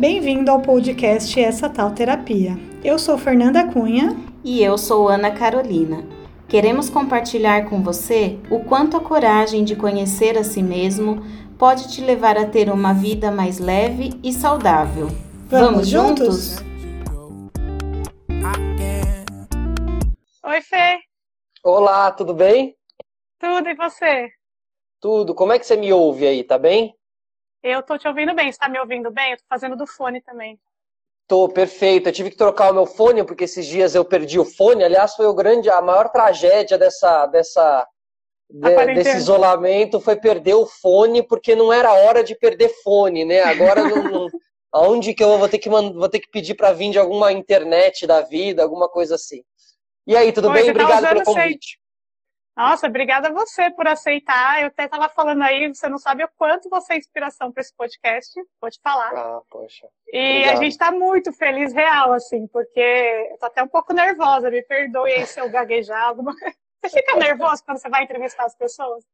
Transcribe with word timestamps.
Bem-vindo 0.00 0.50
ao 0.50 0.62
podcast 0.62 1.38
Essa 1.38 1.68
Tal 1.68 1.90
Terapia. 1.90 2.56
Eu 2.82 2.98
sou 2.98 3.18
Fernanda 3.18 3.70
Cunha. 3.70 4.16
E 4.42 4.64
eu 4.64 4.78
sou 4.78 5.10
Ana 5.10 5.30
Carolina. 5.30 6.06
Queremos 6.48 6.88
compartilhar 6.88 7.68
com 7.68 7.82
você 7.82 8.38
o 8.50 8.64
quanto 8.64 8.96
a 8.96 9.00
coragem 9.00 9.62
de 9.62 9.76
conhecer 9.76 10.38
a 10.38 10.42
si 10.42 10.62
mesmo 10.62 11.22
pode 11.58 11.92
te 11.92 12.00
levar 12.00 12.38
a 12.38 12.46
ter 12.46 12.70
uma 12.70 12.94
vida 12.94 13.30
mais 13.30 13.58
leve 13.58 14.18
e 14.24 14.32
saudável. 14.32 15.08
Vamos, 15.48 15.70
Vamos 15.70 15.88
juntos? 15.88 16.56
Oi, 20.46 20.62
Fê. 20.62 20.98
Olá, 21.62 22.10
tudo 22.10 22.32
bem? 22.32 22.74
Tudo, 23.38 23.68
e 23.68 23.74
você? 23.74 24.30
Tudo. 24.98 25.34
Como 25.34 25.52
é 25.52 25.58
que 25.58 25.66
você 25.66 25.76
me 25.76 25.92
ouve 25.92 26.26
aí, 26.26 26.42
tá 26.42 26.56
bem? 26.56 26.94
Eu 27.62 27.82
tô 27.82 27.98
te 27.98 28.08
ouvindo 28.08 28.34
bem. 28.34 28.50
Você 28.50 28.58
tá 28.58 28.68
me 28.68 28.78
ouvindo 28.78 29.10
bem? 29.10 29.32
Eu 29.32 29.36
tô 29.36 29.44
fazendo 29.48 29.76
do 29.76 29.86
fone 29.86 30.20
também. 30.20 30.58
Tô, 31.26 31.48
perfeito. 31.48 32.08
Eu 32.08 32.12
tive 32.12 32.30
que 32.30 32.36
trocar 32.36 32.70
o 32.70 32.74
meu 32.74 32.86
fone, 32.86 33.24
porque 33.24 33.44
esses 33.44 33.66
dias 33.66 33.94
eu 33.94 34.04
perdi 34.04 34.38
o 34.38 34.44
fone. 34.44 34.82
Aliás, 34.82 35.14
foi 35.14 35.26
o 35.26 35.34
grande, 35.34 35.70
a 35.70 35.80
maior 35.80 36.08
tragédia 36.08 36.76
dessa, 36.76 37.26
dessa, 37.26 37.86
de, 38.50 38.94
desse 38.94 39.16
isolamento 39.16 40.00
foi 40.00 40.16
perder 40.16 40.54
o 40.54 40.66
fone, 40.66 41.22
porque 41.22 41.54
não 41.54 41.72
era 41.72 41.92
hora 41.92 42.24
de 42.24 42.34
perder 42.34 42.70
fone, 42.82 43.24
né? 43.24 43.42
Agora 43.42 43.84
não, 43.84 44.02
não, 44.02 44.26
aonde 44.72 45.14
que 45.14 45.22
eu 45.22 45.38
vou 45.38 45.48
ter 45.48 45.58
que 45.58 45.68
vou 45.68 46.08
ter 46.08 46.18
que 46.18 46.30
pedir 46.30 46.54
para 46.54 46.72
vir 46.72 46.90
de 46.90 46.98
alguma 46.98 47.32
internet 47.32 48.06
da 48.06 48.22
vida, 48.22 48.62
alguma 48.62 48.88
coisa 48.88 49.14
assim. 49.14 49.42
E 50.06 50.16
aí, 50.16 50.32
tudo 50.32 50.50
bem? 50.50 50.64
Tá 50.64 50.70
Obrigado 50.70 51.08
pelo 51.08 51.22
convite. 51.22 51.79
Nossa, 52.60 52.88
obrigada 52.88 53.28
a 53.28 53.32
você 53.32 53.70
por 53.70 53.88
aceitar. 53.88 54.60
Eu 54.60 54.66
até 54.66 54.84
estava 54.84 55.08
falando 55.08 55.40
aí, 55.40 55.66
você 55.68 55.88
não 55.88 55.96
sabe 55.96 56.22
o 56.22 56.28
quanto 56.36 56.68
você 56.68 56.92
é 56.92 56.98
inspiração 56.98 57.50
para 57.50 57.62
esse 57.62 57.74
podcast, 57.74 58.38
vou 58.60 58.70
te 58.70 58.78
falar. 58.82 59.10
Ah, 59.14 59.40
poxa. 59.50 59.88
E 60.12 60.18
Obrigado. 60.18 60.52
a 60.52 60.62
gente 60.62 60.72
está 60.72 60.92
muito 60.92 61.32
feliz, 61.32 61.72
real, 61.72 62.12
assim, 62.12 62.46
porque 62.48 62.78
eu 63.30 63.38
tô 63.38 63.46
até 63.46 63.62
um 63.62 63.68
pouco 63.68 63.94
nervosa, 63.94 64.50
me 64.50 64.60
perdoe 64.60 65.10
aí 65.10 65.26
se 65.26 65.40
eu 65.40 65.48
gaguejar 65.48 66.04
alguma 66.04 66.34
Você 66.84 66.98
fica 66.98 67.16
nervoso 67.16 67.64
quando 67.64 67.78
você 67.78 67.88
vai 67.88 68.04
entrevistar 68.04 68.44
as 68.44 68.54
pessoas? 68.54 69.04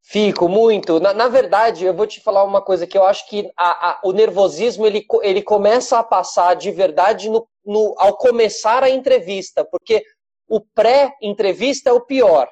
Fico 0.00 0.48
muito. 0.48 0.98
Na, 0.98 1.12
na, 1.12 1.28
verdade, 1.28 1.84
eu 1.84 1.92
vou 1.92 2.06
te 2.06 2.22
falar 2.22 2.42
uma 2.42 2.62
coisa 2.62 2.86
que 2.86 2.96
eu 2.96 3.04
acho 3.04 3.28
que 3.28 3.50
a, 3.54 3.90
a, 3.90 4.00
o 4.02 4.12
nervosismo 4.12 4.86
ele, 4.86 5.06
ele 5.22 5.42
começa 5.42 5.98
a 5.98 6.02
passar 6.02 6.54
de 6.54 6.70
verdade 6.70 7.28
no, 7.28 7.46
no, 7.66 7.94
ao 7.98 8.16
começar 8.16 8.82
a 8.82 8.88
entrevista, 8.88 9.62
porque 9.62 10.02
o 10.48 10.58
pré-entrevista 10.60 11.90
é 11.90 11.92
o 11.92 12.00
pior. 12.00 12.48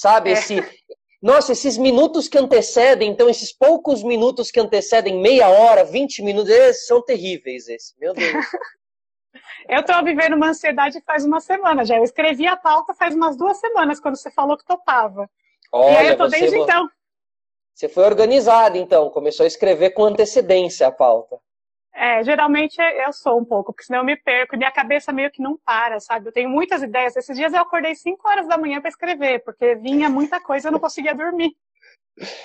Sabe? 0.00 0.30
É. 0.30 0.32
Esse, 0.32 0.56
nossa, 1.20 1.52
esses 1.52 1.76
minutos 1.76 2.26
que 2.26 2.38
antecedem, 2.38 3.10
então, 3.10 3.28
esses 3.28 3.52
poucos 3.52 4.02
minutos 4.02 4.50
que 4.50 4.58
antecedem 4.58 5.20
meia 5.20 5.50
hora, 5.50 5.84
20 5.84 6.22
minutos, 6.22 6.48
esses 6.48 6.86
são 6.86 7.04
terríveis, 7.04 7.68
esse. 7.68 7.92
Meu 8.00 8.14
Deus. 8.14 8.32
eu 9.68 9.80
estou 9.80 10.02
vivendo 10.02 10.36
uma 10.36 10.48
ansiedade 10.48 11.02
faz 11.02 11.22
uma 11.26 11.38
semana 11.38 11.84
já. 11.84 11.98
Eu 11.98 12.02
escrevi 12.02 12.46
a 12.46 12.56
pauta 12.56 12.94
faz 12.94 13.14
umas 13.14 13.36
duas 13.36 13.58
semanas, 13.58 14.00
quando 14.00 14.16
você 14.16 14.30
falou 14.30 14.56
que 14.56 14.64
topava. 14.64 15.28
Olha, 15.70 15.92
e 15.92 15.96
aí 15.98 16.08
eu 16.08 16.16
tô 16.16 16.30
você, 16.30 16.40
desde 16.40 16.56
então. 16.56 16.88
Você 17.74 17.86
foi 17.86 18.04
organizado, 18.04 18.78
então. 18.78 19.10
Começou 19.10 19.44
a 19.44 19.46
escrever 19.46 19.90
com 19.90 20.04
antecedência 20.04 20.86
a 20.86 20.92
pauta. 20.92 21.38
É, 21.94 22.22
geralmente 22.22 22.80
eu 22.80 23.12
sou 23.12 23.38
um 23.38 23.44
pouco, 23.44 23.72
porque 23.72 23.84
senão 23.84 24.00
eu 24.00 24.04
me 24.04 24.16
perco 24.16 24.54
e 24.54 24.58
minha 24.58 24.70
cabeça 24.70 25.12
meio 25.12 25.30
que 25.30 25.42
não 25.42 25.58
para, 25.64 25.98
sabe? 26.00 26.28
Eu 26.28 26.32
tenho 26.32 26.48
muitas 26.48 26.82
ideias. 26.82 27.16
Esses 27.16 27.36
dias 27.36 27.52
eu 27.52 27.60
acordei 27.60 27.94
5 27.94 28.28
horas 28.28 28.46
da 28.46 28.56
manhã 28.56 28.80
para 28.80 28.88
escrever, 28.88 29.42
porque 29.44 29.74
vinha 29.74 30.08
muita 30.08 30.40
coisa 30.40 30.66
e 30.66 30.68
eu 30.68 30.72
não 30.72 30.78
conseguia 30.78 31.14
dormir. 31.14 31.52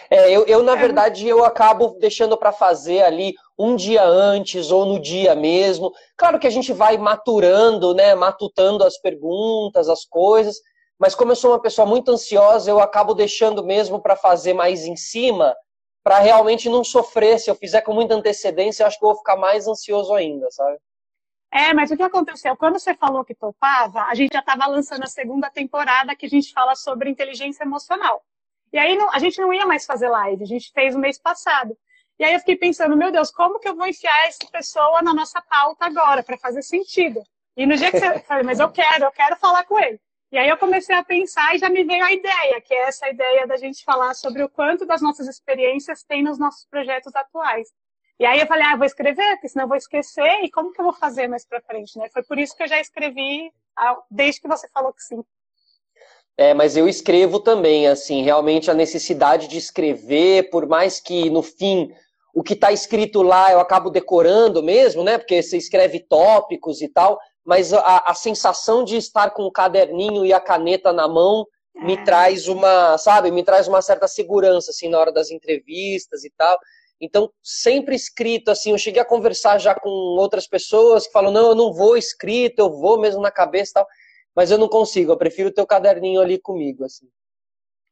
É, 0.10 0.32
eu, 0.32 0.46
eu 0.46 0.64
na 0.64 0.74
é. 0.74 0.76
verdade, 0.76 1.28
eu 1.28 1.44
acabo 1.44 1.98
deixando 2.00 2.38
para 2.38 2.52
fazer 2.52 3.04
ali 3.04 3.34
um 3.58 3.76
dia 3.76 4.04
antes 4.04 4.72
ou 4.72 4.86
no 4.86 5.00
dia 5.00 5.36
mesmo. 5.36 5.92
Claro 6.18 6.40
que 6.40 6.48
a 6.48 6.52
gente 6.52 6.74
vai 6.74 6.98
maturando, 6.98 7.94
né, 7.94 8.16
matutando 8.16 8.84
as 8.84 8.98
perguntas, 8.98 9.90
as 9.90 10.06
coisas, 10.06 10.58
mas 11.00 11.14
como 11.14 11.32
eu 11.32 11.36
sou 11.36 11.52
uma 11.52 11.62
pessoa 11.62 11.86
muito 11.86 12.12
ansiosa, 12.12 12.70
eu 12.70 12.80
acabo 12.80 13.14
deixando 13.14 13.64
mesmo 13.64 14.02
para 14.02 14.16
fazer 14.16 14.54
mais 14.54 14.86
em 14.86 14.96
cima, 14.96 15.54
para 16.06 16.20
realmente 16.20 16.70
não 16.70 16.84
sofrer. 16.84 17.40
Se 17.40 17.50
eu 17.50 17.56
fizer 17.56 17.82
com 17.82 17.92
muita 17.92 18.14
antecedência, 18.14 18.84
eu 18.84 18.88
acho 18.88 19.00
que 19.00 19.04
eu 19.04 19.10
vou 19.10 19.18
ficar 19.18 19.36
mais 19.36 19.68
ansioso 19.68 20.14
ainda, 20.14 20.52
sabe? 20.52 20.78
É, 21.52 21.74
mas 21.74 21.90
o 21.90 21.98
que 21.98 22.04
aconteceu? 22.04 22.56
Quando 22.56 22.78
você 22.78 22.94
falou 22.94 23.26
que 23.26 23.34
topava, 23.34 24.04
a 24.04 24.14
gente 24.14 24.34
já 24.34 24.40
estava 24.40 24.68
lançando 24.68 25.04
a 25.04 25.08
segunda 25.08 25.50
temporada 25.50 26.16
que 26.16 26.28
a 26.28 26.30
gente 26.30 26.54
fala 26.54 26.76
sobre 26.76 27.10
inteligência 27.10 27.64
emocional. 27.64 28.24
E 28.72 28.78
aí 28.78 28.96
não, 28.96 29.12
a 29.12 29.18
gente 29.18 29.42
não 29.42 29.52
ia 29.52 29.66
mais 29.66 29.84
fazer 29.86 30.08
live, 30.10 30.44
a 30.44 30.48
gente 30.48 30.72
fez 30.72 30.96
o 30.96 31.00
mês 31.00 31.18
passado. 31.18 31.76
E 32.20 32.24
aí 32.24 32.34
eu 32.34 32.40
fiquei 32.40 32.56
pensando, 32.56 32.96
meu 32.96 33.12
Deus, 33.12 33.32
como 33.32 33.60
que 33.60 33.68
eu 33.68 33.76
vou 33.76 33.88
enfiar 33.88 34.28
essa 34.28 34.46
pessoa 34.52 35.02
na 35.02 35.14
nossa 35.14 35.42
pauta 35.42 35.86
agora, 35.86 36.22
para 36.22 36.38
fazer 36.38 36.62
sentido? 36.62 37.24
E 37.58 37.66
no 37.66 37.76
dia 37.76 37.90
que 37.90 38.00
você 38.00 38.20
falei, 38.20 38.44
mas 38.44 38.60
eu 38.60 38.70
quero, 38.70 39.06
eu 39.06 39.12
quero 39.12 39.38
falar 39.38 39.64
com 39.64 39.80
ele. 39.80 40.00
E 40.36 40.38
aí 40.38 40.50
eu 40.50 40.58
comecei 40.58 40.94
a 40.94 41.02
pensar 41.02 41.56
e 41.56 41.60
já 41.60 41.70
me 41.70 41.86
veio 41.86 42.04
a 42.04 42.12
ideia, 42.12 42.60
que 42.60 42.74
é 42.74 42.90
essa 42.90 43.08
ideia 43.08 43.48
da 43.48 43.56
gente 43.56 43.86
falar 43.86 44.14
sobre 44.14 44.44
o 44.44 44.50
quanto 44.50 44.86
das 44.86 45.02
nossas 45.02 45.30
experiências 45.30 46.04
tem 46.04 46.22
nos 46.22 46.38
nossos 46.38 46.66
projetos 46.66 47.16
atuais. 47.16 47.70
E 48.20 48.26
aí 48.26 48.42
eu 48.42 48.46
falei, 48.46 48.66
ah, 48.66 48.76
vou 48.76 48.86
escrever, 48.86 49.36
porque 49.36 49.48
senão 49.48 49.64
eu 49.64 49.70
vou 49.70 49.78
esquecer, 49.78 50.44
e 50.44 50.52
como 50.52 50.74
que 50.74 50.82
eu 50.82 50.84
vou 50.84 50.94
fazer 50.94 51.30
mais 51.30 51.46
pra 51.46 51.62
frente, 51.62 51.98
né? 51.98 52.10
Foi 52.12 52.22
por 52.22 52.38
isso 52.38 52.54
que 52.54 52.64
eu 52.64 52.68
já 52.68 52.82
escrevi 52.82 53.50
desde 54.12 54.42
que 54.42 54.48
você 54.50 54.68
falou 54.74 54.92
que 54.92 55.04
sim. 55.04 55.24
É, 56.38 56.54
mas 56.54 56.76
eu 56.76 56.86
escrevo 56.86 57.40
também, 57.40 57.88
assim, 57.88 58.22
realmente 58.22 58.70
a 58.70 58.74
necessidade 58.74 59.48
de 59.48 59.58
escrever, 59.58 60.50
por 60.50 60.68
mais 60.68 61.00
que 61.00 61.30
no 61.30 61.42
fim 61.42 61.96
o 62.34 62.44
que 62.44 62.56
está 62.56 62.74
escrito 62.74 63.22
lá 63.22 63.54
eu 63.54 63.62
acabo 63.62 63.90
decorando 63.90 64.62
mesmo, 64.62 65.02
né? 65.02 65.18
Porque 65.18 65.42
você 65.42 65.56
escreve 65.56 66.02
tópicos 66.02 66.82
e 66.82 66.90
tal, 66.90 67.18
mas 67.46 67.72
a, 67.72 68.04
a, 68.08 68.14
sensação 68.16 68.84
de 68.84 68.98
estar 68.98 69.30
com 69.30 69.44
o 69.44 69.52
caderninho 69.52 70.26
e 70.26 70.34
a 70.34 70.40
caneta 70.40 70.92
na 70.92 71.08
mão 71.08 71.46
me 71.76 71.94
é. 71.94 72.04
traz 72.04 72.48
uma, 72.48 72.98
sabe, 72.98 73.30
me 73.30 73.44
traz 73.44 73.68
uma 73.68 73.82
certa 73.82 74.08
segurança, 74.08 74.72
assim, 74.72 74.90
na 74.90 74.98
hora 74.98 75.12
das 75.12 75.30
entrevistas 75.30 76.24
e 76.24 76.32
tal. 76.36 76.58
Então, 77.00 77.30
sempre 77.44 77.94
escrito, 77.96 78.50
assim, 78.50 78.72
eu 78.72 78.78
cheguei 78.78 79.02
a 79.02 79.06
conversar 79.06 79.60
já 79.60 79.76
com 79.76 79.90
outras 79.90 80.48
pessoas 80.48 81.06
que 81.06 81.14
falam, 81.14 81.32
não, 81.32 81.50
eu 81.50 81.56
não 81.56 81.74
vou 81.74 81.96
escrito, 81.96 82.60
eu 82.60 82.70
vou 82.70 83.00
mesmo 83.00 83.22
na 83.22 83.30
cabeça 83.30 83.72
e 83.72 83.74
tal, 83.74 83.88
mas 84.36 84.50
eu 84.50 84.58
não 84.58 84.68
consigo, 84.68 85.12
eu 85.12 85.18
prefiro 85.18 85.52
ter 85.52 85.62
o 85.62 85.68
caderninho 85.68 86.22
ali 86.22 86.40
comigo, 86.40 86.84
assim. 86.84 87.08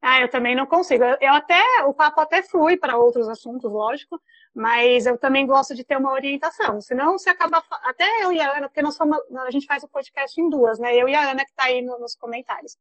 Ah, 0.02 0.20
eu 0.20 0.30
também 0.30 0.54
não 0.54 0.66
consigo. 0.66 1.04
Eu 1.04 1.34
até, 1.34 1.62
o 1.86 1.94
papo 1.94 2.20
até 2.20 2.42
flui 2.42 2.76
para 2.76 2.98
outros 2.98 3.30
assuntos, 3.30 3.72
lógico, 3.72 4.20
mas 4.54 5.06
eu 5.06 5.18
também 5.18 5.48
gosto 5.48 5.74
de 5.74 5.84
ter 5.84 5.98
uma 5.98 6.12
orientação. 6.12 6.80
Senão 6.80 7.18
você 7.18 7.30
acaba. 7.30 7.64
Até 7.84 8.06
eu 8.24 8.32
e 8.32 8.40
a 8.40 8.58
Ana, 8.58 8.68
porque 8.70 8.82
nós 8.82 8.96
somos, 8.96 9.18
a 9.46 9.52
gente 9.52 9.66
faz 9.66 9.84
o 9.84 9.88
podcast 9.88 10.40
em 10.40 10.50
duas, 10.50 10.78
né? 10.80 10.96
Eu 10.96 11.10
e 11.10 11.16
a 11.16 11.32
Ana 11.32 11.44
que 11.44 11.52
está 11.52 11.66
aí 11.66 11.82
no, 11.82 11.98
nos 12.00 12.16
comentários. 12.16 12.78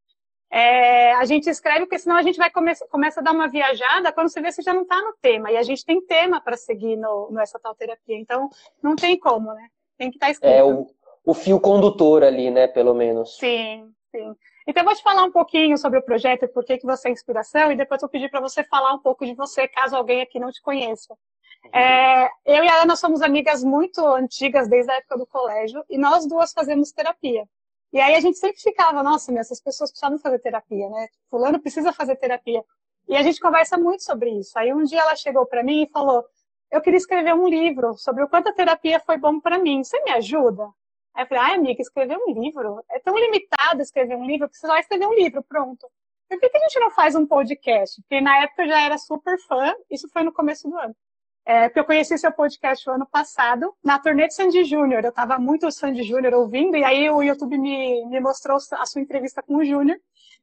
É, 0.50 1.14
a 1.14 1.24
gente 1.24 1.48
escreve, 1.48 1.86
porque 1.86 1.98
senão 1.98 2.14
a 2.14 2.22
gente 2.22 2.36
vai 2.36 2.50
começar 2.50 2.86
começa 2.88 3.20
a 3.20 3.22
dar 3.22 3.32
uma 3.32 3.48
viajada, 3.48 4.12
quando 4.12 4.28
você 4.28 4.38
vê, 4.42 4.52
você 4.52 4.60
já 4.60 4.74
não 4.74 4.82
está 4.82 5.00
no 5.00 5.14
tema. 5.22 5.50
E 5.50 5.56
a 5.56 5.62
gente 5.62 5.82
tem 5.82 6.04
tema 6.04 6.42
para 6.42 6.58
seguir 6.58 6.94
no, 6.96 7.30
nessa 7.30 7.58
tal 7.58 7.74
terapia. 7.74 8.18
Então, 8.18 8.50
não 8.82 8.94
tem 8.94 9.18
como, 9.18 9.54
né? 9.54 9.68
Tem 9.96 10.10
que 10.10 10.16
estar 10.16 10.26
tá 10.26 10.32
escrito. 10.32 10.52
É 10.52 10.62
o, 10.62 10.86
o 11.24 11.32
fio 11.32 11.58
condutor 11.58 12.22
ali, 12.22 12.50
né? 12.50 12.68
Pelo 12.68 12.92
menos. 12.92 13.38
Sim, 13.38 13.90
sim. 14.10 14.36
Então, 14.66 14.82
eu 14.82 14.84
vou 14.84 14.94
te 14.94 15.02
falar 15.02 15.24
um 15.24 15.32
pouquinho 15.32 15.78
sobre 15.78 15.98
o 15.98 16.02
projeto 16.02 16.44
e 16.44 16.48
por 16.48 16.66
que, 16.66 16.76
que 16.76 16.86
você 16.86 17.08
é 17.08 17.12
inspiração, 17.12 17.72
e 17.72 17.76
depois 17.76 18.02
eu 18.02 18.06
vou 18.06 18.12
pedir 18.12 18.30
para 18.30 18.40
você 18.40 18.62
falar 18.62 18.92
um 18.92 18.98
pouco 18.98 19.24
de 19.24 19.34
você, 19.34 19.66
caso 19.66 19.96
alguém 19.96 20.20
aqui 20.20 20.38
não 20.38 20.52
te 20.52 20.60
conheça. 20.60 21.16
É, 21.72 22.26
eu 22.44 22.64
e 22.64 22.68
a 22.68 22.82
Ana 22.82 22.96
somos 22.96 23.22
amigas 23.22 23.62
muito 23.62 24.04
antigas, 24.04 24.68
desde 24.68 24.90
a 24.90 24.96
época 24.96 25.18
do 25.18 25.26
colégio, 25.26 25.84
e 25.88 25.96
nós 25.96 26.26
duas 26.26 26.52
fazemos 26.52 26.92
terapia. 26.92 27.46
E 27.92 28.00
aí 28.00 28.14
a 28.14 28.20
gente 28.20 28.38
sempre 28.38 28.60
ficava, 28.60 29.02
nossa, 29.02 29.30
meu, 29.30 29.40
essas 29.40 29.60
pessoas 29.60 29.90
precisam 29.90 30.18
fazer 30.18 30.38
terapia, 30.38 30.88
né? 30.88 31.08
Fulano 31.28 31.60
precisa 31.60 31.92
fazer 31.92 32.16
terapia. 32.16 32.64
E 33.08 33.16
a 33.16 33.22
gente 33.22 33.40
conversa 33.40 33.76
muito 33.76 34.02
sobre 34.02 34.30
isso. 34.30 34.58
Aí 34.58 34.72
um 34.72 34.84
dia 34.84 35.00
ela 35.00 35.14
chegou 35.16 35.46
para 35.46 35.62
mim 35.62 35.82
e 35.82 35.90
falou: 35.90 36.24
Eu 36.70 36.80
queria 36.80 36.96
escrever 36.96 37.34
um 37.34 37.46
livro 37.48 37.94
sobre 37.98 38.22
o 38.22 38.28
quanto 38.28 38.48
a 38.48 38.52
terapia 38.52 39.00
foi 39.00 39.18
bom 39.18 39.40
para 39.40 39.58
mim. 39.58 39.84
Você 39.84 40.00
me 40.02 40.10
ajuda? 40.12 40.64
Aí 41.14 41.24
eu 41.24 41.28
falei: 41.28 41.42
Ai, 41.42 41.54
amiga, 41.56 41.82
escrever 41.82 42.16
um 42.16 42.32
livro? 42.32 42.82
É 42.90 42.98
tão 43.00 43.16
limitado 43.18 43.82
escrever 43.82 44.16
um 44.16 44.24
livro 44.24 44.48
que 44.48 44.56
você 44.56 44.66
vai 44.66 44.80
escrever 44.80 45.06
um 45.06 45.14
livro, 45.14 45.42
pronto. 45.42 45.86
Por 46.28 46.40
que, 46.40 46.48
que 46.48 46.56
a 46.56 46.60
gente 46.60 46.80
não 46.80 46.90
faz 46.90 47.14
um 47.14 47.26
podcast? 47.26 48.00
Porque 48.00 48.20
na 48.20 48.44
época 48.44 48.62
eu 48.62 48.68
já 48.68 48.80
era 48.80 48.96
super 48.96 49.38
fã, 49.40 49.74
isso 49.90 50.08
foi 50.10 50.22
no 50.22 50.32
começo 50.32 50.68
do 50.68 50.78
ano. 50.78 50.96
É, 51.44 51.68
porque 51.68 51.80
eu 51.80 51.84
conheci 51.84 52.16
seu 52.16 52.30
podcast 52.32 52.88
o 52.88 52.92
ano 52.92 53.06
passado, 53.06 53.74
na 53.82 53.98
turnê 53.98 54.28
de 54.28 54.34
Sandy 54.34 54.64
Júnior. 54.64 55.04
Eu 55.04 55.10
estava 55.10 55.38
muito 55.38 55.70
Sandy 55.70 56.02
Júnior 56.04 56.34
ouvindo, 56.34 56.76
e 56.76 56.84
aí 56.84 57.10
o 57.10 57.22
YouTube 57.22 57.58
me, 57.58 58.06
me 58.06 58.20
mostrou 58.20 58.56
a 58.56 58.86
sua 58.86 59.02
entrevista 59.02 59.42
com 59.42 59.56
o 59.56 59.64
Júnior. 59.64 59.98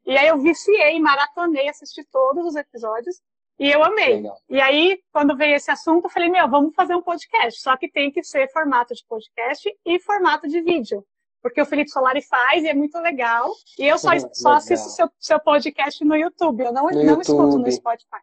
E 0.06 0.18
aí 0.18 0.28
eu 0.28 0.38
viciei, 0.38 1.00
maratonei, 1.00 1.70
assisti 1.70 2.04
todos 2.12 2.46
os 2.46 2.56
episódios, 2.56 3.22
e 3.60 3.70
eu 3.70 3.84
amei. 3.84 4.16
Legal. 4.16 4.38
E 4.50 4.62
aí, 4.62 5.02
quando 5.12 5.36
veio 5.36 5.56
esse 5.56 5.70
assunto, 5.70 6.06
eu 6.06 6.10
falei, 6.10 6.30
meu, 6.30 6.50
vamos 6.50 6.74
fazer 6.74 6.96
um 6.96 7.02
podcast. 7.02 7.62
Só 7.62 7.76
que 7.76 7.92
tem 7.92 8.10
que 8.10 8.24
ser 8.24 8.50
formato 8.54 8.96
de 8.96 9.06
podcast 9.06 9.70
e 9.86 10.00
formato 10.00 10.48
de 10.48 10.62
vídeo. 10.62 11.06
Porque 11.42 11.62
o 11.62 11.66
Felipe 11.66 11.90
Solari 11.90 12.22
faz 12.22 12.64
e 12.64 12.70
é 12.70 12.74
muito 12.74 12.98
legal. 13.00 13.52
E 13.78 13.86
eu 13.86 13.98
só, 13.98 14.12
só 14.34 14.54
assisto 14.54 14.90
seu, 14.90 15.10
seu 15.20 15.40
podcast 15.42 16.04
no 16.06 16.16
YouTube. 16.16 16.64
Eu 16.64 16.72
não, 16.72 16.86
no 16.86 16.92
não 16.92 17.02
YouTube. 17.02 17.22
escuto 17.22 17.60
no 17.60 17.72
Spotify. 17.72 18.22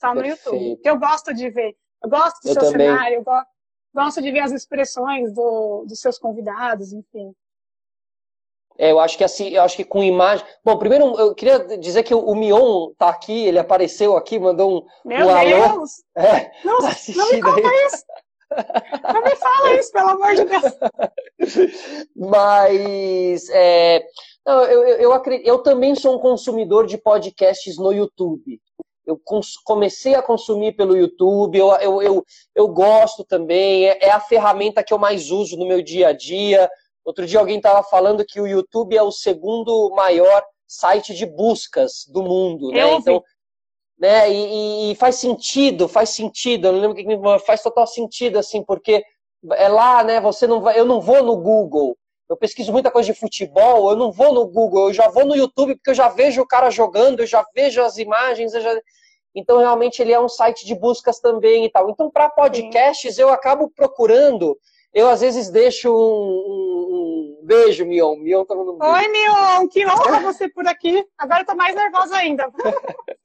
Só 0.00 0.14
no 0.14 0.22
Perfeito. 0.22 0.54
YouTube. 0.54 0.80
Eu 0.84 0.98
gosto 0.98 1.34
de 1.34 1.50
ver 1.50 1.76
eu 2.02 2.10
gosto 2.10 2.40
do 2.42 2.48
eu 2.48 2.52
seu 2.54 2.62
também. 2.62 2.88
cenário, 2.88 3.14
eu 3.16 3.24
gosto, 3.24 3.48
gosto 3.94 4.22
de 4.22 4.30
ver 4.30 4.40
as 4.40 4.52
expressões 4.52 5.32
do, 5.32 5.84
dos 5.86 6.00
seus 6.00 6.18
convidados, 6.18 6.92
enfim. 6.92 7.34
É, 8.78 8.92
eu 8.92 9.00
acho 9.00 9.16
que 9.16 9.24
assim, 9.24 9.48
eu 9.48 9.62
acho 9.62 9.76
que 9.76 9.84
com 9.84 10.02
imagem. 10.02 10.44
Bom, 10.64 10.76
primeiro 10.78 11.18
eu 11.18 11.34
queria 11.34 11.58
dizer 11.78 12.02
que 12.02 12.14
o 12.14 12.34
Mion 12.34 12.90
tá 12.98 13.08
aqui, 13.08 13.46
ele 13.46 13.58
apareceu 13.58 14.16
aqui, 14.16 14.38
mandou 14.38 14.78
um, 14.78 15.08
Meu 15.08 15.28
um 15.28 15.44
Deus! 15.44 16.04
É, 16.16 16.50
não, 16.64 16.78
tá 16.78 16.90
não 17.14 17.32
me 17.32 17.40
conta 17.42 17.68
aí. 17.68 17.86
isso! 17.86 18.04
Não 19.12 19.22
me 19.22 19.36
fala 19.36 19.74
isso, 19.74 19.92
pelo 19.92 20.08
amor 20.10 20.34
de 20.34 20.44
Deus! 20.44 20.74
Mas 22.14 23.48
é, 23.50 24.04
não, 24.46 24.62
eu, 24.62 24.82
eu, 24.86 24.96
eu, 24.98 25.12
acredito, 25.12 25.46
eu 25.46 25.58
também 25.58 25.94
sou 25.94 26.16
um 26.16 26.20
consumidor 26.20 26.86
de 26.86 26.98
podcasts 26.98 27.76
no 27.78 27.92
YouTube. 27.92 28.60
Eu 29.06 29.20
comecei 29.64 30.14
a 30.14 30.22
consumir 30.22 30.72
pelo 30.72 30.96
YouTube, 30.96 31.58
eu, 31.58 31.70
eu, 31.76 32.02
eu, 32.02 32.24
eu 32.54 32.68
gosto 32.68 33.24
também, 33.24 33.86
é, 33.86 34.06
é 34.06 34.10
a 34.10 34.20
ferramenta 34.20 34.82
que 34.82 34.92
eu 34.92 34.98
mais 34.98 35.30
uso 35.30 35.56
no 35.56 35.66
meu 35.66 35.80
dia 35.80 36.08
a 36.08 36.12
dia. 36.12 36.68
Outro 37.04 37.24
dia 37.24 37.38
alguém 37.38 37.58
estava 37.58 37.84
falando 37.84 38.24
que 38.24 38.40
o 38.40 38.46
YouTube 38.46 38.96
é 38.96 39.02
o 39.02 39.12
segundo 39.12 39.90
maior 39.94 40.42
site 40.66 41.14
de 41.14 41.24
buscas 41.24 42.04
do 42.08 42.22
mundo, 42.22 42.70
né? 42.70 42.94
Então, 42.94 43.22
né? 43.98 44.30
E, 44.30 44.90
e, 44.90 44.94
faz 44.96 45.16
sentido, 45.16 45.88
faz 45.88 46.10
sentido. 46.10 46.66
Eu 46.66 46.72
não 46.72 46.80
lembro 46.80 46.96
que 46.96 47.44
faz 47.46 47.62
total 47.62 47.86
sentido 47.86 48.38
assim, 48.38 48.62
porque 48.62 49.04
é 49.52 49.68
lá, 49.68 50.02
né? 50.02 50.20
Você 50.20 50.46
não 50.46 50.60
vai, 50.60 50.78
eu 50.78 50.84
não 50.84 51.00
vou 51.00 51.22
no 51.22 51.36
Google. 51.36 51.96
Eu 52.28 52.36
pesquiso 52.36 52.72
muita 52.72 52.90
coisa 52.90 53.12
de 53.12 53.18
futebol, 53.18 53.90
eu 53.90 53.96
não 53.96 54.10
vou 54.10 54.32
no 54.32 54.46
Google, 54.46 54.88
eu 54.88 54.94
já 54.94 55.08
vou 55.08 55.24
no 55.24 55.36
YouTube 55.36 55.76
porque 55.76 55.90
eu 55.90 55.94
já 55.94 56.08
vejo 56.08 56.42
o 56.42 56.46
cara 56.46 56.70
jogando, 56.70 57.20
eu 57.20 57.26
já 57.26 57.44
vejo 57.54 57.80
as 57.82 57.98
imagens, 57.98 58.52
já... 58.52 58.80
então 59.34 59.58
realmente 59.58 60.00
ele 60.00 60.12
é 60.12 60.20
um 60.20 60.28
site 60.28 60.66
de 60.66 60.74
buscas 60.74 61.20
também 61.20 61.64
e 61.64 61.70
tal. 61.70 61.88
Então 61.88 62.10
para 62.10 62.28
podcasts 62.28 63.14
Sim. 63.14 63.22
eu 63.22 63.28
acabo 63.28 63.70
procurando 63.70 64.58
eu 64.96 65.10
às 65.10 65.20
vezes 65.20 65.50
deixo 65.50 65.90
um, 65.90 65.92
um, 65.94 67.38
um 67.42 67.44
beijo, 67.44 67.84
Mion. 67.84 68.16
Mion 68.16 68.46
tá 68.46 68.54
mandando 68.54 68.76
um 68.76 68.78
beijo. 68.78 68.94
Oi, 68.94 69.08
Mion, 69.08 69.68
que 69.68 69.86
honra 69.86 70.20
você 70.20 70.48
por 70.48 70.66
aqui. 70.66 71.06
Agora 71.18 71.42
eu 71.42 71.44
tô 71.44 71.54
mais 71.54 71.74
nervosa 71.74 72.16
ainda. 72.16 72.50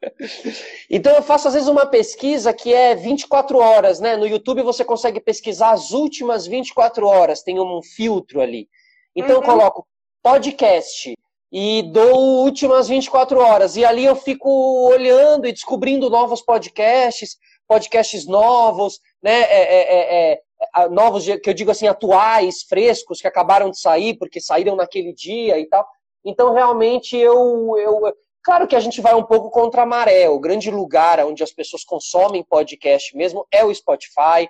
então 0.91 1.15
eu 1.15 1.23
faço 1.23 1.47
às 1.47 1.53
vezes 1.53 1.69
uma 1.69 1.85
pesquisa 1.85 2.51
que 2.51 2.73
é 2.73 2.93
24 2.93 3.57
horas, 3.57 4.01
né? 4.01 4.17
No 4.17 4.27
YouTube 4.27 4.61
você 4.63 4.83
consegue 4.83 5.21
pesquisar 5.21 5.71
as 5.71 5.91
últimas 5.91 6.45
24 6.45 7.07
horas, 7.07 7.41
tem 7.41 7.57
um 7.57 7.81
filtro 7.81 8.41
ali. 8.41 8.67
Então 9.15 9.37
uhum. 9.37 9.41
eu 9.41 9.41
coloco 9.41 9.87
podcast 10.23 11.13
e 11.51 11.83
dou 11.91 12.43
últimas 12.43 12.87
24 12.87 13.39
horas. 13.39 13.75
E 13.75 13.83
ali 13.83 14.05
eu 14.05 14.15
fico 14.15 14.49
olhando 14.87 15.47
e 15.47 15.51
descobrindo 15.51 16.09
novos 16.09 16.41
podcasts, 16.41 17.37
podcasts 17.67 18.25
novos, 18.25 18.99
né? 19.21 19.41
É, 19.41 19.61
é, 19.61 20.31
é, 20.31 20.33
é 20.33 20.89
novos, 20.89 21.25
que 21.25 21.49
eu 21.49 21.53
digo 21.53 21.71
assim, 21.71 21.87
atuais, 21.87 22.63
frescos, 22.63 23.19
que 23.19 23.27
acabaram 23.27 23.69
de 23.69 23.79
sair, 23.79 24.15
porque 24.17 24.39
saíram 24.39 24.75
naquele 24.75 25.13
dia 25.13 25.59
e 25.59 25.67
tal. 25.67 25.85
Então, 26.23 26.53
realmente, 26.53 27.17
eu, 27.17 27.75
eu. 27.77 28.13
Claro 28.43 28.67
que 28.67 28.75
a 28.75 28.79
gente 28.79 29.01
vai 29.01 29.13
um 29.13 29.23
pouco 29.23 29.49
contra 29.49 29.83
a 29.83 29.85
maré. 29.85 30.29
O 30.29 30.39
grande 30.39 30.71
lugar 30.71 31.19
onde 31.25 31.43
as 31.43 31.51
pessoas 31.51 31.83
consomem 31.83 32.43
podcast 32.43 33.15
mesmo 33.15 33.45
é 33.51 33.63
o 33.65 33.73
Spotify. 33.73 34.47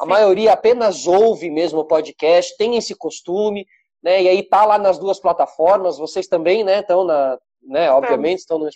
A 0.00 0.04
Sim. 0.04 0.08
maioria 0.08 0.52
apenas 0.52 1.06
ouve 1.06 1.50
mesmo 1.50 1.80
o 1.80 1.84
podcast, 1.84 2.56
tem 2.56 2.76
esse 2.76 2.94
costume, 2.94 3.66
né? 4.02 4.22
E 4.22 4.28
aí 4.28 4.42
tá 4.42 4.64
lá 4.64 4.78
nas 4.78 4.98
duas 4.98 5.20
plataformas, 5.20 5.98
vocês 5.98 6.26
também, 6.26 6.64
né? 6.64 6.80
Estão 6.80 7.04
na. 7.04 7.38
Né, 7.62 7.90
obviamente, 7.92 8.38
estão 8.38 8.58
no. 8.58 8.66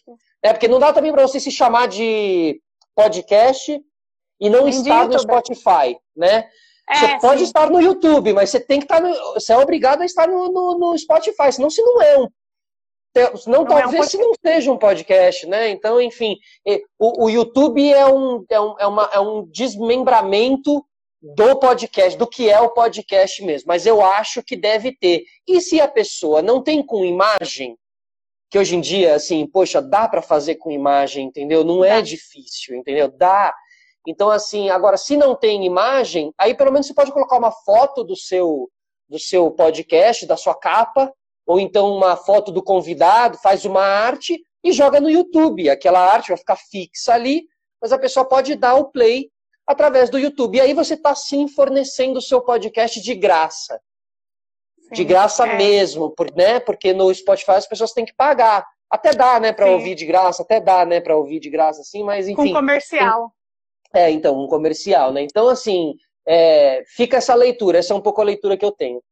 É, 0.43 0.53
porque 0.53 0.69
não 0.69 0.79
dá 0.79 0.93
também 0.93 1.11
para 1.11 1.23
você 1.23 1.41
se 1.41 1.51
chamar 1.51 1.89
de 1.89 2.61
podcast 2.95 3.83
e 4.39 4.51
não 4.51 4.69
estar 4.69 5.09
no 5.09 5.19
Spotify, 5.19 5.99
né? 6.15 6.47
É, 6.89 6.97
você 6.97 7.19
pode 7.19 7.39
sim. 7.39 7.45
estar 7.47 7.71
no 7.71 7.81
YouTube, 7.81 8.35
mas 8.35 8.51
você 8.51 8.61
tem 8.61 8.79
que 8.79 8.85
estar 8.85 9.01
no, 9.01 9.11
Você 9.33 9.55
é 9.55 9.57
obrigado 9.57 10.03
a 10.03 10.05
estar 10.05 10.29
no, 10.29 10.53
no, 10.53 10.79
no 10.79 10.99
Spotify, 10.99 11.51
senão 11.51 11.71
se 11.71 11.81
não 11.83 12.03
é 12.03 12.19
um. 12.19 12.29
Não, 13.17 13.59
não 13.59 13.65
talvez 13.65 13.95
é 13.95 14.01
um 14.01 14.03
se 14.03 14.19
não 14.19 14.33
seja 14.45 14.73
um 14.73 14.77
podcast, 14.77 15.47
né? 15.47 15.71
Então, 15.71 16.01
enfim, 16.01 16.37
o, 16.99 17.25
o 17.25 17.31
YouTube 17.31 17.91
é 17.91 18.05
um, 18.07 18.45
é, 18.51 18.61
um, 18.61 18.75
é, 18.79 18.87
uma, 18.87 19.11
é 19.15 19.21
um 19.21 19.47
desmembramento 19.47 20.85
do 21.35 21.59
podcast, 21.59 22.19
do 22.19 22.27
que 22.27 22.51
é 22.51 22.61
o 22.61 22.71
podcast 22.71 23.43
mesmo. 23.43 23.69
Mas 23.69 23.87
eu 23.87 24.05
acho 24.05 24.43
que 24.43 24.55
deve 24.55 24.95
ter. 24.95 25.25
E 25.49 25.59
se 25.61 25.81
a 25.81 25.89
pessoa 25.89 26.43
não 26.43 26.63
tem 26.63 26.85
com 26.85 27.03
imagem, 27.03 27.79
que 28.51 28.59
hoje 28.59 28.77
em 28.77 28.81
dia, 28.81 29.15
assim, 29.15 29.47
poxa, 29.47 29.81
dá 29.81 30.07
para 30.07 30.21
fazer 30.21 30.57
com 30.57 30.71
imagem, 30.71 31.27
entendeu? 31.27 31.65
Não 31.65 31.83
é 31.83 32.03
difícil, 32.03 32.77
entendeu? 32.77 33.09
Dá. 33.09 33.55
Então, 34.07 34.31
assim, 34.31 34.69
agora, 34.69 34.99
se 34.99 35.17
não 35.17 35.35
tem 35.35 35.65
imagem, 35.65 36.33
aí 36.37 36.55
pelo 36.55 36.71
menos 36.71 36.87
você 36.87 36.93
pode 36.93 37.11
colocar 37.11 37.39
uma 37.39 37.51
foto 37.51 38.05
do 38.05 38.15
seu, 38.15 38.71
do 39.09 39.19
seu 39.19 39.51
podcast, 39.51 40.27
da 40.27 40.37
sua 40.37 40.55
capa, 40.55 41.11
ou 41.47 41.59
então 41.59 41.91
uma 41.97 42.17
foto 42.17 42.53
do 42.53 42.63
convidado, 42.63 43.39
faz 43.39 43.65
uma 43.65 43.83
arte 43.83 44.39
e 44.63 44.73
joga 44.73 45.01
no 45.01 45.11
YouTube. 45.11 45.71
Aquela 45.71 46.01
arte 46.01 46.29
vai 46.29 46.37
ficar 46.37 46.57
fixa 46.57 47.15
ali, 47.15 47.45
mas 47.81 47.93
a 47.93 47.99
pessoa 47.99 48.29
pode 48.29 48.55
dar 48.57 48.75
o 48.75 48.91
play 48.91 49.31
através 49.67 50.11
do 50.11 50.19
YouTube. 50.19 50.57
E 50.57 50.61
aí 50.61 50.75
você 50.75 50.95
está 50.95 51.15
sim 51.15 51.49
fornecendo 51.49 52.19
o 52.19 52.23
seu 52.23 52.41
podcast 52.41 53.01
de 53.01 53.15
graça. 53.15 53.81
Sim, 54.79 54.95
de 54.95 55.05
graça 55.05 55.47
é. 55.47 55.57
mesmo, 55.57 56.11
por, 56.11 56.33
né? 56.35 56.61
Porque 56.61 56.93
no 56.93 57.13
Spotify 57.15 57.53
as 57.53 57.67
pessoas 57.67 57.93
têm 57.93 58.05
que 58.05 58.15
pagar. 58.15 58.67
Até 58.91 59.13
dá, 59.13 59.41
né, 59.41 59.53
para 59.53 59.67
ouvir 59.67 59.95
de 59.95 60.07
graça, 60.07 60.43
até 60.43 60.61
dá, 60.61 60.85
né, 60.85 61.01
para 61.01 61.17
ouvir 61.17 61.41
de 61.41 61.51
graça, 61.51 61.81
assim, 61.81 62.05
mas 62.05 62.29
enfim. 62.29 62.49
Com 62.49 62.53
comercial. 62.53 63.33
É, 63.93 64.11
então, 64.11 64.39
um 64.39 64.47
comercial, 64.47 65.13
né? 65.13 65.23
Então, 65.23 65.49
assim, 65.49 65.95
é, 66.27 66.83
fica 66.87 67.17
essa 67.17 67.35
leitura, 67.35 67.79
essa 67.79 67.93
é 67.93 67.97
um 67.97 68.01
pouco 68.01 68.21
a 68.21 68.25
leitura 68.25 68.57
que 68.57 68.65
eu 68.65 68.71
tenho. 68.71 69.03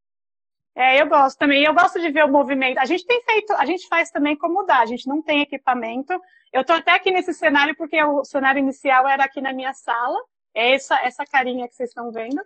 É, 0.75 1.01
eu 1.01 1.07
gosto 1.07 1.39
também. 1.39 1.65
Eu 1.65 1.75
gosto 1.75 2.01
de 2.01 2.11
ver 2.11 2.25
o 2.25 2.33
movimento. 2.33 2.79
A 2.79 2.85
gente 2.85 3.05
tem 3.05 3.23
feito, 3.23 3.53
a 3.53 3.67
gente 3.67 3.87
faz 3.89 4.11
também 4.11 4.37
como 4.37 4.65
dá. 4.65 4.79
A 4.79 4.87
gente 4.87 5.07
não 5.07 5.23
tem 5.23 5.43
equipamento. 5.43 6.19
Eu 6.53 6.65
tô 6.65 6.73
até 6.73 6.93
aqui 6.93 7.11
nesse 7.11 7.35
cenário 7.35 7.77
porque 7.77 8.03
o 8.03 8.25
cenário 8.25 8.59
inicial 8.59 9.07
era 9.07 9.25
aqui 9.25 9.41
na 9.41 9.53
minha 9.53 9.75
sala. 9.75 10.19
É 10.55 10.75
essa, 10.75 10.97
essa 11.01 11.25
carinha 11.25 11.69
que 11.69 11.75
vocês 11.75 11.91
estão 11.91 12.11
vendo. 12.11 12.41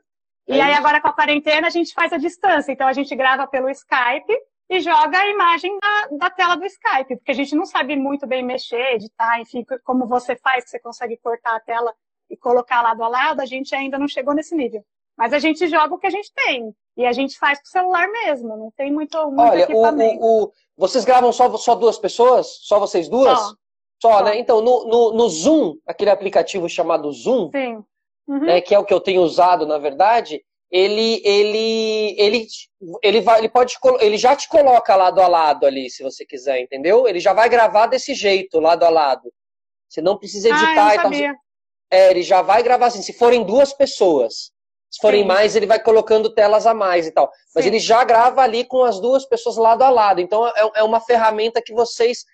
É 0.49 0.57
e 0.57 0.61
aí 0.61 0.75
agora 0.75 1.01
com 1.01 1.09
a 1.09 1.13
quarentena 1.13 1.67
a 1.67 1.71
gente 1.71 1.93
faz 1.93 2.13
a 2.13 2.19
distância. 2.19 2.73
Então 2.73 2.87
a 2.87 2.93
gente 2.93 3.15
grava 3.15 3.47
pelo 3.47 3.69
Skype 3.69 4.33
e 4.69 4.81
joga 4.81 5.19
a 5.19 5.29
imagem 5.29 5.79
da, 5.79 6.17
da 6.19 6.31
tela 6.31 6.57
do 6.57 6.65
Skype, 6.65 7.17
porque 7.17 7.31
a 7.31 7.35
gente 7.35 7.55
não 7.55 7.65
sabe 7.65 7.97
muito 7.97 8.27
bem 8.27 8.43
mexer, 8.43 8.95
editar, 8.95 9.41
enfim, 9.41 9.65
como 9.85 10.07
você 10.07 10.35
faz, 10.37 10.65
que 10.65 10.71
você 10.71 10.81
consegue 10.81 11.17
cortar 11.19 11.57
a 11.57 11.61
tela 11.61 11.95
e 12.29 12.37
colocar 12.37 12.83
lado 12.83 13.03
a 13.03 13.09
lado, 13.09 13.41
a 13.41 13.47
gente 13.47 13.75
ainda 13.75 13.99
não 13.99 14.09
chegou 14.09 14.35
nesse 14.35 14.55
nível. 14.57 14.85
Mas 15.17 15.33
a 15.33 15.39
gente 15.39 15.67
joga 15.69 15.95
o 15.95 15.99
que 15.99 16.07
a 16.07 16.11
gente 16.11 16.31
tem. 16.35 16.75
E 16.97 17.07
a 17.07 17.13
gente 17.13 17.39
faz 17.39 17.59
com 17.59 17.67
o 17.67 17.71
celular 17.71 18.09
mesmo, 18.09 18.57
não 18.57 18.71
tem 18.77 18.93
muito, 18.93 19.19
muito 19.27 19.41
Olha, 19.41 19.63
equipamento. 19.63 20.25
O, 20.25 20.45
o, 20.45 20.53
vocês 20.77 21.05
gravam 21.05 21.33
só, 21.33 21.55
só 21.57 21.75
duas 21.75 21.99
pessoas? 21.99 22.59
Só 22.63 22.79
vocês 22.79 23.09
duas? 23.09 23.39
Só, 23.39 23.49
só, 24.01 24.13
só. 24.19 24.25
né? 24.25 24.39
Então, 24.39 24.61
no, 24.61 24.87
no, 24.87 25.13
no, 25.13 25.29
Zoom, 25.29 25.77
aquele 25.87 26.11
aplicativo 26.11 26.69
chamado 26.69 27.13
Zoom, 27.13 27.51
Sim. 27.51 27.85
Uhum. 28.29 28.41
Né, 28.41 28.61
que 28.61 28.75
é 28.75 28.79
o 28.79 28.85
que 28.85 28.93
eu 28.93 29.01
tenho 29.01 29.23
usado, 29.23 29.67
na 29.67 29.79
verdade, 29.79 30.43
ele, 30.71 31.23
ele, 31.25 32.17
ele, 32.19 32.47
ele, 33.03 33.21
vai, 33.21 33.39
ele, 33.39 33.49
pode, 33.49 33.77
ele 34.01 34.19
já 34.19 34.35
te 34.35 34.49
coloca 34.49 34.97
lado 34.97 35.21
a 35.21 35.29
lado 35.29 35.65
ali, 35.65 35.89
se 35.89 36.03
você 36.03 36.27
quiser, 36.27 36.61
entendeu? 36.61 37.07
Ele 37.07 37.21
já 37.21 37.33
vai 37.33 37.49
gravar 37.49 37.87
desse 37.87 38.15
jeito, 38.15 38.59
lado 38.59 38.83
a 38.85 38.89
lado. 38.89 39.33
Você 39.89 40.03
não 40.03 40.19
precisa 40.19 40.49
editar 40.49 40.89
ah, 40.89 40.95
e 40.95 40.99
tal. 40.99 41.37
É, 41.91 42.11
ele 42.11 42.23
já 42.23 42.43
vai 42.43 42.63
gravar 42.63 42.87
assim, 42.87 43.03
se 43.03 43.13
forem 43.13 43.45
duas 43.45 43.73
pessoas. 43.73 44.51
Se 44.91 45.01
forem 45.01 45.23
Sim. 45.23 45.29
mais, 45.29 45.55
ele 45.55 45.67
vai 45.67 45.81
colocando 45.81 46.35
telas 46.35 46.67
a 46.67 46.75
mais 46.75 47.07
e 47.07 47.13
tal. 47.13 47.31
Mas 47.55 47.65
Sim. 47.65 47.71
ele 47.71 47.79
já 47.79 48.03
grava 48.03 48.41
ali 48.43 48.65
com 48.65 48.83
as 48.83 49.01
duas 49.01 49.25
pessoas 49.25 49.57
lado 49.57 49.83
a 49.83 49.91
lado. 49.91 50.21
Então 50.21 50.47
é, 50.47 50.71
é 50.77 50.83
uma 50.83 51.01
ferramenta 51.01 51.63
que 51.63 51.73
vocês 51.73 52.25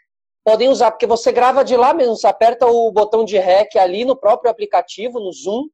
podem 0.45 0.69
usar, 0.69 0.91
porque 0.91 1.07
você 1.07 1.33
grava 1.33 1.65
de 1.65 1.77
lá 1.77 1.95
mesmo, 1.95 2.17
você 2.17 2.27
aperta 2.27 2.67
o 2.67 2.91
botão 2.91 3.25
de 3.25 3.39
REC 3.39 3.77
ali 3.77 4.05
no 4.05 4.17
próprio 4.17 4.51
aplicativo, 4.51 5.21
no 5.21 5.33
Zoom, 5.33 5.69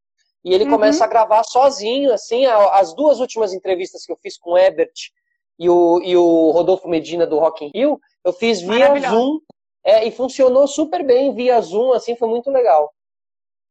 e 0.45 0.55
ele 0.55 0.65
uhum. 0.65 0.71
começa 0.71 1.05
a 1.05 1.09
gravar 1.09 1.43
sozinho, 1.45 2.13
assim, 2.13 2.47
as 2.47 2.95
duas 2.95 3.21
últimas 3.21 3.53
entrevistas 3.53 4.05
que 4.05 4.13
eu 4.13 4.17
fiz 4.17 4.39
com 4.39 4.53
o 4.53 4.59
Ebert 4.59 5.11
e 5.59 5.69
o, 5.69 6.01
e 6.03 6.17
o 6.17 6.51
Rodolfo 6.51 6.89
Medina 6.89 7.27
do 7.27 7.39
Rock 7.39 7.65
in 7.65 7.71
Rio, 7.75 8.01
eu 8.25 8.33
fiz 8.33 8.61
via 8.61 8.95
Zoom, 9.01 9.41
é, 9.85 10.07
e 10.07 10.11
funcionou 10.11 10.67
super 10.67 11.05
bem 11.05 11.35
via 11.35 11.61
Zoom, 11.61 11.93
assim, 11.93 12.17
foi 12.17 12.29
muito 12.29 12.51
legal. 12.51 12.93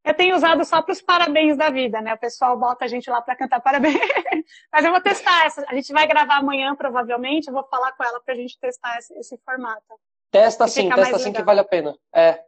Eu 0.03 0.13
tenho 0.13 0.35
usado 0.35 0.63
só 0.63 0.81
para 0.81 0.93
os 0.93 1.01
parabéns 1.01 1.57
da 1.57 1.69
vida, 1.69 1.99
né? 1.99 2.13
O 2.13 2.17
pessoal 2.17 2.57
bota 2.57 2.85
a 2.85 2.87
gente 2.87 3.09
lá 3.09 3.21
para 3.21 3.35
cantar 3.35 3.59
parabéns. 3.59 3.99
Mas 4.71 4.85
eu 4.85 4.91
vou 4.91 5.01
testar 5.01 5.45
essa. 5.45 5.65
A 5.67 5.75
gente 5.75 5.91
vai 5.91 6.07
gravar 6.07 6.37
amanhã, 6.37 6.73
provavelmente. 6.77 7.47
Eu 7.47 7.53
vou 7.53 7.65
falar 7.65 7.91
com 7.91 8.05
ela 8.05 8.21
para 8.21 8.33
a 8.33 8.37
gente 8.37 8.57
testar 8.57 8.97
esse, 8.97 9.13
esse 9.19 9.37
formato. 9.43 9.83
Testa 10.31 10.65
sim, 10.65 10.89
testa 10.89 11.19
sim 11.19 11.33
que 11.33 11.43
vale 11.43 11.59
a 11.59 11.65
pena. 11.65 11.93
É. 12.15 12.41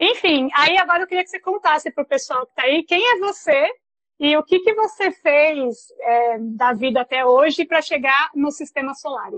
Enfim, 0.00 0.48
aí 0.54 0.76
agora 0.76 1.02
eu 1.02 1.06
queria 1.06 1.24
que 1.24 1.30
você 1.30 1.40
contasse 1.40 1.90
para 1.90 2.04
o 2.04 2.06
pessoal 2.06 2.44
que 2.44 2.52
está 2.52 2.62
aí 2.62 2.82
quem 2.82 3.02
é 3.02 3.18
você 3.18 3.68
e 4.20 4.36
o 4.36 4.42
que, 4.42 4.60
que 4.60 4.74
você 4.74 5.10
fez 5.10 5.76
é, 6.00 6.38
da 6.38 6.72
vida 6.72 7.00
até 7.00 7.24
hoje 7.24 7.64
para 7.64 7.80
chegar 7.80 8.30
no 8.34 8.50
sistema 8.50 8.94
solar. 8.94 9.30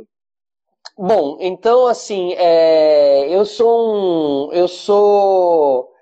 Bom, 0.97 1.37
então 1.41 1.87
assim, 1.87 2.33
é, 2.35 3.29
eu 3.29 3.45
sou 3.45 4.49
um, 4.49 4.53
eu 4.53 4.67
sou 4.67 5.93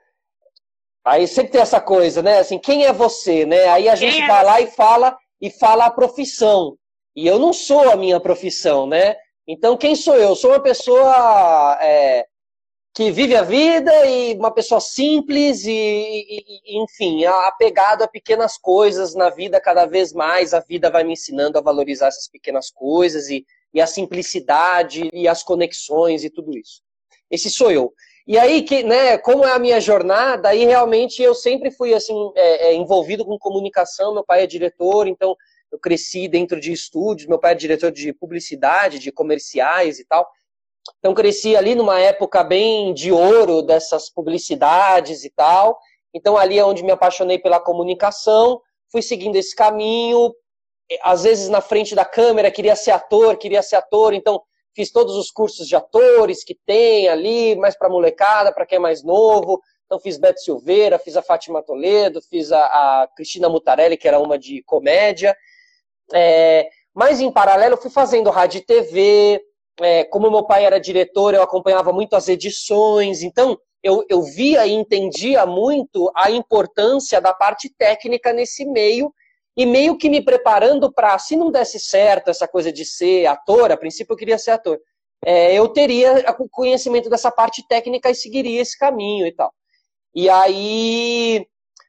Aí 1.07 1.29
sempre 1.29 1.53
tem 1.53 1.61
essa 1.61 1.81
coisa, 1.81 2.21
né? 2.21 2.41
Assim, 2.41 2.59
quem 2.59 2.85
é 2.85 2.93
você, 2.93 3.47
né? 3.47 3.69
Aí 3.69 3.89
a 3.89 3.95
gente 3.95 4.21
é 4.21 4.27
vai 4.27 4.45
lá 4.45 4.61
e 4.61 4.67
fala 4.67 5.17
e 5.41 5.49
fala 5.49 5.85
a 5.85 5.91
profissão. 5.91 6.77
E 7.15 7.29
eu 7.29 7.39
não 7.39 7.53
sou 7.53 7.89
a 7.89 7.95
minha 7.95 8.19
profissão, 8.19 8.89
né? 8.89 9.15
Então, 9.47 9.77
quem 9.77 9.95
sou 9.95 10.17
eu? 10.17 10.35
Sou 10.35 10.51
uma 10.51 10.61
pessoa 10.61 11.79
é, 11.81 12.27
que 12.97 13.11
vive 13.11 13.37
a 13.37 13.43
vida 13.43 13.93
e 14.07 14.33
uma 14.37 14.51
pessoa 14.51 14.81
simples 14.81 15.67
e, 15.67 15.71
e, 15.71 16.83
enfim, 16.83 17.27
apegado 17.27 18.03
a 18.03 18.09
pequenas 18.09 18.57
coisas 18.57 19.15
na 19.15 19.29
vida 19.29 19.61
cada 19.61 19.85
vez 19.85 20.15
mais. 20.15 20.55
A 20.55 20.61
vida 20.61 20.89
vai 20.89 21.05
me 21.05 21.13
ensinando 21.13 21.59
a 21.59 21.61
valorizar 21.61 22.07
essas 22.07 22.27
pequenas 22.27 22.71
coisas 22.71 23.29
e, 23.29 23.45
e 23.75 23.83
a 23.83 23.87
simplicidade 23.87 25.11
e 25.13 25.29
as 25.29 25.43
conexões 25.43 26.25
e 26.25 26.31
tudo 26.31 26.57
isso. 26.57 26.81
Esse 27.31 27.51
sou 27.51 27.71
eu. 27.71 27.93
E 28.27 28.39
aí, 28.39 28.63
que, 28.63 28.83
né, 28.83 29.19
como 29.19 29.45
é 29.45 29.53
a 29.53 29.59
minha 29.59 29.79
jornada, 29.79 30.49
aí 30.49 30.65
realmente 30.65 31.23
eu 31.23 31.35
sempre 31.35 31.71
fui 31.71 31.93
assim 31.93 32.15
é, 32.35 32.69
é, 32.69 32.75
envolvido 32.75 33.27
com 33.27 33.39
comunicação. 33.39 34.15
Meu 34.15 34.25
pai 34.25 34.45
é 34.45 34.47
diretor, 34.47 35.07
então 35.07 35.37
eu 35.71 35.79
cresci 35.79 36.29
dentro 36.29 36.59
de 36.59 36.73
estúdios. 36.73 37.29
Meu 37.29 37.39
pai 37.39 37.53
é 37.53 37.57
diretor 37.57 37.93
de 37.93 38.11
publicidade, 38.15 38.99
de 38.99 39.13
comerciais 39.13 39.99
e 39.99 40.07
tal. 40.07 40.27
Então 40.99 41.15
cresci 41.15 41.57
ali 41.57 41.75
numa 41.75 41.99
época 42.01 42.43
bem 42.43 42.93
de 42.95 43.13
ouro 43.13 43.63
dessas 43.63 44.11
publicidades 44.11 45.25
e 45.25 45.31
tal. 45.31 45.79
Então 46.15 46.37
ali 46.37 46.59
é 46.59 46.65
onde 46.65 46.83
me 46.83 46.93
apaixonei 46.93 47.39
pela 47.39 47.61
comunicação. 47.61 48.61
Fui 48.91 49.03
seguindo 49.03 49.37
esse 49.37 49.55
caminho. 49.55 50.35
Às 51.03 51.25
vezes 51.25 51.49
na 51.49 51.61
frente 51.61 51.95
da 51.95 52.05
câmera 52.05 52.51
queria 52.51 52.77
ser 52.77 52.93
ator, 52.93 53.37
queria 53.37 53.63
ser 53.63 53.77
ator. 53.77 54.15
Então 54.15 54.43
fiz 54.75 54.91
todos 54.91 55.17
os 55.17 55.31
cursos 55.31 55.67
de 55.67 55.75
atores 55.75 56.45
que 56.45 56.57
tem 56.67 57.09
ali, 57.09 57.57
mais 57.57 57.77
para 57.77 57.89
molecada, 57.89 58.53
para 58.53 58.67
quem 58.67 58.77
é 58.77 58.81
mais 58.81 59.03
novo. 59.03 59.61
Então 59.87 60.01
fiz 60.01 60.19
Beto 60.19 60.41
Silveira, 60.41 60.99
fiz 60.99 61.17
a 61.17 61.23
Fátima 61.23 61.63
Toledo, 61.63 62.21
fiz 62.21 62.51
a, 62.53 62.65
a 62.65 63.09
Cristina 63.17 63.49
Mutarelli, 63.49 63.97
que 63.97 64.09
era 64.09 64.19
uma 64.19 64.39
de 64.39 64.63
comédia. 64.65 65.37
É, 66.13 66.69
mas 66.95 67.21
em 67.21 67.31
paralelo 67.31 67.77
fui 67.77 67.91
fazendo 67.91 68.31
rádio 68.31 68.59
e 68.59 68.65
TV. 68.65 69.41
É, 69.81 70.05
como 70.05 70.31
meu 70.31 70.45
pai 70.45 70.65
era 70.65 70.81
diretor, 70.81 71.35
eu 71.35 71.43
acompanhava 71.43 71.93
muito 71.93 72.17
as 72.17 72.29
edições. 72.29 73.23
Então 73.23 73.59
eu, 73.83 74.05
eu 74.09 74.23
via 74.23 74.67
e 74.67 74.73
entendia 74.73 75.47
muito 75.47 76.11
a 76.15 76.31
importância 76.31 77.21
da 77.21 77.33
parte 77.33 77.73
técnica 77.77 78.33
nesse 78.33 78.65
meio 78.65 79.13
e 79.57 79.65
meio 79.65 79.97
que 79.97 80.11
me 80.11 80.23
preparando 80.23 80.93
para, 80.93 81.19
se 81.19 81.37
não 81.37 81.51
desse 81.51 81.79
certo 81.79 82.29
essa 82.29 82.47
coisa 82.47 82.71
de 82.73 82.85
ser 82.85 83.27
ator, 83.27 83.73
a 83.73 83.77
princípio 83.77 84.13
eu 84.13 84.17
queria 84.17 84.39
ser 84.39 84.51
ator, 84.51 84.79
é, 85.25 85.55
eu 85.55 85.69
teria 85.69 86.25
o 86.39 86.49
conhecimento 86.49 87.09
dessa 87.09 87.31
parte 87.31 87.67
técnica 87.67 88.11
e 88.11 88.15
seguiria 88.15 88.61
esse 88.61 88.79
caminho 88.79 89.27
e 89.27 89.33
tal. 89.33 89.53
E 90.15 90.29
aí, 90.29 91.47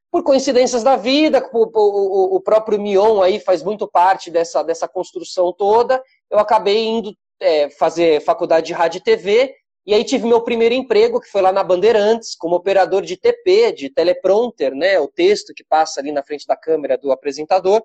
por 0.09 0.23
coincidências 0.23 0.83
da 0.83 0.95
vida, 0.95 1.49
o, 1.53 1.65
o, 1.65 2.35
o 2.37 2.41
próprio 2.41 2.79
Mion 2.79 3.21
aí 3.21 3.39
faz 3.39 3.63
muito 3.63 3.87
parte 3.87 4.31
dessa, 4.31 4.63
dessa 4.63 4.87
construção 4.87 5.51
toda, 5.51 6.01
eu 6.29 6.39
acabei 6.39 6.85
indo 6.85 7.13
é, 7.39 7.69
fazer 7.69 8.21
faculdade 8.21 8.67
de 8.67 8.73
rádio 8.73 8.99
e 8.99 9.03
TV, 9.03 9.55
e 9.85 9.93
aí 9.93 10.03
tive 10.03 10.27
meu 10.27 10.41
primeiro 10.41 10.75
emprego, 10.75 11.19
que 11.19 11.29
foi 11.29 11.41
lá 11.41 11.51
na 11.51 11.63
Bandeirantes, 11.63 12.35
como 12.35 12.57
operador 12.57 13.01
de 13.01 13.15
TP, 13.15 13.71
de 13.71 13.89
teleprompter, 13.89 14.75
né, 14.75 14.99
o 14.99 15.07
texto 15.07 15.53
que 15.53 15.63
passa 15.63 16.01
ali 16.01 16.11
na 16.11 16.21
frente 16.21 16.45
da 16.45 16.57
câmera 16.57 16.97
do 16.97 17.09
apresentador. 17.09 17.81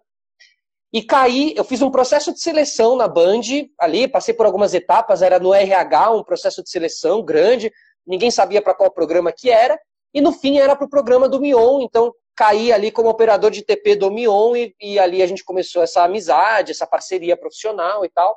E 0.92 1.00
caí, 1.00 1.54
eu 1.56 1.64
fiz 1.64 1.80
um 1.80 1.90
processo 1.90 2.32
de 2.32 2.40
seleção 2.40 2.96
na 2.96 3.06
Band, 3.06 3.40
ali, 3.78 4.08
passei 4.08 4.34
por 4.34 4.44
algumas 4.44 4.74
etapas, 4.74 5.22
era 5.22 5.38
no 5.38 5.54
RH, 5.54 6.10
um 6.10 6.24
processo 6.24 6.62
de 6.62 6.70
seleção 6.70 7.22
grande, 7.22 7.72
ninguém 8.06 8.30
sabia 8.30 8.60
para 8.60 8.74
qual 8.74 8.90
programa 8.90 9.32
que 9.32 9.48
era, 9.48 9.78
e 10.12 10.20
no 10.20 10.32
fim 10.32 10.58
era 10.58 10.74
para 10.74 10.84
o 10.84 10.90
programa 10.90 11.28
do 11.28 11.40
Mion, 11.40 11.80
então 11.80 12.12
caí 12.34 12.72
ali 12.72 12.90
como 12.90 13.08
operador 13.08 13.50
de 13.50 13.62
TP 13.62 13.94
do 13.94 14.10
Mion, 14.10 14.56
e, 14.56 14.74
e 14.80 14.98
ali 14.98 15.22
a 15.22 15.26
gente 15.26 15.44
começou 15.44 15.82
essa 15.82 16.02
amizade, 16.02 16.72
essa 16.72 16.86
parceria 16.86 17.36
profissional 17.36 18.04
e 18.04 18.08
tal. 18.08 18.36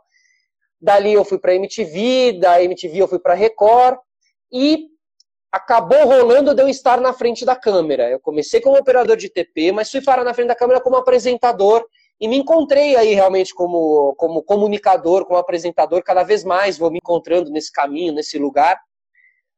Dali 0.82 1.14
eu 1.14 1.26
fui 1.26 1.38
para 1.38 1.52
a 1.52 1.56
MTV, 1.56 2.40
da 2.40 2.62
MTV 2.62 2.98
eu 2.98 3.08
fui 3.08 3.20
para 3.20 3.34
Record 3.34 3.98
e 4.52 4.88
acabou 5.52 6.06
rolando 6.06 6.54
de 6.54 6.62
eu 6.62 6.68
estar 6.68 7.00
na 7.00 7.14
frente 7.14 7.46
da 7.46 7.56
câmera. 7.56 8.10
Eu 8.10 8.20
comecei 8.20 8.60
como 8.60 8.78
operador 8.78 9.16
de 9.16 9.30
TP, 9.30 9.72
mas 9.72 9.90
fui 9.90 10.02
parar 10.02 10.24
na 10.24 10.34
frente 10.34 10.50
da 10.50 10.56
câmera 10.56 10.82
como 10.82 10.98
apresentador 10.98 11.86
e 12.20 12.28
me 12.28 12.38
encontrei 12.38 12.96
aí 12.96 13.14
realmente 13.14 13.54
como, 13.54 14.14
como 14.16 14.44
comunicador, 14.44 15.26
como 15.26 15.40
apresentador, 15.40 16.04
cada 16.04 16.24
vez 16.24 16.44
mais 16.44 16.78
vou 16.78 16.92
me 16.92 16.98
encontrando 16.98 17.50
nesse 17.50 17.72
caminho, 17.72 18.14
nesse 18.14 18.38
lugar. 18.38 18.80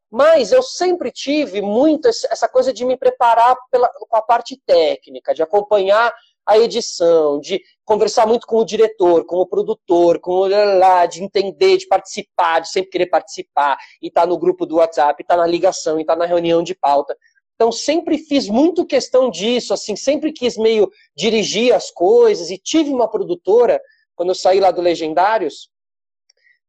Mas 0.09 0.51
eu 0.51 0.61
sempre 0.61 1.11
tive 1.11 1.61
muito 1.61 2.07
essa 2.07 2.47
coisa 2.47 2.71
de 2.71 2.85
me 2.85 2.95
preparar 2.95 3.55
pela, 3.69 3.89
com 3.89 4.15
a 4.15 4.21
parte 4.21 4.59
técnica, 4.65 5.33
de 5.33 5.43
acompanhar 5.43 6.13
a 6.47 6.57
edição, 6.57 7.39
de 7.41 7.61
conversar 7.83 8.25
muito 8.25 8.47
com 8.47 8.57
o 8.57 8.65
diretor, 8.65 9.25
com 9.25 9.35
o 9.35 9.45
produtor, 9.45 10.19
com 10.19 10.31
o 10.31 10.47
lá, 10.47 11.05
de 11.05 11.21
entender, 11.21 11.77
de 11.77 11.87
participar, 11.87 12.61
de 12.61 12.71
sempre 12.71 12.89
querer 12.89 13.07
participar, 13.07 13.77
e 14.01 14.07
estar 14.07 14.21
tá 14.21 14.27
no 14.27 14.37
grupo 14.37 14.65
do 14.65 14.77
WhatsApp, 14.77 15.21
estar 15.21 15.35
tá 15.35 15.41
na 15.41 15.47
ligação, 15.47 15.97
e 15.97 16.01
estar 16.01 16.13
tá 16.13 16.19
na 16.19 16.25
reunião 16.25 16.63
de 16.63 16.73
pauta. 16.73 17.15
Então 17.55 17.71
sempre 17.71 18.17
fiz 18.19 18.47
muito 18.47 18.85
questão 18.85 19.29
disso, 19.29 19.73
assim, 19.73 19.95
sempre 19.95 20.31
quis 20.31 20.57
meio 20.57 20.89
dirigir 21.15 21.73
as 21.73 21.91
coisas 21.91 22.49
e 22.49 22.57
tive 22.57 22.91
uma 22.91 23.09
produtora 23.09 23.81
quando 24.15 24.29
eu 24.29 24.35
saí 24.35 24.59
lá 24.59 24.71
do 24.71 24.81
Legendários, 24.81 25.69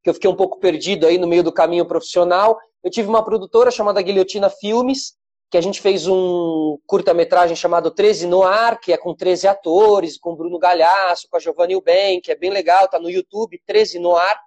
que 0.02 0.10
eu 0.10 0.14
fiquei 0.14 0.30
um 0.30 0.36
pouco 0.36 0.58
perdido 0.58 1.06
aí 1.06 1.18
no 1.18 1.26
meio 1.26 1.44
do 1.44 1.52
caminho 1.52 1.86
profissional. 1.86 2.58
Eu 2.82 2.90
tive 2.90 3.08
uma 3.08 3.24
produtora 3.24 3.70
chamada 3.70 4.00
Guilhotina 4.00 4.48
Filmes, 4.48 5.17
que 5.50 5.56
a 5.56 5.60
gente 5.60 5.80
fez 5.80 6.06
um 6.06 6.78
curta-metragem 6.86 7.56
chamado 7.56 7.90
13 7.90 8.26
no 8.26 8.42
Ar, 8.42 8.78
que 8.78 8.92
é 8.92 8.98
com 8.98 9.14
13 9.14 9.48
atores, 9.48 10.18
com 10.18 10.36
Bruno 10.36 10.58
Galhaço, 10.58 11.26
com 11.30 11.36
a 11.36 11.40
Giovanni 11.40 11.74
Uben, 11.74 12.20
que 12.20 12.30
é 12.30 12.36
bem 12.36 12.50
legal, 12.50 12.86
tá 12.88 12.98
no 12.98 13.08
YouTube, 13.08 13.60
13 13.66 13.98
no 13.98 14.14
Ar, 14.14 14.38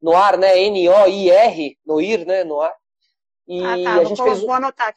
no 0.00 0.16
ar, 0.16 0.38
né, 0.38 0.58
N-O-I-R, 0.58 1.78
no 1.84 2.00
ir, 2.00 2.26
né, 2.26 2.44
no 2.44 2.60
ar. 2.60 2.72
E 3.46 3.62
ah, 3.62 3.84
tá, 3.84 3.94
a 4.00 4.04
gente 4.04 4.18
vou, 4.18 4.26
fez... 4.26 4.40
vou 4.40 4.52
anotar. 4.52 4.94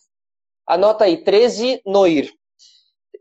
Anota 0.66 1.06
aí, 1.06 1.24
13 1.24 1.82
no 1.86 2.08
ir. 2.08 2.34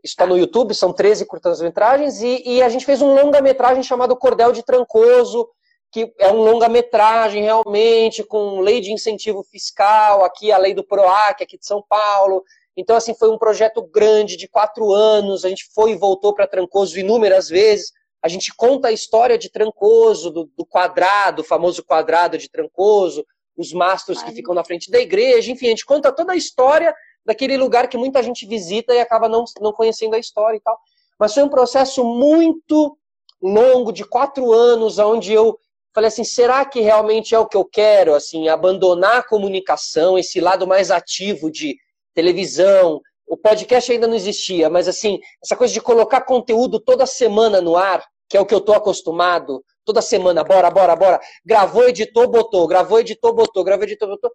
Está 0.03 0.25
no 0.25 0.37
YouTube, 0.37 0.73
são 0.73 0.93
13 0.93 1.25
curtas-metragens, 1.25 2.21
e, 2.21 2.41
e 2.45 2.61
a 2.61 2.69
gente 2.69 2.85
fez 2.85 3.01
um 3.01 3.13
longa-metragem 3.13 3.83
chamado 3.83 4.15
Cordel 4.15 4.51
de 4.53 4.63
Trancoso, 4.63 5.49
que 5.91 6.13
é 6.19 6.31
um 6.31 6.41
longa-metragem 6.43 7.43
realmente, 7.43 8.23
com 8.23 8.59
lei 8.59 8.79
de 8.79 8.91
incentivo 8.91 9.43
fiscal, 9.43 10.23
aqui 10.23 10.51
a 10.51 10.57
lei 10.57 10.73
do 10.73 10.83
PROAC, 10.83 11.43
aqui 11.43 11.57
de 11.57 11.65
São 11.65 11.83
Paulo. 11.87 12.43
Então, 12.77 12.95
assim, 12.95 13.13
foi 13.13 13.29
um 13.29 13.37
projeto 13.37 13.81
grande, 13.81 14.37
de 14.37 14.47
quatro 14.47 14.91
anos, 14.91 15.43
a 15.43 15.49
gente 15.49 15.67
foi 15.73 15.91
e 15.91 15.97
voltou 15.97 16.33
para 16.33 16.47
Trancoso 16.47 16.99
inúmeras 16.99 17.49
vezes. 17.49 17.91
A 18.21 18.27
gente 18.27 18.53
conta 18.55 18.89
a 18.89 18.91
história 18.91 19.37
de 19.37 19.49
Trancoso, 19.49 20.29
do, 20.29 20.49
do 20.55 20.65
quadrado, 20.65 21.41
o 21.41 21.45
famoso 21.45 21.83
quadrado 21.83 22.37
de 22.37 22.49
Trancoso, 22.49 23.25
os 23.57 23.73
mastros 23.73 24.21
que 24.21 24.31
ficam 24.31 24.53
na 24.53 24.63
frente 24.63 24.89
da 24.89 24.99
igreja, 24.99 25.51
enfim, 25.51 25.67
a 25.67 25.69
gente 25.71 25.85
conta 25.85 26.11
toda 26.11 26.31
a 26.33 26.35
história 26.35 26.93
daquele 27.25 27.57
lugar 27.57 27.89
que 27.89 27.97
muita 27.97 28.23
gente 28.23 28.45
visita 28.45 28.93
e 28.93 28.99
acaba 28.99 29.27
não, 29.27 29.43
não 29.59 29.73
conhecendo 29.73 30.15
a 30.15 30.19
história 30.19 30.57
e 30.57 30.61
tal. 30.61 30.79
Mas 31.19 31.33
foi 31.33 31.43
um 31.43 31.49
processo 31.49 32.03
muito 32.03 32.97
longo, 33.41 33.91
de 33.91 34.05
quatro 34.05 34.53
anos, 34.53 34.99
onde 34.99 35.33
eu 35.33 35.59
falei 35.99 36.07
assim, 36.07 36.23
será 36.23 36.63
que 36.63 36.79
realmente 36.79 37.35
é 37.35 37.39
o 37.39 37.45
que 37.45 37.57
eu 37.57 37.65
quero, 37.65 38.15
assim, 38.15 38.47
abandonar 38.47 39.17
a 39.17 39.23
comunicação, 39.23 40.17
esse 40.17 40.39
lado 40.39 40.65
mais 40.65 40.91
ativo 40.91 41.51
de 41.51 41.75
televisão, 42.13 43.01
o 43.27 43.35
podcast 43.35 43.91
ainda 43.91 44.07
não 44.07 44.15
existia, 44.15 44.69
mas 44.69 44.87
assim, 44.87 45.19
essa 45.43 45.57
coisa 45.57 45.73
de 45.73 45.81
colocar 45.81 46.21
conteúdo 46.21 46.79
toda 46.79 47.05
semana 47.05 47.59
no 47.59 47.75
ar, 47.75 48.01
que 48.29 48.37
é 48.37 48.39
o 48.39 48.45
que 48.45 48.53
eu 48.53 48.61
tô 48.61 48.71
acostumado, 48.73 49.61
toda 49.83 50.01
semana, 50.01 50.41
bora, 50.41 50.71
bora, 50.71 50.95
bora, 50.95 51.19
gravou, 51.45 51.89
editou, 51.89 52.29
botou, 52.29 52.65
gravou, 52.65 53.01
editou, 53.01 53.33
botou, 53.33 53.63
gravou, 53.63 53.83
editou, 53.83 54.07
botou. 54.07 54.31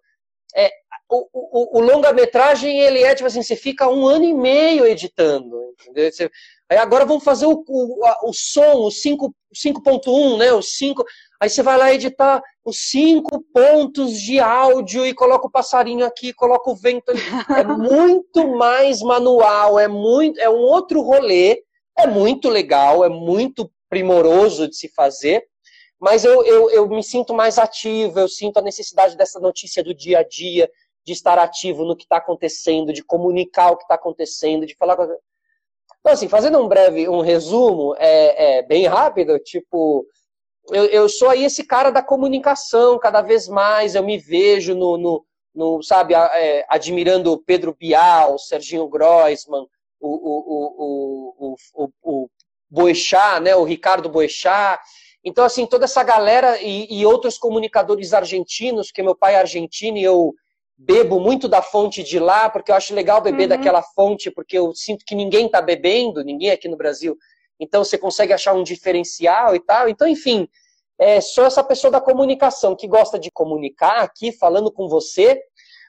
É, 0.55 0.69
o, 1.09 1.27
o, 1.33 1.79
o 1.79 1.81
longa-metragem, 1.81 2.79
ele 2.79 3.01
é 3.01 3.15
tipo 3.15 3.27
assim, 3.27 3.41
você 3.41 3.55
fica 3.55 3.87
um 3.87 4.05
ano 4.05 4.23
e 4.23 4.33
meio 4.33 4.85
editando, 4.85 5.73
entendeu? 5.81 6.11
Você, 6.11 6.29
aí 6.69 6.77
agora 6.77 7.05
vamos 7.05 7.23
fazer 7.23 7.47
o, 7.47 7.63
o, 7.67 8.29
o 8.29 8.33
som, 8.33 8.85
o 8.85 8.89
5.1, 8.89 10.37
né, 10.37 10.53
o 10.53 10.61
5... 10.61 11.03
Aí 11.41 11.49
você 11.49 11.61
vai 11.61 11.77
lá 11.77 11.93
editar 11.93 12.41
os 12.63 12.89
cinco 12.89 13.43
pontos 13.53 14.19
de 14.19 14.39
áudio 14.39 15.05
e 15.05 15.13
coloca 15.13 15.47
o 15.47 15.51
passarinho 15.51 16.05
aqui, 16.05 16.33
coloca 16.33 16.69
o 16.69 16.75
vento 16.75 17.11
ali. 17.11 17.21
É 17.57 17.63
muito 17.65 18.47
mais 18.55 19.01
manual, 19.01 19.77
é 19.79 19.87
muito, 19.87 20.39
é 20.39 20.49
um 20.49 20.61
outro 20.61 21.01
rolê. 21.01 21.63
É 21.97 22.05
muito 22.05 22.49
legal, 22.49 23.05
é 23.05 23.09
muito 23.09 23.71
primoroso 23.89 24.67
de 24.67 24.75
se 24.75 24.89
fazer, 24.89 25.45
mas 25.99 26.25
eu, 26.25 26.43
eu, 26.43 26.69
eu 26.69 26.89
me 26.89 27.01
sinto 27.01 27.33
mais 27.33 27.57
ativo, 27.57 28.19
eu 28.19 28.27
sinto 28.27 28.57
a 28.57 28.61
necessidade 28.61 29.15
dessa 29.15 29.39
notícia 29.39 29.81
do 29.81 29.93
dia 29.93 30.19
a 30.19 30.23
dia, 30.23 30.69
de 31.05 31.13
estar 31.13 31.39
ativo 31.39 31.85
no 31.85 31.95
que 31.95 32.03
está 32.03 32.17
acontecendo, 32.17 32.91
de 32.91 33.03
comunicar 33.03 33.71
o 33.71 33.77
que 33.77 33.83
está 33.83 33.95
acontecendo, 33.95 34.65
de 34.65 34.75
falar. 34.75 34.97
Então, 35.01 36.11
assim, 36.11 36.27
fazendo 36.27 36.59
um 36.59 36.67
breve, 36.67 37.07
um 37.07 37.21
resumo, 37.21 37.95
é, 37.97 38.57
é 38.57 38.63
bem 38.63 38.87
rápido, 38.87 39.39
tipo, 39.39 40.05
eu, 40.69 40.85
eu 40.85 41.09
sou 41.09 41.29
aí 41.29 41.43
esse 41.43 41.63
cara 41.63 41.91
da 41.91 42.01
comunicação, 42.01 42.99
cada 42.99 43.21
vez 43.21 43.47
mais 43.47 43.95
eu 43.95 44.03
me 44.03 44.17
vejo 44.17 44.73
no, 44.73 44.97
no, 44.97 45.25
no, 45.53 45.83
sabe, 45.83 46.13
é, 46.13 46.65
admirando 46.69 47.41
Pedro 47.45 47.75
Bial, 47.77 48.37
Serginho 48.37 48.87
Groisman, 48.87 49.65
o, 49.99 50.09
o, 50.09 51.35
o, 51.39 51.55
o, 51.75 51.89
o 52.03 52.29
Boechat, 52.69 53.39
né, 53.41 53.55
o 53.55 53.63
Ricardo 53.63 54.09
Boechat. 54.09 54.79
Então, 55.23 55.43
assim, 55.43 55.65
toda 55.65 55.85
essa 55.85 56.03
galera 56.03 56.61
e, 56.61 56.99
e, 56.99 57.05
outros 57.05 57.37
comunicadores 57.37 58.13
argentinos, 58.13 58.91
que 58.91 59.01
meu 59.01 59.15
pai 59.15 59.35
é 59.35 59.39
argentino 59.39 59.97
e 59.97 60.03
eu 60.03 60.33
bebo 60.77 61.19
muito 61.19 61.47
da 61.47 61.61
fonte 61.61 62.03
de 62.03 62.19
lá, 62.19 62.49
porque 62.49 62.71
eu 62.71 62.75
acho 62.75 62.93
legal 62.93 63.21
beber 63.21 63.43
uhum. 63.43 63.49
daquela 63.49 63.81
fonte, 63.81 64.29
porque 64.29 64.57
eu 64.57 64.73
sinto 64.75 65.05
que 65.05 65.15
ninguém 65.15 65.47
está 65.47 65.61
bebendo, 65.61 66.23
ninguém 66.23 66.51
aqui 66.51 66.67
no 66.67 66.77
Brasil. 66.77 67.17
Então, 67.59 67.83
você 67.83 67.97
consegue 67.97 68.33
achar 68.33 68.53
um 68.53 68.63
diferencial 68.63 69.55
e 69.55 69.59
tal. 69.59 69.87
Então, 69.87 70.07
enfim, 70.07 70.47
é, 70.97 71.19
sou 71.19 71.45
essa 71.45 71.63
pessoa 71.63 71.91
da 71.91 72.01
comunicação 72.01 72.75
que 72.75 72.87
gosta 72.87 73.19
de 73.19 73.29
comunicar 73.31 73.99
aqui, 73.99 74.31
falando 74.31 74.71
com 74.71 74.87
você, 74.87 75.41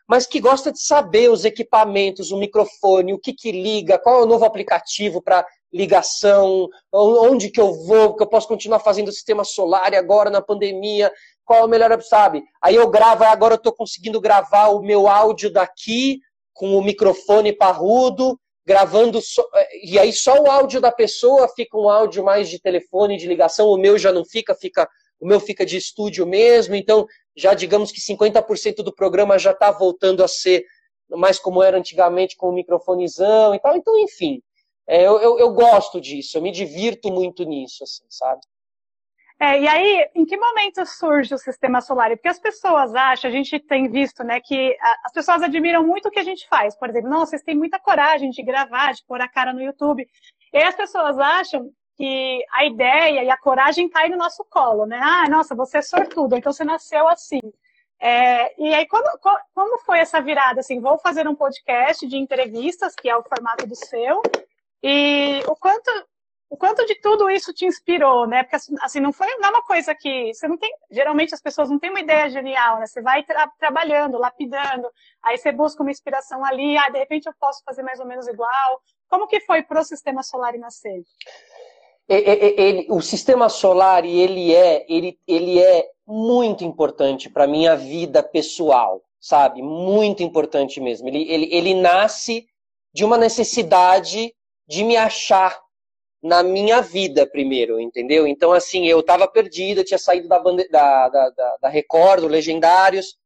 mas 0.09 0.27
que 0.27 0.41
gosta 0.41 0.71
de 0.71 0.81
saber 0.81 1.31
os 1.31 1.45
equipamentos, 1.45 2.31
o 2.31 2.39
microfone, 2.39 3.13
o 3.13 3.19
que, 3.19 3.33
que 3.33 3.51
liga, 3.51 3.99
qual 3.99 4.21
é 4.21 4.23
o 4.23 4.27
novo 4.27 4.45
aplicativo 4.45 5.21
para 5.21 5.45
ligação, 5.73 6.69
onde 6.93 7.51
que 7.51 7.61
eu 7.61 7.73
vou, 7.85 8.15
que 8.15 8.23
eu 8.23 8.29
posso 8.29 8.47
continuar 8.47 8.79
fazendo 8.79 9.09
o 9.09 9.13
sistema 9.13 9.45
solar 9.45 9.93
e 9.93 9.97
agora 9.97 10.31
na 10.31 10.41
pandemia, 10.41 11.13
qual 11.45 11.61
é 11.61 11.65
o 11.65 11.69
melhor, 11.69 12.01
sabe? 12.03 12.43
Aí 12.63 12.75
eu 12.75 12.89
gravo, 12.89 13.25
agora 13.25 13.55
eu 13.55 13.59
estou 13.59 13.73
conseguindo 13.73 14.21
gravar 14.21 14.69
o 14.69 14.81
meu 14.81 15.09
áudio 15.09 15.53
daqui 15.53 16.21
com 16.53 16.77
o 16.77 16.83
microfone 16.83 17.53
parrudo, 17.53 18.39
gravando, 18.67 19.23
só, 19.23 19.49
é, 19.55 19.87
e 19.87 19.99
aí 19.99 20.13
só 20.13 20.43
o 20.43 20.51
áudio 20.51 20.81
da 20.81 20.91
pessoa 20.91 21.49
fica 21.55 21.79
um 21.79 21.89
áudio 21.89 22.25
mais 22.25 22.49
de 22.49 22.59
telefone, 22.59 23.17
de 23.17 23.29
ligação, 23.29 23.69
o 23.69 23.79
meu 23.79 23.97
já 23.97 24.13
não 24.13 24.25
fica, 24.25 24.55
fica 24.55 24.89
o 25.19 25.27
meu 25.27 25.41
fica 25.41 25.65
de 25.65 25.77
estúdio 25.77 26.27
mesmo, 26.27 26.75
então 26.75 27.07
já 27.35 27.55
digamos 27.55 27.91
que 27.91 28.01
50% 28.01 28.83
do 28.83 28.95
programa 28.95 29.39
já 29.39 29.53
está 29.53 29.71
voltando 29.71 30.23
a 30.23 30.29
ser 30.29 30.65
mais 31.09 31.39
como 31.39 31.63
era 31.63 31.79
antigamente, 31.79 32.37
com 32.37 32.49
o 32.49 32.53
microfonezão 32.53 33.55
e 33.55 33.61
tal, 33.61 33.77
então 33.77 33.97
enfim, 33.99 34.43
é, 34.87 35.07
eu, 35.07 35.19
eu, 35.21 35.39
eu 35.39 35.53
gosto 35.53 36.01
disso, 36.01 36.37
eu 36.37 36.43
me 36.43 36.51
divirto 36.51 37.11
muito 37.11 37.45
nisso, 37.45 37.85
assim, 37.85 38.05
sabe? 38.11 38.41
É, 39.39 39.61
e 39.61 39.69
aí, 39.69 40.09
em 40.15 40.25
que 40.25 40.37
momento 40.37 40.85
surge 40.87 41.35
o 41.35 41.39
sistema 41.39 41.83
solar? 41.83 42.11
Porque 42.11 42.29
as 42.29 42.39
pessoas 42.39 42.95
acham, 42.95 43.29
a 43.29 43.33
gente 43.33 43.59
tem 43.61 43.91
visto, 43.91 44.25
né, 44.25 44.41
que 44.41 44.75
as 45.05 45.13
pessoas 45.13 45.43
admiram 45.43 45.87
muito 45.87 46.09
o 46.09 46.11
que 46.11 46.19
a 46.19 46.25
gente 46.25 46.49
faz. 46.49 46.75
Por 46.75 46.89
exemplo, 46.89 47.11
nossa, 47.11 47.33
vocês 47.33 47.43
têm 47.43 47.55
muita 47.55 47.79
coragem 47.79 48.31
de 48.31 48.43
gravar, 48.43 48.93
de 48.93 49.05
pôr 49.05 49.21
a 49.21 49.29
cara 49.29 49.53
no 49.53 49.61
YouTube. 49.61 50.09
E 50.53 50.57
aí 50.57 50.65
as 50.65 50.75
pessoas 50.75 51.19
acham 51.19 51.71
que 51.97 52.45
a 52.51 52.65
ideia 52.65 53.25
e 53.25 53.31
a 53.31 53.37
coragem 53.37 53.89
cai 53.91 54.09
no 54.09 54.17
nosso 54.17 54.45
colo, 54.45 54.87
né? 54.87 54.99
Ah, 55.03 55.29
nossa, 55.29 55.55
você 55.55 55.79
é 55.79 55.83
sortudo, 55.83 56.37
então 56.37 56.53
você 56.53 56.65
nasceu 56.65 57.07
assim. 57.09 57.41
É, 58.01 58.55
e 58.63 58.75
aí, 58.75 58.87
como 58.87 59.79
foi 59.85 59.99
essa 59.99 60.21
virada? 60.21 60.61
Assim, 60.61 60.81
vou 60.81 60.99
fazer 60.99 61.27
um 61.27 61.35
podcast 61.35 62.07
de 62.07 62.17
entrevistas, 62.17 62.95
que 62.95 63.09
é 63.09 63.17
o 63.17 63.23
formato 63.23 63.67
do 63.67 63.75
seu, 63.75 64.23
e 64.83 65.43
o 65.47 65.57
quanto 65.57 65.91
o 66.49 66.57
quanto 66.57 66.87
de 66.87 66.95
tudo 67.01 67.29
isso 67.29 67.53
te 67.53 67.67
inspirou, 67.67 68.27
né? 68.27 68.43
Porque 68.45 68.57
assim, 68.81 69.01
não 69.01 69.13
foi 69.13 69.27
é 69.27 69.49
uma 69.49 69.63
coisa 69.63 69.95
que 69.95 70.33
você 70.33 70.47
não 70.47 70.57
tem, 70.57 70.73
geralmente 70.91 71.35
as 71.35 71.41
pessoas 71.41 71.69
não 71.69 71.79
têm 71.79 71.91
uma 71.91 72.01
ideia 72.01 72.29
genial, 72.31 72.79
né? 72.79 72.87
Você 72.87 73.03
vai 73.03 73.25
tra 73.25 73.49
trabalhando, 73.59 74.19
lapidando, 74.19 74.89
aí 75.23 75.37
você 75.37 75.51
busca 75.51 75.83
uma 75.83 75.91
inspiração 75.91 76.45
ali, 76.45 76.77
ah, 76.79 76.89
de 76.89 76.99
repente 76.99 77.27
eu 77.27 77.33
posso 77.41 77.63
fazer 77.65 77.83
mais 77.83 77.99
ou 77.99 78.07
menos 78.07 78.29
igual. 78.29 78.81
Como 79.09 79.27
que 79.27 79.41
foi 79.41 79.63
para 79.63 79.81
o 79.81 79.85
sistema 79.85 80.23
solar 80.23 80.55
e 80.55 80.59
nascer? 80.59 81.03
Ele, 82.09 82.87
o 82.89 83.01
sistema 83.01 83.49
solar 83.49 84.05
ele 84.05 84.55
é 84.55 84.87
ele, 84.89 85.19
ele 85.27 85.61
é 85.61 85.89
muito 86.07 86.65
importante 86.65 87.29
para 87.29 87.49
minha 87.49 87.75
vida 87.75 88.23
pessoal, 88.23 89.03
sabe? 89.19 89.61
Muito 89.61 90.23
importante 90.23 90.81
mesmo. 90.81 91.09
Ele, 91.09 91.29
ele, 91.29 91.49
ele 91.53 91.75
nasce 91.75 92.47
de 92.95 93.05
uma 93.05 93.19
necessidade 93.19 94.33
de 94.69 94.85
me 94.85 94.97
achar 94.97 95.66
na 96.27 96.43
minha 96.43 96.83
vida 96.83 97.25
primeiro, 97.25 97.79
entendeu? 97.79 98.27
Então, 98.27 98.53
assim, 98.53 98.87
eu 98.87 99.01
tava 99.01 99.29
perdido, 99.29 99.85
tinha 99.85 99.99
saído 99.99 100.27
da, 100.27 100.41
bande... 100.41 100.69
da, 100.69 101.09
da, 101.09 101.57
da, 101.63 101.69
Record, 101.69 102.23
do 102.23 102.27
Legendários, 102.27 103.17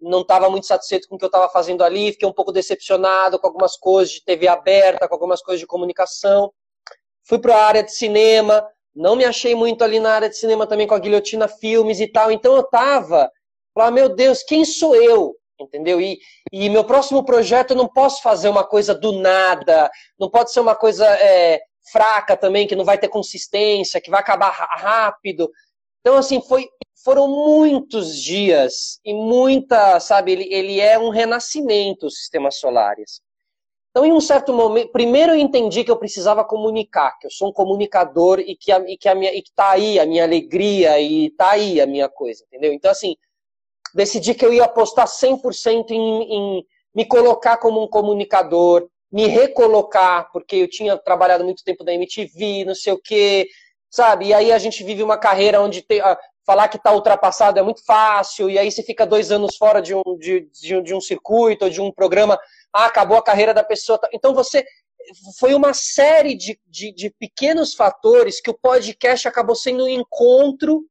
não 0.00 0.22
estava 0.22 0.50
muito 0.50 0.66
satisfeito 0.66 1.08
com 1.08 1.14
o 1.14 1.18
que 1.18 1.24
eu 1.24 1.28
estava 1.28 1.48
fazendo 1.48 1.84
ali, 1.84 2.12
fiquei 2.12 2.28
um 2.28 2.32
pouco 2.32 2.50
decepcionado 2.50 3.38
com 3.38 3.46
algumas 3.46 3.76
coisas 3.76 4.14
de 4.14 4.24
TV 4.24 4.48
aberta, 4.48 5.06
com 5.06 5.14
algumas 5.14 5.40
coisas 5.40 5.60
de 5.60 5.66
comunicação. 5.66 6.52
Fui 7.24 7.38
para 7.38 7.54
a 7.54 7.64
área 7.64 7.82
de 7.82 7.92
cinema, 7.92 8.66
não 8.94 9.14
me 9.14 9.24
achei 9.24 9.54
muito 9.54 9.84
ali 9.84 10.00
na 10.00 10.12
área 10.12 10.28
de 10.28 10.36
cinema 10.36 10.66
também 10.66 10.86
com 10.86 10.94
a 10.94 10.98
Guilhotina 10.98 11.46
Filmes 11.46 12.00
e 12.00 12.08
tal, 12.08 12.32
então 12.32 12.56
eu 12.56 12.64
tava, 12.64 13.30
falava, 13.72 13.92
meu 13.92 14.08
Deus, 14.08 14.42
quem 14.42 14.64
sou 14.64 14.96
eu? 14.96 15.36
Entendeu? 15.60 16.00
E, 16.00 16.18
e 16.52 16.68
meu 16.68 16.84
próximo 16.84 17.24
projeto 17.24 17.72
eu 17.72 17.76
não 17.76 17.88
posso 17.88 18.22
fazer 18.22 18.48
uma 18.48 18.64
coisa 18.64 18.94
do 18.94 19.12
nada, 19.12 19.90
não 20.18 20.30
pode 20.30 20.52
ser 20.52 20.60
uma 20.60 20.74
coisa 20.74 21.04
é, 21.06 21.60
fraca 21.90 22.36
também, 22.36 22.66
que 22.66 22.76
não 22.76 22.84
vai 22.84 22.98
ter 22.98 23.08
consistência, 23.08 24.00
que 24.00 24.10
vai 24.10 24.20
acabar 24.20 24.50
rápido. 24.50 25.50
Então, 26.00 26.16
assim, 26.16 26.40
foi, 26.40 26.68
foram 27.04 27.28
muitos 27.28 28.16
dias 28.16 29.00
e 29.04 29.12
muita, 29.12 30.00
sabe, 30.00 30.32
ele, 30.32 30.52
ele 30.52 30.80
é 30.80 30.98
um 30.98 31.10
renascimento, 31.10 32.06
o 32.06 32.10
sistema 32.10 32.50
solar. 32.50 32.92
Assim. 32.92 33.20
Então, 33.90 34.04
em 34.04 34.12
um 34.12 34.20
certo 34.20 34.52
momento, 34.52 34.92
primeiro 34.92 35.32
eu 35.32 35.38
entendi 35.38 35.82
que 35.82 35.90
eu 35.90 35.96
precisava 35.96 36.44
comunicar, 36.44 37.18
que 37.18 37.26
eu 37.26 37.30
sou 37.30 37.48
um 37.48 37.52
comunicador 37.52 38.38
e 38.40 38.54
que, 38.54 38.70
a, 38.70 38.78
e 38.88 38.96
que, 38.96 39.08
a 39.08 39.14
minha, 39.14 39.34
e 39.34 39.42
que 39.42 39.52
tá 39.52 39.70
aí 39.70 39.98
a 39.98 40.06
minha 40.06 40.24
alegria 40.24 41.00
e 41.00 41.30
tá 41.30 41.50
aí 41.50 41.80
a 41.80 41.86
minha 41.86 42.08
coisa, 42.08 42.44
entendeu? 42.46 42.72
Então, 42.72 42.90
assim, 42.90 43.16
decidi 43.94 44.34
que 44.34 44.44
eu 44.44 44.52
ia 44.52 44.64
apostar 44.64 45.06
100% 45.06 45.90
em, 45.90 46.22
em 46.22 46.66
me 46.94 47.04
colocar 47.06 47.56
como 47.56 47.82
um 47.82 47.88
comunicador, 47.88 48.88
me 49.10 49.26
recolocar, 49.26 50.30
porque 50.32 50.56
eu 50.56 50.68
tinha 50.68 50.96
trabalhado 50.96 51.44
muito 51.44 51.64
tempo 51.64 51.82
na 51.84 51.94
MTV, 51.94 52.64
não 52.64 52.74
sei 52.74 52.92
o 52.92 53.00
quê, 53.00 53.48
sabe? 53.90 54.26
E 54.26 54.34
aí 54.34 54.52
a 54.52 54.58
gente 54.58 54.84
vive 54.84 55.02
uma 55.02 55.16
carreira 55.16 55.60
onde 55.60 55.84
ah, 56.02 56.18
falar 56.44 56.68
que 56.68 56.76
está 56.76 56.92
ultrapassado 56.92 57.58
é 57.58 57.62
muito 57.62 57.84
fácil, 57.84 58.50
e 58.50 58.58
aí 58.58 58.70
você 58.70 58.82
fica 58.82 59.06
dois 59.06 59.30
anos 59.30 59.56
fora 59.56 59.80
de 59.80 59.94
um, 59.94 60.02
de, 60.18 60.48
de, 60.52 60.82
de 60.82 60.94
um 60.94 61.00
circuito, 61.00 61.70
de 61.70 61.80
um 61.80 61.92
programa, 61.92 62.38
ah, 62.72 62.86
acabou 62.86 63.16
a 63.16 63.22
carreira 63.22 63.54
da 63.54 63.64
pessoa. 63.64 63.98
Tá. 63.98 64.08
Então 64.12 64.34
você. 64.34 64.64
Foi 65.38 65.54
uma 65.54 65.72
série 65.72 66.34
de, 66.34 66.60
de, 66.66 66.92
de 66.92 67.08
pequenos 67.08 67.72
fatores 67.72 68.42
que 68.42 68.50
o 68.50 68.58
podcast 68.58 69.26
acabou 69.26 69.56
sendo 69.56 69.84
um 69.84 69.88
encontro 69.88 70.84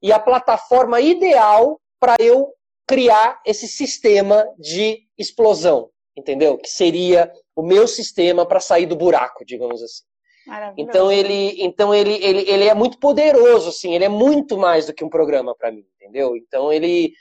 e 0.00 0.10
a 0.10 0.18
plataforma 0.18 1.02
ideal 1.02 1.78
para 2.00 2.16
eu 2.18 2.54
criar 2.86 3.40
esse 3.44 3.68
sistema 3.68 4.46
de 4.58 5.06
explosão, 5.18 5.90
entendeu? 6.16 6.56
Que 6.56 6.68
seria 6.68 7.32
o 7.54 7.62
meu 7.62 7.86
sistema 7.86 8.46
para 8.46 8.60
sair 8.60 8.86
do 8.86 8.96
buraco, 8.96 9.44
digamos 9.44 9.82
assim. 9.82 10.02
Então 10.76 11.12
ele, 11.12 11.62
então 11.62 11.94
ele, 11.94 12.14
ele, 12.14 12.50
ele 12.50 12.64
é 12.64 12.74
muito 12.74 12.98
poderoso, 12.98 13.68
assim, 13.68 13.94
ele 13.94 14.04
é 14.04 14.08
muito 14.08 14.58
mais 14.58 14.86
do 14.86 14.92
que 14.92 15.04
um 15.04 15.08
programa 15.08 15.54
para 15.54 15.70
mim, 15.70 15.84
entendeu? 15.96 16.36
Então 16.36 16.72
ele, 16.72 17.12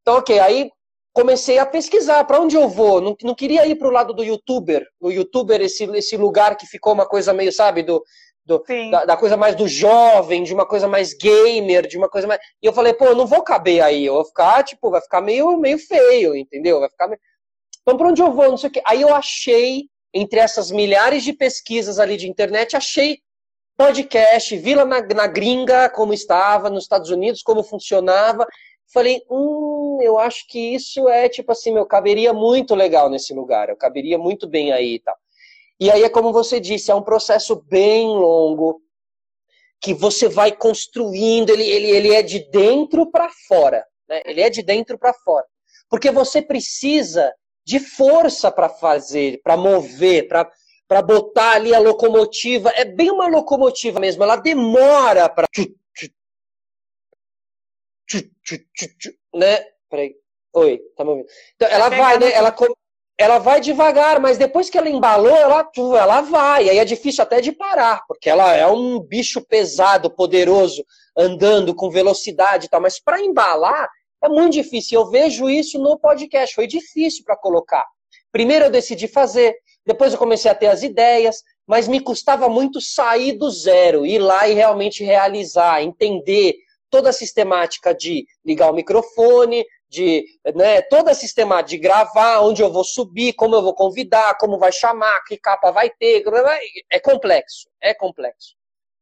então 0.00 0.16
ok, 0.16 0.38
aí 0.38 0.70
comecei 1.12 1.58
a 1.58 1.66
pesquisar 1.66 2.24
para 2.24 2.40
onde 2.40 2.56
eu 2.56 2.68
vou. 2.68 3.00
Não, 3.00 3.16
não 3.22 3.34
queria 3.34 3.66
ir 3.66 3.74
para 3.74 3.88
o 3.88 3.92
lado 3.92 4.14
do 4.14 4.24
youtuber, 4.24 4.86
o 5.00 5.10
youtuber 5.10 5.60
esse, 5.60 5.84
esse 5.96 6.16
lugar 6.16 6.56
que 6.56 6.66
ficou 6.66 6.92
uma 6.92 7.06
coisa 7.06 7.34
meio, 7.34 7.52
sabe, 7.52 7.82
do, 7.82 8.02
do 8.46 8.62
da, 8.90 9.04
da, 9.04 9.16
coisa 9.16 9.36
mais 9.36 9.54
do 9.54 9.68
jovem, 9.68 10.42
de 10.42 10.54
uma 10.54 10.64
coisa 10.64 10.88
mais 10.88 11.12
gamer, 11.12 11.86
de 11.86 11.98
uma 11.98 12.08
coisa 12.08 12.26
mais. 12.26 12.40
E 12.62 12.66
eu 12.66 12.72
falei, 12.72 12.94
pô, 12.94 13.06
eu 13.06 13.16
não 13.16 13.26
vou 13.26 13.42
caber 13.42 13.82
aí, 13.82 14.06
eu 14.06 14.14
vou 14.14 14.24
ficar 14.24 14.62
tipo, 14.62 14.90
vai 14.90 15.02
ficar 15.02 15.20
meio, 15.20 15.58
meio 15.58 15.78
feio, 15.78 16.34
entendeu? 16.34 16.80
Vai 16.80 16.88
ficar 16.88 17.08
meio... 17.08 17.20
Então, 17.88 17.96
para 17.96 18.08
onde 18.08 18.20
eu 18.20 18.30
vou? 18.30 18.50
Não 18.50 18.56
sei 18.58 18.68
o 18.68 18.72
quê. 18.74 18.82
Aí 18.84 19.00
eu 19.00 19.14
achei, 19.14 19.88
entre 20.12 20.38
essas 20.38 20.70
milhares 20.70 21.24
de 21.24 21.32
pesquisas 21.32 21.98
ali 21.98 22.18
de 22.18 22.28
internet, 22.28 22.76
achei 22.76 23.20
podcast, 23.78 24.54
vi 24.58 24.74
lá 24.74 24.84
na, 24.84 25.00
na 25.00 25.26
gringa 25.26 25.88
como 25.88 26.12
estava, 26.12 26.68
nos 26.68 26.82
Estados 26.82 27.08
Unidos, 27.08 27.40
como 27.42 27.62
funcionava. 27.62 28.46
Falei, 28.92 29.22
hum, 29.30 30.00
eu 30.02 30.18
acho 30.18 30.46
que 30.48 30.74
isso 30.74 31.08
é 31.08 31.30
tipo 31.30 31.50
assim, 31.50 31.72
meu, 31.72 31.86
caberia 31.86 32.34
muito 32.34 32.74
legal 32.74 33.08
nesse 33.08 33.32
lugar, 33.32 33.70
eu 33.70 33.76
caberia 33.76 34.18
muito 34.18 34.46
bem 34.46 34.70
aí 34.70 34.96
e 34.96 34.98
tal. 34.98 35.16
E 35.80 35.90
aí 35.90 36.02
é 36.02 36.10
como 36.10 36.30
você 36.30 36.60
disse, 36.60 36.90
é 36.90 36.94
um 36.94 37.00
processo 37.00 37.56
bem 37.70 38.06
longo, 38.06 38.82
que 39.80 39.94
você 39.94 40.28
vai 40.28 40.52
construindo, 40.52 41.48
ele, 41.48 41.64
ele, 41.64 41.88
ele 41.88 42.14
é 42.14 42.20
de 42.20 42.50
dentro 42.50 43.10
para 43.10 43.30
fora, 43.48 43.82
né? 44.06 44.20
Ele 44.26 44.42
é 44.42 44.50
de 44.50 44.62
dentro 44.62 44.98
para 44.98 45.14
fora. 45.14 45.46
Porque 45.88 46.10
você 46.10 46.42
precisa 46.42 47.32
de 47.68 47.78
força 47.78 48.50
para 48.50 48.70
fazer, 48.70 49.42
para 49.42 49.54
mover, 49.54 50.26
para 50.26 51.02
botar 51.02 51.50
ali 51.52 51.74
a 51.74 51.78
locomotiva. 51.78 52.72
É 52.74 52.82
bem 52.82 53.10
uma 53.10 53.28
locomotiva 53.28 54.00
mesmo, 54.00 54.22
ela 54.22 54.36
demora 54.36 55.28
para. 55.28 55.46
Né? 59.34 59.66
Peraí. 59.90 60.16
Oi, 60.54 60.80
tá 60.96 61.04
me 61.04 61.10
ouvindo? 61.10 61.28
Então, 61.56 61.68
ela 61.68 61.90
vai, 61.90 62.18
né? 62.18 62.32
Ela, 62.32 62.56
ela 63.18 63.38
vai 63.38 63.60
devagar, 63.60 64.18
mas 64.18 64.38
depois 64.38 64.70
que 64.70 64.78
ela 64.78 64.88
embalou, 64.88 65.36
ela, 65.36 65.70
ela 66.00 66.22
vai. 66.22 66.70
Aí 66.70 66.78
é 66.78 66.84
difícil 66.86 67.22
até 67.22 67.42
de 67.42 67.52
parar, 67.52 68.02
porque 68.08 68.30
ela 68.30 68.54
é 68.54 68.66
um 68.66 68.98
bicho 68.98 69.44
pesado, 69.46 70.10
poderoso, 70.10 70.82
andando 71.14 71.74
com 71.74 71.90
velocidade 71.90 72.64
e 72.64 72.68
tal. 72.70 72.80
Mas 72.80 72.98
para 72.98 73.20
embalar, 73.20 73.90
É 74.22 74.28
muito 74.28 74.54
difícil. 74.54 75.00
Eu 75.00 75.10
vejo 75.10 75.48
isso 75.48 75.78
no 75.78 75.98
podcast. 75.98 76.54
Foi 76.54 76.66
difícil 76.66 77.24
para 77.24 77.36
colocar. 77.36 77.84
Primeiro 78.32 78.66
eu 78.66 78.70
decidi 78.70 79.08
fazer, 79.08 79.56
depois 79.86 80.12
eu 80.12 80.18
comecei 80.18 80.50
a 80.50 80.54
ter 80.54 80.66
as 80.66 80.82
ideias, 80.82 81.42
mas 81.66 81.88
me 81.88 82.00
custava 82.00 82.48
muito 82.48 82.80
sair 82.80 83.32
do 83.32 83.50
zero, 83.50 84.04
ir 84.04 84.18
lá 84.18 84.46
e 84.48 84.54
realmente 84.54 85.02
realizar, 85.02 85.82
entender 85.82 86.54
toda 86.90 87.10
a 87.10 87.12
sistemática 87.12 87.94
de 87.94 88.26
ligar 88.44 88.70
o 88.70 88.74
microfone, 88.74 89.64
de 89.88 90.24
né, 90.54 90.82
toda 90.82 91.10
a 91.10 91.14
sistemática 91.14 91.70
de 91.70 91.78
gravar, 91.78 92.40
onde 92.40 92.62
eu 92.62 92.70
vou 92.70 92.84
subir, 92.84 93.32
como 93.34 93.54
eu 93.54 93.62
vou 93.62 93.74
convidar, 93.74 94.36
como 94.38 94.58
vai 94.58 94.72
chamar, 94.72 95.22
que 95.24 95.36
capa 95.36 95.70
vai 95.70 95.90
ter. 95.90 96.22
É 96.90 97.00
complexo, 97.00 97.68
é 97.80 97.94
complexo. 97.94 98.54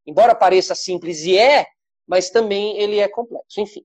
Embora 0.05 0.33
pareça 0.33 0.73
simples 0.73 1.23
e 1.23 1.37
é, 1.37 1.65
mas 2.07 2.29
também 2.29 2.79
ele 2.79 2.99
é 2.99 3.07
complexo, 3.07 3.59
enfim. 3.59 3.83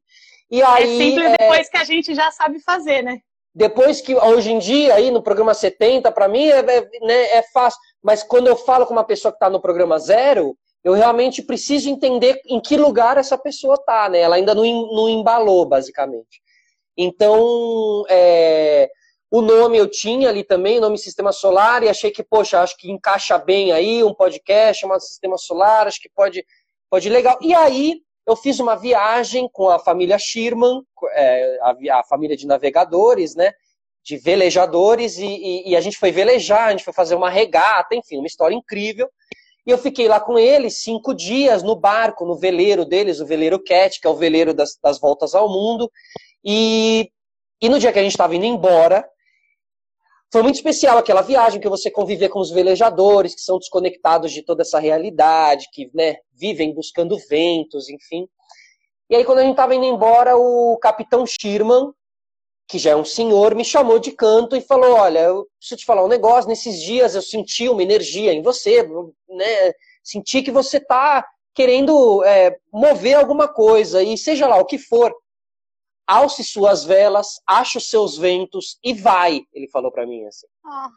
E 0.53 0.61
é 0.61 0.65
aí, 0.67 0.85
é 0.85 1.05
simples 1.05 1.27
é... 1.33 1.37
depois 1.39 1.69
que 1.71 1.77
a 1.79 1.85
gente 1.85 2.15
já 2.15 2.31
sabe 2.31 2.61
fazer, 2.61 3.03
né? 3.03 3.19
Depois 3.55 4.01
que, 4.01 4.15
hoje 4.15 4.53
em 4.53 4.59
dia, 4.59 4.95
aí 4.95 5.11
no 5.11 5.23
programa 5.23 5.55
70, 5.55 6.13
para 6.13 6.29
mim 6.29 6.47
é, 6.47 6.59
é, 6.59 6.91
né, 7.01 7.23
é 7.37 7.43
fácil. 7.53 7.81
Mas 8.03 8.23
quando 8.23 8.47
eu 8.47 8.57
falo 8.57 8.87
com 8.87 8.93
uma 8.93 9.05
pessoa 9.05 9.33
que 9.33 9.37
está 9.37 9.51
no 9.51 9.61
programa 9.61 9.99
zero, 9.99 10.57
eu 10.85 10.93
realmente 10.93 11.43
preciso 11.43 11.89
entender 11.89 12.41
em 12.47 12.61
que 12.61 12.77
lugar 12.77 13.17
essa 13.17 13.39
pessoa 13.39 13.75
está, 13.75 14.09
né? 14.09 14.21
Ela 14.21 14.37
ainda 14.37 14.55
não, 14.55 14.65
não 14.65 15.09
embalou, 15.09 15.67
basicamente. 15.67 16.43
Então, 16.97 18.05
é, 18.09 18.91
o 19.31 19.41
nome 19.41 19.79
eu 19.79 19.89
tinha 19.89 20.29
ali 20.29 20.45
também, 20.45 20.81
nome 20.81 20.99
Sistema 20.99 21.33
Solar, 21.33 21.83
e 21.83 21.89
achei 21.89 22.11
que, 22.11 22.23
poxa, 22.23 22.61
acho 22.61 22.77
que 22.77 22.91
encaixa 22.91 23.39
bem 23.39 23.73
aí 23.73 24.03
um 24.03 24.15
podcast 24.15 24.81
chamado 24.81 25.01
Sistema 25.01 25.39
Solar, 25.39 25.87
acho 25.87 26.01
que 26.01 26.11
pode, 26.15 26.45
pode 26.91 27.09
ir 27.09 27.13
legal. 27.13 27.39
E 27.41 27.55
aí, 27.55 28.01
eu 28.27 28.37
fiz 28.37 28.61
uma 28.61 28.77
viagem 28.77 29.49
com 29.53 29.69
a 29.69 29.79
família 29.79 30.19
Schirman, 30.19 30.83
é, 31.13 31.59
a, 31.61 32.01
a, 32.01 32.05
família 32.05 32.37
de 32.37 32.47
navegadores, 32.47 33.35
né? 33.35 33.53
De 34.05 34.17
velejadores, 34.17 35.19
e, 35.19 35.27
e, 35.27 35.71
e, 35.71 35.77
a 35.77 35.81
gente 35.81 35.97
foi 35.97 36.11
velejar, 36.11 36.69
a 36.69 36.71
gente 36.71 36.85
foi 36.85 36.93
fazer 36.93 37.15
uma 37.15 37.31
regata, 37.31 37.95
enfim, 37.95 38.19
uma 38.19 38.27
história 38.27 38.55
incrível. 38.55 39.09
E 39.65 39.71
eu 39.71 39.79
fiquei 39.79 40.09
lá 40.09 40.19
com 40.19 40.39
eles 40.39 40.83
cinco 40.83 41.15
dias 41.15 41.63
no 41.63 41.77
barco, 41.77 42.27
no 42.27 42.37
veleiro 42.37 42.85
deles, 42.85 43.21
o 43.21 43.27
veleiro 43.27 43.63
Cat, 43.63 44.01
que 44.01 44.07
é 44.07 44.11
o 44.11 44.17
veleiro 44.17 44.53
das, 44.53 44.77
das 44.83 44.99
voltas 44.99 45.35
ao 45.35 45.49
mundo. 45.49 45.91
E, 46.45 47.11
e 47.61 47.69
no 47.69 47.79
dia 47.79 47.93
que 47.93 47.99
a 47.99 48.03
gente 48.03 48.13
estava 48.13 48.35
indo 48.35 48.45
embora, 48.45 49.09
foi 50.33 50.43
muito 50.43 50.55
especial 50.55 50.97
aquela 50.97 51.21
viagem 51.21 51.61
que 51.61 51.69
você 51.69 51.91
conviver 51.91 52.31
com 52.31 52.41
os 52.41 52.51
velejadores, 52.51 53.35
que 53.35 53.43
são 53.43 53.59
desconectados 53.59 54.33
de 54.33 54.43
toda 54.43 54.63
essa 54.63 54.81
realidade, 54.81 55.69
que 55.71 55.91
né, 55.93 56.17
vivem 56.33 56.75
buscando 56.75 57.19
ventos, 57.29 57.91
enfim. 57.91 58.27
E 59.11 59.15
aí, 59.15 59.25
quando 59.27 59.41
a 59.41 59.43
gente 59.43 59.51
estava 59.51 59.75
indo 59.75 59.85
embora, 59.85 60.35
o 60.39 60.79
capitão 60.79 61.27
Schirman, 61.27 61.93
que 62.67 62.79
já 62.79 62.93
é 62.93 62.97
um 62.97 63.05
senhor, 63.05 63.55
me 63.55 63.63
chamou 63.63 63.99
de 63.99 64.13
canto 64.13 64.57
e 64.57 64.63
falou: 64.63 64.93
Olha, 64.95 65.19
eu 65.19 65.47
preciso 65.59 65.81
te 65.81 65.85
falar 65.85 66.03
um 66.03 66.09
negócio. 66.09 66.49
Nesses 66.49 66.81
dias 66.81 67.15
eu 67.15 67.21
senti 67.21 67.69
uma 67.69 67.83
energia 67.83 68.33
em 68.33 68.41
você, 68.41 68.83
né? 69.29 69.73
Senti 70.03 70.41
que 70.41 70.51
você 70.51 70.79
está 70.79 71.23
querendo 71.55 72.25
é, 72.25 72.57
mover 72.73 73.17
alguma 73.17 73.47
coisa, 73.47 74.03
e 74.03 74.17
seja 74.17 74.47
lá 74.47 74.57
o 74.57 74.65
que 74.65 74.79
for, 74.79 75.13
alce 76.13 76.45
suas 76.45 76.85
velas, 76.85 77.41
ache 77.47 77.79
os 77.79 77.89
seus 77.89 78.19
ventos 78.19 78.79
e 78.85 78.93
vai, 78.93 79.43
ele 79.53 79.69
falou 79.69 79.91
para 79.91 80.07
mim 80.07 80.25
assim. 80.27 80.47
Oh. 80.65 80.89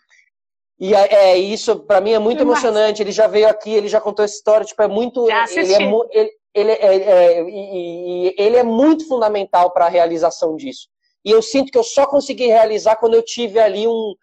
E 0.78 0.94
é, 0.94 1.14
é 1.14 1.38
isso, 1.38 1.80
para 1.80 2.02
mim 2.02 2.12
é 2.12 2.20
muito 2.20 2.42
emocionante. 2.42 3.02
Ele 3.02 3.14
já 3.14 3.28
veio 3.28 3.48
aqui, 3.48 3.72
ele 3.72 3.88
já 3.88 4.02
contou 4.02 4.26
essa 4.26 4.36
história, 4.36 4.66
tipo, 4.66 4.82
é 4.82 4.88
muito. 4.90 5.26
Ele 5.30 5.74
é, 5.74 5.84
ele, 6.12 6.32
ele, 6.54 6.72
é, 6.72 6.86
é, 6.86 7.42
e, 7.44 8.28
e, 8.28 8.36
ele 8.38 8.58
é 8.58 8.64
muito 8.64 9.08
fundamental 9.08 9.72
para 9.72 9.86
a 9.86 9.90
realização 9.90 10.58
disso. 10.58 10.90
E 11.24 11.32
eu 11.32 11.42
sinto 11.42 11.72
que 11.72 11.78
eu 11.78 11.84
só 11.84 12.06
consegui 12.06 12.48
realizar 12.48 12.98
quando 12.98 13.14
eu 13.14 13.24
tive 13.24 13.58
ali 13.58 13.88
um, 13.88 14.14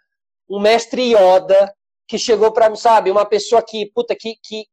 um 0.49 0.61
mestre 0.61 1.15
Yoda 1.15 1.75
que 2.07 2.19
chegou 2.19 2.53
para 2.53 2.69
mim, 2.69 2.77
sabe? 2.77 3.11
Uma 3.11 3.25
pessoa 3.25 3.63
que, 3.63 3.91
puta, 3.95 4.15
que, 4.15 4.37
que 4.45 4.67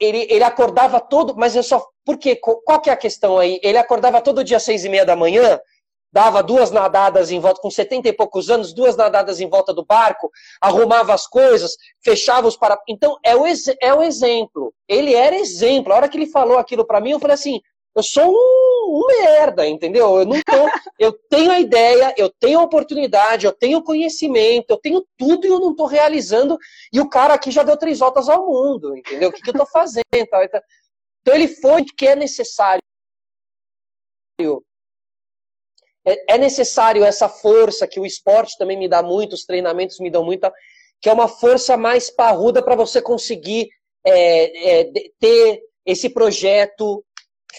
ele, 0.00 0.26
ele 0.30 0.44
acordava 0.44 1.00
todo, 1.00 1.36
mas 1.36 1.56
eu 1.56 1.62
só. 1.62 1.84
Por 2.08 2.16
quê? 2.16 2.34
Qual 2.36 2.80
que 2.80 2.88
é 2.88 2.92
a 2.94 2.96
questão 2.96 3.38
aí? 3.38 3.60
Ele 3.62 3.76
acordava 3.76 4.22
todo 4.22 4.42
dia 4.42 4.56
às 4.56 4.62
seis 4.62 4.82
e 4.82 4.88
meia 4.88 5.04
da 5.04 5.14
manhã, 5.14 5.60
dava 6.10 6.42
duas 6.42 6.70
nadadas 6.70 7.30
em 7.30 7.38
volta, 7.38 7.60
com 7.60 7.70
setenta 7.70 8.08
e 8.08 8.14
poucos 8.14 8.48
anos, 8.48 8.72
duas 8.72 8.96
nadadas 8.96 9.40
em 9.40 9.46
volta 9.46 9.74
do 9.74 9.84
barco, 9.84 10.30
arrumava 10.58 11.12
as 11.12 11.26
coisas, 11.26 11.76
fechava 12.02 12.48
os 12.48 12.56
para. 12.56 12.80
Então, 12.88 13.18
é 13.22 13.36
o, 13.36 13.44
é 13.82 13.92
o 13.92 14.02
exemplo. 14.02 14.72
Ele 14.88 15.14
era 15.14 15.36
exemplo. 15.36 15.92
A 15.92 15.96
hora 15.96 16.08
que 16.08 16.16
ele 16.16 16.30
falou 16.30 16.56
aquilo 16.56 16.82
para 16.82 16.98
mim, 16.98 17.10
eu 17.10 17.20
falei 17.20 17.34
assim: 17.34 17.60
eu 17.94 18.02
sou 18.02 18.32
um, 18.32 19.02
um, 19.02 19.06
merda, 19.22 19.66
entendeu? 19.66 20.20
Eu 20.20 20.24
não 20.24 20.40
tô, 20.40 20.52
eu 20.98 21.12
tenho 21.28 21.50
a 21.50 21.60
ideia, 21.60 22.14
eu 22.16 22.30
tenho 22.40 22.58
a 22.58 22.62
oportunidade, 22.62 23.44
eu 23.44 23.52
tenho 23.52 23.82
conhecimento, 23.82 24.70
eu 24.70 24.78
tenho 24.78 25.04
tudo 25.18 25.46
e 25.46 25.50
eu 25.50 25.60
não 25.60 25.72
estou 25.72 25.84
realizando. 25.84 26.56
E 26.90 27.00
o 27.02 27.08
cara 27.10 27.34
aqui 27.34 27.50
já 27.50 27.62
deu 27.62 27.76
três 27.76 27.98
voltas 27.98 28.30
ao 28.30 28.46
mundo, 28.46 28.96
entendeu? 28.96 29.28
O 29.28 29.32
que, 29.32 29.42
que 29.42 29.50
eu 29.50 29.52
estou 29.52 29.66
fazendo? 29.66 30.04
Então 31.28 31.36
ele 31.36 31.48
foi 31.48 31.84
que 31.84 32.08
é 32.08 32.16
necessário. 32.16 32.80
É, 36.06 36.36
é 36.36 36.38
necessário 36.38 37.04
essa 37.04 37.28
força 37.28 37.86
que 37.86 38.00
o 38.00 38.06
esporte 38.06 38.56
também 38.56 38.78
me 38.78 38.88
dá 38.88 39.02
muito, 39.02 39.34
os 39.34 39.44
treinamentos 39.44 40.00
me 40.00 40.10
dão 40.10 40.24
muito, 40.24 40.50
que 41.02 41.10
é 41.10 41.12
uma 41.12 41.28
força 41.28 41.76
mais 41.76 42.08
parruda 42.08 42.62
para 42.62 42.74
você 42.74 43.02
conseguir 43.02 43.68
é, 44.06 44.80
é, 44.80 44.92
ter 45.20 45.60
esse 45.84 46.08
projeto 46.08 47.04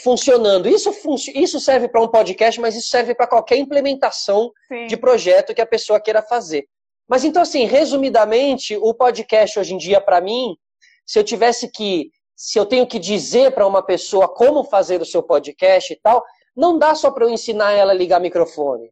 funcionando. 0.01 0.67
Isso, 0.67 0.91
isso 1.35 1.59
serve 1.59 1.87
para 1.87 2.01
um 2.01 2.07
podcast, 2.07 2.59
mas 2.59 2.75
isso 2.75 2.89
serve 2.89 3.13
para 3.13 3.27
qualquer 3.27 3.57
implementação 3.57 4.51
Sim. 4.67 4.87
de 4.87 4.97
projeto 4.97 5.53
que 5.53 5.61
a 5.61 5.67
pessoa 5.67 6.01
queira 6.01 6.23
fazer. 6.23 6.67
Mas 7.07 7.23
então, 7.23 7.43
assim, 7.43 7.65
resumidamente, 7.65 8.75
o 8.77 8.95
podcast 8.95 9.59
hoje 9.59 9.75
em 9.75 9.77
dia, 9.77 10.01
para 10.01 10.19
mim, 10.19 10.57
se 11.05 11.19
eu 11.19 11.23
tivesse 11.23 11.69
que. 11.71 12.11
Se 12.39 12.57
eu 12.57 12.65
tenho 12.65 12.87
que 12.87 12.97
dizer 12.97 13.51
para 13.53 13.67
uma 13.67 13.83
pessoa 13.83 14.25
como 14.25 14.63
fazer 14.63 15.01
o 15.01 15.05
seu 15.05 15.21
podcast 15.21 15.91
e 15.91 15.97
tal, 15.97 16.23
não 16.55 16.79
dá 16.79 16.95
só 16.95 17.11
para 17.11 17.25
eu 17.25 17.29
ensinar 17.29 17.73
ela 17.73 17.91
a 17.91 17.93
ligar 17.95 18.21
microfone. 18.21 18.89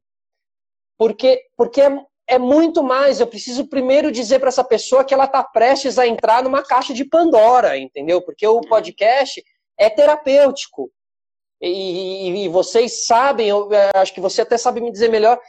Porque, 0.97 1.41
porque 1.55 1.81
é, 1.81 1.97
é 2.27 2.37
muito 2.37 2.83
mais. 2.83 3.21
Eu 3.21 3.27
preciso 3.27 3.65
primeiro 3.69 4.11
dizer 4.11 4.39
para 4.39 4.49
essa 4.49 4.65
pessoa 4.65 5.05
que 5.05 5.13
ela 5.13 5.23
está 5.23 5.41
prestes 5.41 5.97
a 5.97 6.05
entrar 6.05 6.43
numa 6.43 6.61
caixa 6.61 6.93
de 6.93 7.05
Pandora, 7.05 7.77
entendeu? 7.77 8.21
Porque 8.21 8.45
o 8.45 8.59
podcast 8.59 9.41
é 9.79 9.89
terapêutico. 9.89 10.91
E, 11.61 12.43
e, 12.43 12.49
vocês 12.49 13.05
sabem, 13.05 13.47
eu 13.47 13.69
acho 13.95 14.13
que 14.13 14.19
você 14.19 14.41
até 14.41 14.57
sabe 14.57 14.81
me 14.81 14.91
dizer 14.91 15.09
melhor, 15.09 15.39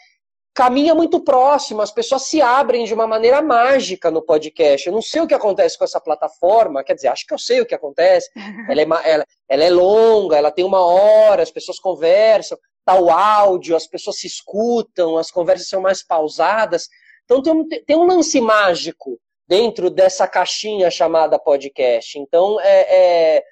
caminha 0.54 0.94
muito 0.94 1.20
próximo, 1.20 1.80
as 1.80 1.92
pessoas 1.92 2.22
se 2.22 2.42
abrem 2.42 2.84
de 2.84 2.92
uma 2.92 3.06
maneira 3.06 3.40
mágica 3.40 4.10
no 4.10 4.22
podcast. 4.22 4.86
Eu 4.86 4.92
não 4.92 5.02
sei 5.02 5.20
o 5.20 5.26
que 5.26 5.34
acontece 5.34 5.78
com 5.78 5.84
essa 5.84 6.00
plataforma, 6.00 6.82
quer 6.82 6.94
dizer, 6.94 7.08
acho 7.08 7.26
que 7.26 7.34
eu 7.34 7.38
sei 7.38 7.60
o 7.60 7.66
que 7.66 7.74
acontece. 7.74 8.28
Ela 8.68 8.80
é, 8.80 9.12
ela, 9.12 9.24
ela 9.48 9.64
é 9.64 9.70
longa, 9.70 10.36
ela 10.36 10.50
tem 10.50 10.64
uma 10.64 10.84
hora, 10.84 11.42
as 11.42 11.50
pessoas 11.50 11.78
conversam, 11.78 12.58
tá 12.84 12.98
o 12.98 13.10
áudio, 13.10 13.76
as 13.76 13.86
pessoas 13.86 14.18
se 14.18 14.26
escutam, 14.26 15.16
as 15.16 15.30
conversas 15.30 15.68
são 15.68 15.80
mais 15.80 16.02
pausadas. 16.02 16.88
Então 17.24 17.42
tem 17.42 17.52
um, 17.52 17.68
tem 17.68 17.96
um 17.96 18.06
lance 18.06 18.40
mágico 18.40 19.18
dentro 19.46 19.90
dessa 19.90 20.26
caixinha 20.26 20.90
chamada 20.90 21.38
podcast. 21.38 22.18
Então 22.18 22.60
é, 22.60 23.36
é 23.36 23.44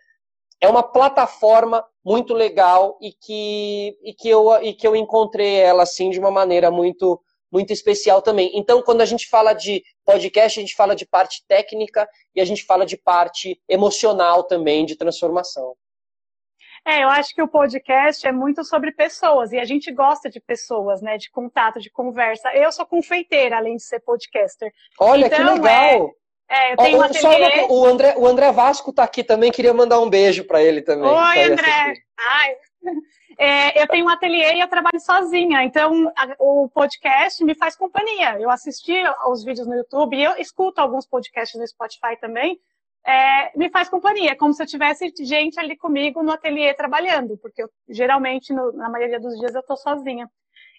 é 0.60 0.68
uma 0.68 0.82
plataforma 0.82 1.84
muito 2.04 2.32
legal 2.32 2.98
e 3.00 3.12
que, 3.12 3.98
e 4.02 4.14
que, 4.14 4.28
eu, 4.28 4.62
e 4.62 4.72
que 4.72 4.86
eu 4.86 4.96
encontrei 4.96 5.56
ela 5.56 5.82
assim 5.82 6.10
de 6.10 6.18
uma 6.18 6.30
maneira 6.30 6.70
muito 6.70 7.20
muito 7.50 7.72
especial 7.72 8.20
também. 8.20 8.50
Então, 8.54 8.82
quando 8.82 9.00
a 9.00 9.04
gente 9.04 9.28
fala 9.28 9.52
de 9.52 9.82
podcast, 10.04 10.58
a 10.58 10.62
gente 10.62 10.74
fala 10.74 10.94
de 10.94 11.06
parte 11.06 11.44
técnica 11.46 12.06
e 12.34 12.40
a 12.40 12.44
gente 12.44 12.64
fala 12.64 12.84
de 12.84 12.96
parte 12.96 13.60
emocional 13.68 14.42
também, 14.44 14.84
de 14.84 14.96
transformação. 14.96 15.74
É, 16.84 17.02
eu 17.02 17.08
acho 17.08 17.34
que 17.34 17.42
o 17.42 17.48
podcast 17.48 18.26
é 18.26 18.30
muito 18.30 18.62
sobre 18.62 18.92
pessoas 18.92 19.52
e 19.52 19.58
a 19.58 19.64
gente 19.64 19.90
gosta 19.90 20.30
de 20.30 20.40
pessoas, 20.40 21.02
né? 21.02 21.18
De 21.18 21.28
contato, 21.30 21.80
de 21.80 21.90
conversa. 21.90 22.54
Eu 22.54 22.70
sou 22.70 22.86
confeiteira, 22.86 23.56
além 23.56 23.76
de 23.76 23.82
ser 23.82 24.00
podcaster. 24.00 24.72
Olha 25.00 25.26
então, 25.26 25.38
que 25.38 25.44
legal! 25.44 26.08
É, 26.08 26.10
é, 26.48 26.72
eu 26.72 26.76
tenho 26.76 26.98
oh, 26.98 27.00
um 27.00 27.04
ateliê... 27.04 27.66
o, 27.68 27.84
André, 27.84 28.14
o 28.16 28.26
André 28.26 28.52
Vasco 28.52 28.90
está 28.90 29.02
aqui 29.02 29.24
também, 29.24 29.50
queria 29.50 29.74
mandar 29.74 30.00
um 30.00 30.08
beijo 30.08 30.44
para 30.44 30.62
ele 30.62 30.80
também. 30.80 31.08
Oi, 31.08 31.42
André! 31.42 31.94
Ai, 32.18 32.56
é, 33.38 33.82
eu 33.82 33.88
tenho 33.88 34.06
um 34.06 34.08
ateliê 34.08 34.54
e 34.54 34.60
eu 34.60 34.68
trabalho 34.68 35.00
sozinha, 35.00 35.64
então 35.64 36.12
a, 36.16 36.36
o 36.38 36.68
podcast 36.68 37.42
me 37.44 37.54
faz 37.56 37.74
companhia. 37.74 38.38
Eu 38.40 38.48
assisti 38.48 38.96
aos 39.18 39.44
vídeos 39.44 39.66
no 39.66 39.74
YouTube 39.74 40.16
e 40.16 40.22
eu 40.22 40.36
escuto 40.36 40.80
alguns 40.80 41.06
podcasts 41.06 41.58
no 41.58 41.66
Spotify 41.66 42.16
também. 42.20 42.60
É, 43.04 43.56
me 43.56 43.68
faz 43.70 43.88
companhia, 43.88 44.36
como 44.36 44.52
se 44.52 44.62
eu 44.62 44.66
tivesse 44.66 45.12
gente 45.20 45.60
ali 45.60 45.76
comigo 45.76 46.22
no 46.22 46.32
ateliê 46.32 46.74
trabalhando, 46.74 47.36
porque 47.38 47.62
eu, 47.62 47.70
geralmente, 47.88 48.52
no, 48.52 48.72
na 48.72 48.88
maioria 48.88 49.20
dos 49.20 49.38
dias, 49.38 49.54
eu 49.54 49.60
estou 49.60 49.76
sozinha. 49.76 50.28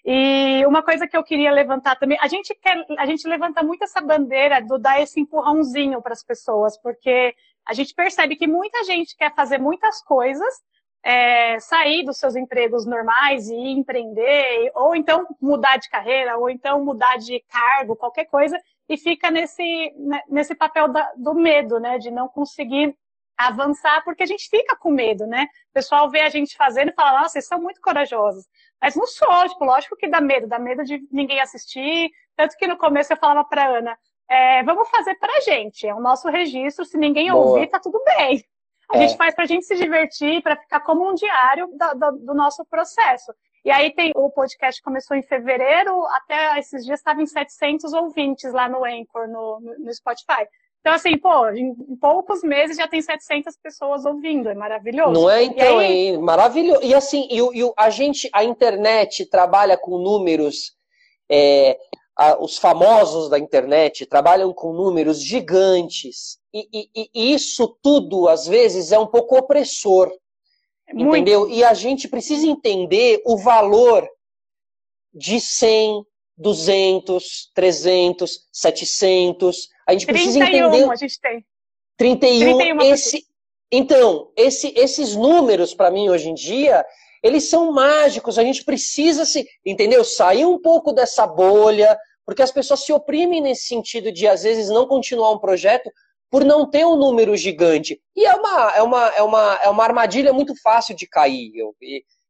E 0.04 0.64
uma 0.66 0.82
coisa 0.82 1.06
que 1.06 1.16
eu 1.16 1.24
queria 1.24 1.50
levantar 1.50 1.96
também, 1.96 2.18
a 2.20 2.28
gente 2.28 2.54
quer, 2.54 2.84
a 2.98 3.06
gente 3.06 3.26
levanta 3.26 3.62
muito 3.62 3.84
essa 3.84 4.00
bandeira 4.00 4.60
do 4.60 4.78
dar 4.78 5.00
esse 5.00 5.20
empurrãozinho 5.20 6.00
para 6.00 6.12
as 6.12 6.22
pessoas, 6.22 6.80
porque 6.80 7.34
a 7.66 7.74
gente 7.74 7.94
percebe 7.94 8.36
que 8.36 8.46
muita 8.46 8.84
gente 8.84 9.16
quer 9.16 9.34
fazer 9.34 9.58
muitas 9.58 10.02
coisas, 10.02 10.54
é, 11.02 11.58
sair 11.60 12.04
dos 12.04 12.18
seus 12.18 12.34
empregos 12.34 12.86
normais 12.86 13.48
e 13.48 13.54
empreender, 13.54 14.70
ou 14.74 14.94
então 14.94 15.26
mudar 15.40 15.76
de 15.76 15.88
carreira, 15.88 16.36
ou 16.38 16.48
então 16.50 16.84
mudar 16.84 17.18
de 17.18 17.40
cargo, 17.48 17.96
qualquer 17.96 18.24
coisa, 18.26 18.58
e 18.88 18.96
fica 18.96 19.30
nesse, 19.30 19.92
né, 19.96 20.22
nesse 20.28 20.54
papel 20.54 20.88
da, 20.88 21.12
do 21.16 21.34
medo, 21.34 21.78
né? 21.78 21.98
De 21.98 22.10
não 22.10 22.28
conseguir 22.28 22.96
avançar, 23.38 24.02
porque 24.04 24.24
a 24.24 24.26
gente 24.26 24.48
fica 24.50 24.76
com 24.76 24.90
medo, 24.90 25.26
né? 25.26 25.46
O 25.70 25.74
pessoal 25.74 26.10
vê 26.10 26.20
a 26.20 26.28
gente 26.28 26.56
fazendo 26.56 26.90
e 26.90 26.94
fala, 26.94 27.20
nossa, 27.20 27.30
vocês 27.30 27.46
são 27.46 27.60
muito 27.60 27.80
corajosos. 27.80 28.44
Mas 28.82 28.96
não 28.96 29.06
sou, 29.06 29.48
tipo, 29.48 29.64
lógico 29.64 29.96
que 29.96 30.08
dá 30.08 30.20
medo, 30.20 30.48
dá 30.48 30.58
medo 30.58 30.84
de 30.84 31.00
ninguém 31.12 31.40
assistir. 31.40 32.10
Tanto 32.36 32.56
que 32.56 32.66
no 32.66 32.76
começo 32.76 33.12
eu 33.12 33.16
falava 33.16 33.44
pra 33.48 33.66
Ana, 33.66 33.96
é, 34.28 34.62
vamos 34.64 34.88
fazer 34.90 35.14
pra 35.14 35.40
gente, 35.40 35.86
é 35.86 35.94
o 35.94 36.00
nosso 36.00 36.28
registro, 36.28 36.84
se 36.84 36.98
ninguém 36.98 37.30
Boa. 37.30 37.46
ouvir, 37.46 37.68
tá 37.68 37.78
tudo 37.80 38.02
bem. 38.04 38.44
A 38.90 38.96
é. 38.96 39.00
gente 39.00 39.16
faz 39.16 39.34
pra 39.34 39.46
gente 39.46 39.64
se 39.64 39.76
divertir, 39.76 40.42
para 40.42 40.56
ficar 40.56 40.80
como 40.80 41.08
um 41.08 41.14
diário 41.14 41.68
do, 41.68 41.98
do, 41.98 42.18
do 42.26 42.34
nosso 42.34 42.64
processo. 42.66 43.32
E 43.64 43.70
aí 43.70 43.92
tem 43.94 44.12
o 44.14 44.30
podcast 44.30 44.80
começou 44.82 45.16
em 45.16 45.22
fevereiro, 45.22 46.06
até 46.08 46.58
esses 46.58 46.84
dias 46.84 47.00
estava 47.00 47.20
em 47.20 47.26
700 47.26 47.92
ouvintes 47.92 48.52
lá 48.52 48.68
no 48.68 48.84
Anchor, 48.84 49.28
no, 49.28 49.60
no 49.60 49.92
Spotify. 49.92 50.46
Então, 50.88 50.94
assim, 50.94 51.18
pô, 51.18 51.50
em 51.50 51.96
poucos 51.96 52.42
meses 52.42 52.78
já 52.78 52.88
tem 52.88 53.02
700 53.02 53.54
pessoas 53.62 54.06
ouvindo, 54.06 54.48
é 54.48 54.54
maravilhoso. 54.54 55.12
Não 55.12 55.28
é, 55.28 55.44
então, 55.44 55.78
aí... 55.78 56.14
é 56.14 56.18
maravilhoso. 56.18 56.82
E 56.82 56.94
assim, 56.94 57.28
e, 57.30 57.38
e, 57.38 57.72
a 57.76 57.90
gente, 57.90 58.30
a 58.32 58.42
internet 58.42 59.26
trabalha 59.26 59.76
com 59.76 59.98
números, 59.98 60.72
é, 61.30 61.78
a, 62.16 62.42
os 62.42 62.56
famosos 62.56 63.28
da 63.28 63.38
internet 63.38 64.06
trabalham 64.06 64.50
com 64.54 64.72
números 64.72 65.22
gigantes. 65.22 66.38
E, 66.54 66.66
e, 66.72 67.10
e, 67.14 67.34
isso 67.34 67.76
tudo, 67.82 68.26
às 68.26 68.46
vezes, 68.46 68.90
é 68.90 68.98
um 68.98 69.06
pouco 69.06 69.36
opressor. 69.36 70.10
Muito. 70.90 71.16
Entendeu? 71.16 71.50
E 71.50 71.62
a 71.62 71.74
gente 71.74 72.08
precisa 72.08 72.46
entender 72.46 73.20
o 73.26 73.36
valor 73.36 74.08
de 75.12 75.38
100, 75.38 76.02
200, 76.38 77.50
300, 77.54 78.48
700. 78.52 79.68
A 79.86 79.92
gente 79.92 80.06
31, 80.06 80.22
precisa 80.22 80.44
entender. 80.44 80.90
a 80.90 80.96
gente 80.96 81.20
tem. 81.20 81.44
31. 81.96 82.58
31 82.58 82.82
esse, 82.92 83.26
então, 83.70 84.30
esse, 84.36 84.72
esses 84.76 85.14
números, 85.14 85.74
para 85.74 85.90
mim, 85.90 86.08
hoje 86.08 86.30
em 86.30 86.34
dia, 86.34 86.84
eles 87.22 87.48
são 87.48 87.72
mágicos. 87.72 88.38
A 88.38 88.44
gente 88.44 88.64
precisa 88.64 89.24
se, 89.24 89.46
entendeu? 89.64 90.04
Sair 90.04 90.46
um 90.46 90.60
pouco 90.60 90.92
dessa 90.92 91.26
bolha, 91.26 91.98
porque 92.24 92.42
as 92.42 92.52
pessoas 92.52 92.84
se 92.84 92.92
oprimem 92.92 93.40
nesse 93.40 93.66
sentido 93.66 94.12
de, 94.12 94.26
às 94.26 94.44
vezes, 94.44 94.68
não 94.68 94.86
continuar 94.86 95.32
um 95.32 95.38
projeto 95.38 95.90
por 96.30 96.44
não 96.44 96.68
ter 96.68 96.84
um 96.86 96.96
número 96.96 97.36
gigante. 97.36 98.00
E 98.14 98.24
é 98.24 98.34
uma, 98.34 98.72
é 98.76 98.82
uma, 98.82 99.08
é 99.08 99.22
uma, 99.22 99.60
é 99.64 99.68
uma 99.68 99.84
armadilha 99.84 100.32
muito 100.32 100.54
fácil 100.62 100.94
de 100.94 101.06
cair. 101.06 101.50
Eu, 101.54 101.74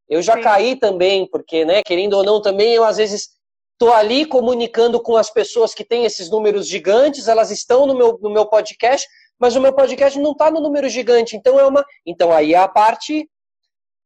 eu 0.08 0.22
já 0.22 0.34
Sim. 0.34 0.42
caí 0.42 0.76
também, 0.76 1.26
porque, 1.28 1.64
né, 1.64 1.82
querendo 1.82 2.14
ou 2.14 2.24
não, 2.24 2.40
também 2.40 2.72
eu, 2.74 2.84
às 2.84 2.96
vezes, 2.96 3.28
estou 3.78 3.94
ali 3.94 4.26
comunicando 4.26 5.00
com 5.00 5.16
as 5.16 5.30
pessoas 5.30 5.72
que 5.72 5.84
têm 5.84 6.04
esses 6.04 6.28
números 6.28 6.66
gigantes, 6.66 7.28
elas 7.28 7.52
estão 7.52 7.86
no 7.86 7.96
meu, 7.96 8.18
no 8.20 8.28
meu 8.28 8.44
podcast, 8.44 9.06
mas 9.38 9.54
o 9.54 9.60
meu 9.60 9.72
podcast 9.72 10.18
não 10.18 10.32
está 10.32 10.50
no 10.50 10.60
número 10.60 10.88
gigante. 10.88 11.36
Então 11.36 11.60
é 11.60 11.64
uma. 11.64 11.84
Então 12.04 12.32
aí 12.32 12.54
é 12.54 12.58
a 12.58 12.66
parte. 12.66 13.30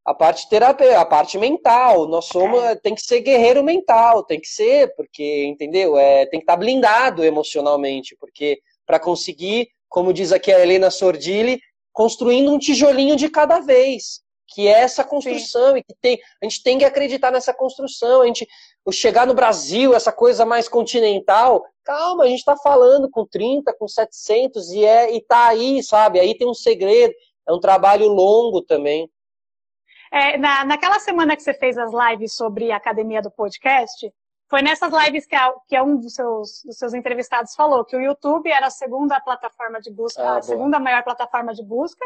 A 0.05 0.13
parte 0.13 0.49
terapêutica, 0.49 1.01
a 1.01 1.07
parte 1.07 1.39
mental. 1.39 2.07
Nós 2.07 2.27
somos. 2.27 2.63
É. 2.63 2.75
Tem 2.77 2.95
que 2.95 3.01
ser 3.01 3.21
guerreiro 3.21 3.65
mental, 3.65 4.23
tem 4.25 4.39
que 4.39 4.49
ser, 4.49 4.95
porque, 4.95 5.47
entendeu? 5.47 5.97
É, 5.97 6.27
tem 6.27 6.41
que 6.41 6.45
estar 6.45 6.55
tá 6.55 6.59
blindado 6.59 7.25
emocionalmente, 7.25 8.15
porque 8.21 8.61
para 8.85 9.01
conseguir, 9.01 9.69
como 9.89 10.13
diz 10.13 10.33
aqui 10.33 10.53
a 10.53 10.61
Helena 10.61 10.91
Sordilli, 10.91 11.61
construindo 11.93 12.53
um 12.53 12.59
tijolinho 12.59 13.17
de 13.17 13.31
cada 13.31 13.61
vez 13.61 14.23
que 14.55 14.69
é 14.69 14.81
essa 14.81 15.03
construção 15.03 15.73
Sim. 15.73 15.79
e 15.79 15.83
que 15.83 15.95
tem, 16.01 16.21
a 16.41 16.45
gente 16.45 16.63
tem 16.63 16.79
que 16.79 16.85
acreditar 16.85 17.31
nessa 17.31 17.55
construção. 17.55 18.23
A 18.23 18.27
gente 18.27 18.47
chegar 18.91 19.27
no 19.27 19.35
Brasil, 19.35 19.95
essa 19.95 20.11
coisa 20.11 20.45
mais 20.45 20.69
continental, 20.69 21.65
calma, 21.85 22.25
a 22.25 22.27
gente 22.27 22.39
está 22.39 22.57
falando 22.57 23.09
com 23.11 23.27
30, 23.27 23.73
com 23.75 23.87
700 23.87 24.73
e 24.73 24.85
é 24.85 25.15
e 25.15 25.21
tá 25.21 25.47
aí, 25.47 25.83
sabe? 25.83 26.19
Aí 26.19 26.37
tem 26.37 26.49
um 26.49 26.55
segredo, 26.55 27.15
é 27.47 27.53
um 27.53 27.61
trabalho 27.61 28.09
longo 28.09 28.63
também. 28.63 29.09
É, 30.11 30.37
na, 30.37 30.65
naquela 30.65 30.99
semana 30.99 31.37
que 31.37 31.43
você 31.43 31.55
fez 31.55 31.79
as 31.79 31.91
lives 31.93 32.35
sobre 32.35 32.73
a 32.73 32.77
academia 32.77 33.23
do 33.23 33.31
podcast, 33.31 34.13
foi 34.51 34.61
nessas 34.61 34.93
lives 34.93 35.25
que, 35.27 35.35
a, 35.35 35.51
que 35.67 35.81
um 35.81 35.97
dos 35.97 36.15
seus, 36.15 36.63
dos 36.65 36.77
seus 36.77 36.93
entrevistados 36.93 37.55
falou 37.55 37.85
que 37.85 37.97
o 37.97 38.01
YouTube 38.01 38.51
era 38.51 38.67
a 38.67 38.71
segunda 38.71 39.19
plataforma 39.21 39.81
de 39.81 39.91
busca, 39.91 40.23
ah, 40.23 40.37
a 40.37 40.43
segunda 40.43 40.79
maior 40.79 41.03
plataforma 41.03 41.55
de 41.55 41.65
busca, 41.65 42.05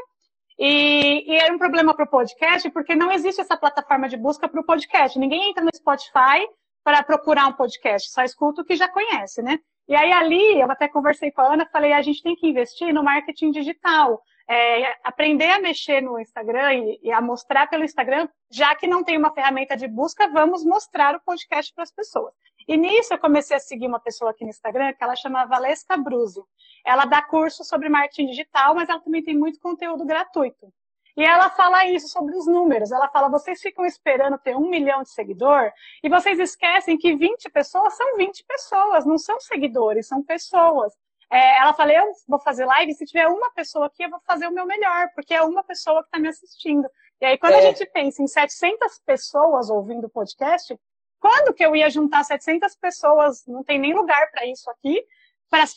e, 0.56 1.24
e 1.26 1.36
era 1.36 1.52
um 1.52 1.58
problema 1.58 1.94
para 1.94 2.04
o 2.04 2.08
podcast, 2.08 2.70
porque 2.70 2.94
não 2.94 3.10
existe 3.10 3.40
essa 3.40 3.56
plataforma 3.56 4.08
de 4.08 4.16
busca 4.16 4.48
para 4.48 4.60
o 4.60 4.64
podcast. 4.64 5.18
Ninguém 5.18 5.50
entra 5.50 5.64
no 5.64 5.70
Spotify 5.74 6.46
para 6.86 7.02
procurar 7.02 7.48
um 7.48 7.52
podcast, 7.52 8.12
só 8.12 8.22
escuta 8.22 8.62
o 8.62 8.64
que 8.64 8.76
já 8.76 8.88
conhece, 8.88 9.42
né? 9.42 9.58
E 9.88 9.96
aí 9.96 10.12
ali, 10.12 10.60
eu 10.60 10.70
até 10.70 10.86
conversei 10.86 11.32
com 11.32 11.40
a 11.40 11.54
Ana, 11.54 11.66
falei, 11.66 11.92
a 11.92 12.00
gente 12.00 12.22
tem 12.22 12.36
que 12.36 12.46
investir 12.46 12.94
no 12.94 13.02
marketing 13.02 13.50
digital, 13.50 14.22
é, 14.48 14.94
aprender 15.02 15.50
a 15.50 15.58
mexer 15.58 16.00
no 16.00 16.16
Instagram 16.16 16.74
e, 16.74 17.00
e, 17.02 17.10
a 17.10 17.20
mostrar 17.20 17.66
pelo 17.66 17.82
Instagram, 17.82 18.28
já 18.52 18.72
que 18.76 18.86
não 18.86 19.02
tem 19.02 19.18
uma 19.18 19.34
ferramenta 19.34 19.76
de 19.76 19.88
busca, 19.88 20.28
vamos 20.28 20.64
mostrar 20.64 21.16
o 21.16 21.20
podcast 21.26 21.74
para 21.74 21.82
as 21.82 21.90
pessoas. 21.90 22.32
E 22.68 22.76
nisso 22.76 23.12
eu 23.12 23.18
comecei 23.18 23.56
a 23.56 23.60
seguir 23.60 23.88
uma 23.88 23.98
pessoa 23.98 24.30
aqui 24.30 24.44
no 24.44 24.50
Instagram 24.50 24.92
que 24.92 25.02
ela 25.02 25.16
chama 25.16 25.44
Valesca 25.44 25.96
Bruzzi. 25.96 26.40
Ela 26.86 27.04
dá 27.04 27.20
curso 27.20 27.64
sobre 27.64 27.88
marketing 27.88 28.26
digital, 28.26 28.76
mas 28.76 28.88
ela 28.88 29.00
também 29.00 29.24
tem 29.24 29.36
muito 29.36 29.58
conteúdo 29.58 30.06
gratuito. 30.06 30.72
E 31.16 31.24
ela 31.24 31.48
fala 31.50 31.86
isso 31.86 32.08
sobre 32.08 32.36
os 32.36 32.46
números. 32.46 32.92
Ela 32.92 33.08
fala: 33.08 33.28
vocês 33.28 33.60
ficam 33.60 33.86
esperando 33.86 34.38
ter 34.38 34.54
um 34.54 34.68
milhão 34.68 35.02
de 35.02 35.10
seguidor 35.10 35.72
e 36.02 36.08
vocês 36.08 36.38
esquecem 36.38 36.98
que 36.98 37.16
20 37.16 37.50
pessoas 37.50 37.96
são 37.96 38.16
20 38.16 38.44
pessoas, 38.44 39.06
não 39.06 39.16
são 39.16 39.40
seguidores, 39.40 40.06
são 40.06 40.22
pessoas. 40.22 40.92
É, 41.30 41.58
ela 41.58 41.72
fala: 41.72 41.92
eu 41.92 42.12
vou 42.28 42.38
fazer 42.38 42.66
live, 42.66 42.92
se 42.92 43.06
tiver 43.06 43.26
uma 43.26 43.50
pessoa 43.52 43.86
aqui, 43.86 44.02
eu 44.02 44.10
vou 44.10 44.20
fazer 44.26 44.46
o 44.46 44.52
meu 44.52 44.66
melhor, 44.66 45.08
porque 45.14 45.32
é 45.32 45.42
uma 45.42 45.64
pessoa 45.64 46.02
que 46.02 46.08
está 46.08 46.18
me 46.18 46.28
assistindo. 46.28 46.88
E 47.20 47.24
aí, 47.24 47.38
quando 47.38 47.54
é. 47.54 47.58
a 47.58 47.62
gente 47.62 47.86
pensa 47.86 48.22
em 48.22 48.26
700 48.26 49.00
pessoas 49.06 49.70
ouvindo 49.70 50.06
o 50.06 50.10
podcast, 50.10 50.78
quando 51.18 51.54
que 51.54 51.64
eu 51.64 51.74
ia 51.74 51.88
juntar 51.88 52.24
700 52.24 52.76
pessoas? 52.76 53.44
Não 53.46 53.64
tem 53.64 53.78
nem 53.78 53.94
lugar 53.94 54.30
para 54.30 54.46
isso 54.46 54.70
aqui, 54.70 55.02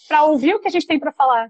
para 0.08 0.24
ouvir 0.24 0.56
o 0.56 0.60
que 0.60 0.68
a 0.68 0.72
gente 0.72 0.86
tem 0.86 1.00
para 1.00 1.14
falar. 1.14 1.50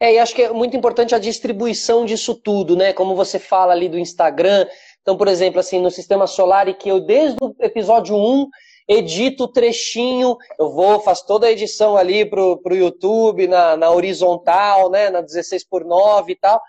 É, 0.00 0.14
e 0.14 0.18
acho 0.18 0.34
que 0.34 0.42
é 0.42 0.52
muito 0.52 0.76
importante 0.76 1.14
a 1.14 1.18
distribuição 1.18 2.04
disso 2.04 2.34
tudo, 2.34 2.76
né? 2.76 2.92
Como 2.92 3.14
você 3.14 3.38
fala 3.38 3.72
ali 3.72 3.88
do 3.88 3.98
Instagram. 3.98 4.66
Então, 5.00 5.16
por 5.16 5.28
exemplo, 5.28 5.60
assim, 5.60 5.80
no 5.80 5.90
sistema 5.90 6.26
solar, 6.26 6.72
que 6.74 6.88
eu 6.88 7.00
desde 7.00 7.36
o 7.40 7.54
episódio 7.60 8.16
1 8.16 8.48
edito 8.86 9.44
o 9.44 9.48
trechinho, 9.48 10.36
eu 10.58 10.70
vou, 10.70 11.00
faço 11.00 11.26
toda 11.26 11.46
a 11.46 11.50
edição 11.50 11.96
ali 11.96 12.28
pro, 12.28 12.58
pro 12.58 12.76
YouTube, 12.76 13.46
na, 13.46 13.76
na 13.76 13.90
horizontal, 13.90 14.90
né? 14.90 15.10
Na 15.10 15.20
16 15.20 15.64
por 15.64 15.84
9 15.84 16.32
e 16.32 16.36
tal. 16.36 16.60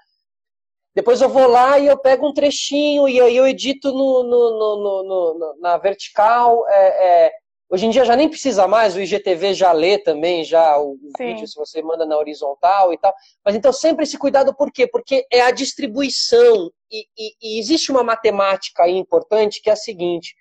Depois 0.95 1.21
eu 1.21 1.27
vou 1.27 1.47
lá 1.47 1.77
e 1.77 1.87
eu 1.87 1.97
pego 1.97 2.29
um 2.29 2.33
trechinho 2.33 3.07
e 3.09 3.19
aí 3.19 3.35
eu 3.35 3.45
edito 3.45 3.91
no, 3.91 4.23
no, 4.23 4.51
no, 4.57 5.03
no 5.03 5.55
na 5.59 5.77
vertical. 5.77 6.65
É, 6.69 7.25
é, 7.25 7.31
hoje 7.69 7.85
em 7.85 7.89
dia 7.89 8.05
já 8.05 8.15
nem 8.15 8.29
precisa 8.29 8.67
mais, 8.67 8.95
o 8.95 9.01
IGTV 9.01 9.53
já 9.53 9.71
lê 9.71 9.97
também 9.97 10.43
já 10.43 10.77
o 10.79 10.97
Sim. 11.17 11.25
vídeo 11.25 11.47
se 11.47 11.55
você 11.55 11.81
manda 11.81 12.05
na 12.05 12.17
horizontal 12.17 12.93
e 12.93 12.97
tal. 12.97 13.13
Mas 13.43 13.55
então 13.55 13.73
sempre 13.73 14.03
esse 14.03 14.17
cuidado, 14.17 14.55
por 14.55 14.71
quê? 14.71 14.87
Porque 14.87 15.25
é 15.31 15.41
a 15.41 15.51
distribuição. 15.51 16.71
E, 16.91 17.07
e, 17.17 17.35
e 17.41 17.59
existe 17.59 17.91
uma 17.91 18.03
matemática 18.03 18.83
aí 18.83 18.95
importante 18.95 19.61
que 19.61 19.69
é 19.69 19.73
a 19.73 19.77
seguinte: 19.77 20.35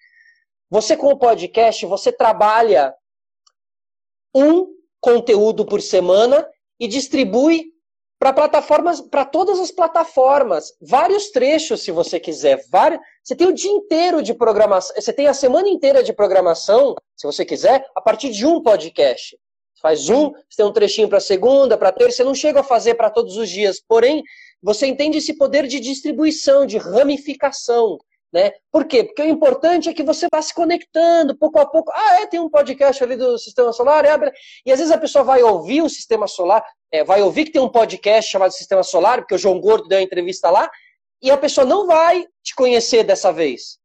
você 0.71 0.97
com 0.97 1.09
o 1.09 1.19
podcast, 1.19 1.85
você 1.87 2.13
trabalha 2.13 2.95
um 4.35 4.67
conteúdo 5.01 5.65
por 5.65 5.81
semana 5.81 6.49
e 6.79 6.89
distribui 6.89 7.74
para 8.25 8.33
plataformas, 8.33 9.03
para 9.03 9.23
todas 9.27 9.61
as 9.61 9.71
plataformas, 9.71 10.73
vários 10.81 11.31
trechos, 11.31 11.83
se 11.83 11.91
você 11.91 12.19
quiser. 12.19 12.65
Vários, 12.71 12.99
você 13.23 13.37
tem 13.37 13.47
o 13.47 13.53
dia 13.53 13.71
inteiro 13.71 14.23
de 14.23 14.33
programação, 14.33 14.97
você 14.97 15.13
tem 15.13 15.27
a 15.27 15.35
semana 15.35 15.69
inteira 15.69 16.03
de 16.03 16.11
programação, 16.11 16.95
se 17.15 17.27
você 17.27 17.45
quiser, 17.45 17.87
a 17.95 18.01
partir 18.01 18.31
de 18.31 18.47
um 18.47 18.63
podcast. 18.63 19.37
Você 19.75 19.83
faz 19.83 20.09
um, 20.09 20.31
você 20.31 20.57
tem 20.57 20.65
um 20.65 20.73
trechinho 20.73 21.07
para 21.07 21.21
segunda, 21.21 21.77
para 21.77 21.93
terça, 21.93 22.17
você 22.17 22.25
não 22.25 22.35
chega 22.35 22.61
a 22.61 22.65
fazer 22.65 22.95
para 22.95 23.11
todos 23.11 23.37
os 23.37 23.51
dias. 23.51 23.79
Porém, 23.87 24.23
você 24.63 24.87
entende 24.87 25.19
esse 25.19 25.37
poder 25.37 25.67
de 25.67 25.79
distribuição, 25.79 26.65
de 26.65 26.79
ramificação. 26.79 27.99
Né? 28.35 28.51
Por 28.73 28.85
quê? 28.85 29.05
Porque 29.05 29.23
o 29.23 29.29
importante 29.29 29.89
é 29.89 29.95
que 29.95 30.03
você 30.03 30.27
vá 30.29 30.43
se 30.43 30.53
conectando 30.53 31.39
pouco 31.39 31.57
a 31.61 31.65
pouco. 31.65 31.93
Ah, 31.95 32.21
é, 32.21 32.27
tem 32.27 32.41
um 32.41 32.51
podcast 32.51 33.01
ali 33.05 33.15
do 33.15 33.39
Sistema 33.39 33.73
Solar. 33.73 34.05
É, 34.05 34.33
e 34.67 34.73
às 34.73 34.81
vezes 34.81 34.93
a 34.93 34.99
pessoa 34.99 35.23
vai 35.23 35.41
ouvir 35.41 35.83
o 35.83 35.89
Sistema 35.89 36.27
Solar, 36.27 36.65
é, 36.91 37.05
vai 37.05 37.23
ouvir 37.23 37.45
que 37.45 37.53
tem 37.53 37.63
um 37.63 37.69
podcast 37.69 38.29
chamado 38.29 38.51
Sistema 38.51 38.83
Solar, 38.83 39.19
porque 39.19 39.37
o 39.37 39.39
João 39.39 39.61
Gordo 39.61 39.87
deu 39.87 39.99
uma 39.99 40.05
entrevista 40.05 40.51
lá, 40.51 40.69
e 41.23 41.31
a 41.31 41.39
pessoa 41.39 41.65
não 41.65 41.87
vai 41.87 42.27
te 42.43 42.57
conhecer 42.57 43.05
dessa 43.05 43.33
vez. 43.33 43.79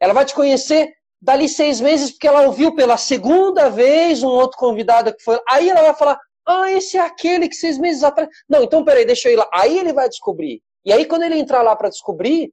Ela 0.00 0.14
vai 0.14 0.24
te 0.24 0.34
conhecer 0.34 0.94
dali 1.20 1.46
seis 1.46 1.78
meses, 1.78 2.10
porque 2.10 2.26
ela 2.26 2.46
ouviu 2.46 2.74
pela 2.74 2.96
segunda 2.96 3.68
vez 3.68 4.22
um 4.22 4.28
outro 4.28 4.56
convidado 4.56 5.14
que 5.14 5.22
foi. 5.22 5.38
Aí 5.46 5.68
ela 5.68 5.82
vai 5.82 5.94
falar: 5.94 6.18
Ah, 6.46 6.72
esse 6.72 6.96
é 6.96 7.00
aquele 7.00 7.50
que 7.50 7.54
seis 7.54 7.76
meses 7.76 8.02
atrás. 8.02 8.30
Não, 8.48 8.62
então 8.62 8.82
peraí, 8.82 9.04
deixa 9.04 9.28
eu 9.28 9.34
ir 9.34 9.36
lá. 9.36 9.46
Aí 9.52 9.78
ele 9.78 9.92
vai 9.92 10.08
descobrir. 10.08 10.62
E 10.86 10.90
aí, 10.90 11.04
quando 11.04 11.24
ele 11.24 11.38
entrar 11.38 11.60
lá 11.60 11.76
para 11.76 11.90
descobrir, 11.90 12.50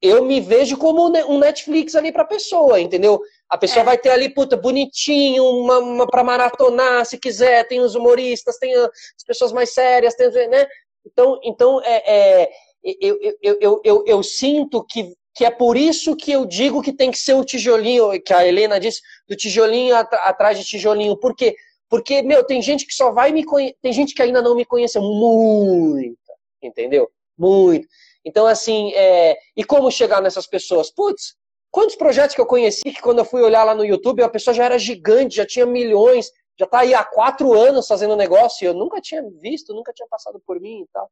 eu 0.00 0.24
me 0.24 0.40
vejo 0.40 0.76
como 0.76 1.06
um 1.06 1.38
Netflix 1.38 1.94
ali 1.94 2.12
para 2.12 2.22
a 2.22 2.26
pessoa, 2.26 2.80
entendeu? 2.80 3.20
A 3.48 3.58
pessoa 3.58 3.82
é. 3.82 3.84
vai 3.84 3.98
ter 3.98 4.10
ali, 4.10 4.28
puta, 4.28 4.56
bonitinho, 4.56 5.44
uma, 5.44 5.78
uma 5.78 6.06
para 6.06 6.22
maratonar, 6.22 7.04
se 7.04 7.18
quiser, 7.18 7.66
tem 7.66 7.80
os 7.80 7.94
humoristas, 7.94 8.58
tem 8.58 8.74
as 8.74 9.24
pessoas 9.26 9.52
mais 9.52 9.74
sérias, 9.74 10.14
tem, 10.14 10.28
né? 10.48 10.66
Então, 11.04 11.40
então 11.42 11.80
é, 11.82 12.42
é 12.42 12.50
eu, 12.82 13.18
eu, 13.42 13.58
eu, 13.60 13.80
eu, 13.84 14.04
eu 14.06 14.22
sinto 14.22 14.84
que, 14.84 15.12
que 15.34 15.44
é 15.44 15.50
por 15.50 15.76
isso 15.76 16.14
que 16.14 16.30
eu 16.30 16.46
digo 16.46 16.82
que 16.82 16.92
tem 16.92 17.10
que 17.10 17.18
ser 17.18 17.34
o 17.34 17.44
tijolinho, 17.44 18.20
que 18.22 18.32
a 18.32 18.46
Helena 18.46 18.78
disse, 18.78 19.00
do 19.28 19.36
tijolinho 19.36 19.96
at 19.96 20.12
atrás 20.12 20.58
de 20.58 20.64
tijolinho. 20.64 21.16
Por 21.16 21.34
quê? 21.34 21.56
Porque, 21.88 22.22
meu, 22.22 22.44
tem 22.44 22.62
gente 22.62 22.86
que 22.86 22.94
só 22.94 23.10
vai 23.10 23.32
me 23.32 23.44
conhecer, 23.44 23.76
tem 23.82 23.92
gente 23.92 24.14
que 24.14 24.22
ainda 24.22 24.42
não 24.42 24.54
me 24.54 24.64
conhece 24.64 24.98
muita, 25.00 26.34
entendeu? 26.62 27.10
Muito. 27.36 27.88
Então, 28.28 28.46
assim, 28.46 28.92
é... 28.94 29.38
e 29.56 29.64
como 29.64 29.90
chegar 29.90 30.20
nessas 30.20 30.46
pessoas? 30.46 30.90
Putz, 30.90 31.34
quantos 31.70 31.96
projetos 31.96 32.34
que 32.34 32.40
eu 32.40 32.46
conheci 32.46 32.82
que 32.82 33.00
quando 33.00 33.20
eu 33.20 33.24
fui 33.24 33.40
olhar 33.40 33.64
lá 33.64 33.74
no 33.74 33.86
YouTube, 33.86 34.22
a 34.22 34.28
pessoa 34.28 34.52
já 34.52 34.66
era 34.66 34.78
gigante, 34.78 35.36
já 35.36 35.46
tinha 35.46 35.64
milhões, 35.64 36.30
já 36.58 36.66
está 36.66 36.80
aí 36.80 36.92
há 36.92 37.02
quatro 37.02 37.54
anos 37.54 37.86
fazendo 37.88 38.14
negócio 38.16 38.64
e 38.64 38.66
eu 38.66 38.74
nunca 38.74 39.00
tinha 39.00 39.22
visto, 39.40 39.72
nunca 39.72 39.94
tinha 39.94 40.06
passado 40.08 40.42
por 40.46 40.60
mim 40.60 40.82
e 40.82 40.86
tal. 40.92 41.10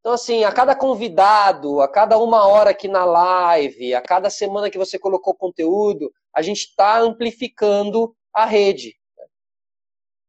Então, 0.00 0.12
assim, 0.12 0.42
a 0.42 0.52
cada 0.52 0.74
convidado, 0.74 1.82
a 1.82 1.88
cada 1.88 2.16
uma 2.16 2.46
hora 2.46 2.70
aqui 2.70 2.88
na 2.88 3.04
live, 3.04 3.94
a 3.94 4.00
cada 4.00 4.30
semana 4.30 4.70
que 4.70 4.78
você 4.78 4.98
colocou 4.98 5.34
conteúdo, 5.34 6.10
a 6.34 6.40
gente 6.40 6.60
está 6.60 6.98
amplificando 6.98 8.16
a 8.32 8.46
rede. 8.46 8.94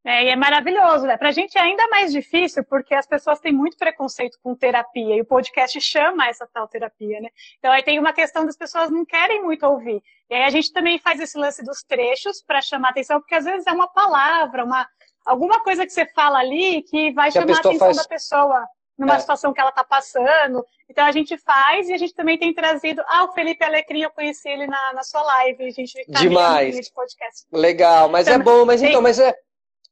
É, 0.05 0.25
e 0.25 0.29
é 0.29 0.35
maravilhoso, 0.35 1.07
né? 1.07 1.17
Pra 1.17 1.31
gente 1.31 1.57
é 1.57 1.61
ainda 1.61 1.87
mais 1.87 2.11
difícil 2.11 2.63
porque 2.63 2.93
as 2.93 3.07
pessoas 3.07 3.39
têm 3.39 3.51
muito 3.51 3.75
preconceito 3.75 4.37
com 4.43 4.53
terapia 4.53 5.15
e 5.15 5.21
o 5.21 5.25
podcast 5.25 5.81
chama 5.81 6.27
essa 6.27 6.47
tal 6.53 6.67
terapia, 6.67 7.19
né? 7.19 7.29
Então 7.57 7.71
aí 7.71 7.81
tem 7.81 7.97
uma 7.97 8.13
questão 8.13 8.45
das 8.45 8.55
pessoas 8.55 8.91
não 8.91 9.03
querem 9.03 9.41
muito 9.41 9.65
ouvir. 9.65 10.03
E 10.29 10.35
aí 10.35 10.43
a 10.43 10.49
gente 10.51 10.71
também 10.71 10.99
faz 10.99 11.19
esse 11.19 11.35
lance 11.35 11.63
dos 11.63 11.81
trechos 11.81 12.43
para 12.45 12.61
chamar 12.61 12.89
atenção, 12.89 13.19
porque 13.19 13.33
às 13.33 13.45
vezes 13.45 13.65
é 13.65 13.71
uma 13.71 13.87
palavra, 13.87 14.63
uma 14.63 14.87
alguma 15.25 15.59
coisa 15.61 15.83
que 15.83 15.91
você 15.91 16.05
fala 16.13 16.37
ali 16.37 16.83
que 16.83 17.11
vai 17.11 17.31
que 17.31 17.39
chamar 17.39 17.55
a, 17.55 17.59
atenção 17.59 17.79
faz... 17.79 17.97
da 17.97 18.03
pessoa 18.03 18.67
numa 18.95 19.15
é. 19.15 19.19
situação 19.19 19.53
que 19.53 19.59
ela 19.59 19.71
está 19.71 19.83
passando. 19.83 20.63
Então 20.87 21.03
a 21.03 21.11
gente 21.11 21.35
faz 21.39 21.89
e 21.89 21.93
a 21.93 21.97
gente 21.97 22.13
também 22.13 22.37
tem 22.37 22.53
trazido. 22.53 23.01
Ah, 23.07 23.23
o 23.23 23.33
Felipe 23.33 23.63
Alecrim, 23.63 24.03
eu 24.03 24.11
conheci 24.11 24.47
ele 24.47 24.67
na, 24.67 24.93
na 24.93 25.01
sua 25.01 25.23
live. 25.23 25.65
A 25.65 25.71
gente 25.71 26.05
tá 26.11 26.19
Demais. 26.19 26.79
De 26.79 26.93
podcast. 26.93 27.47
Legal, 27.51 28.07
mas 28.07 28.27
é 28.27 28.37
bom, 28.37 28.65
mas 28.65 28.83
então, 28.83 29.01
mas 29.01 29.19
é 29.19 29.35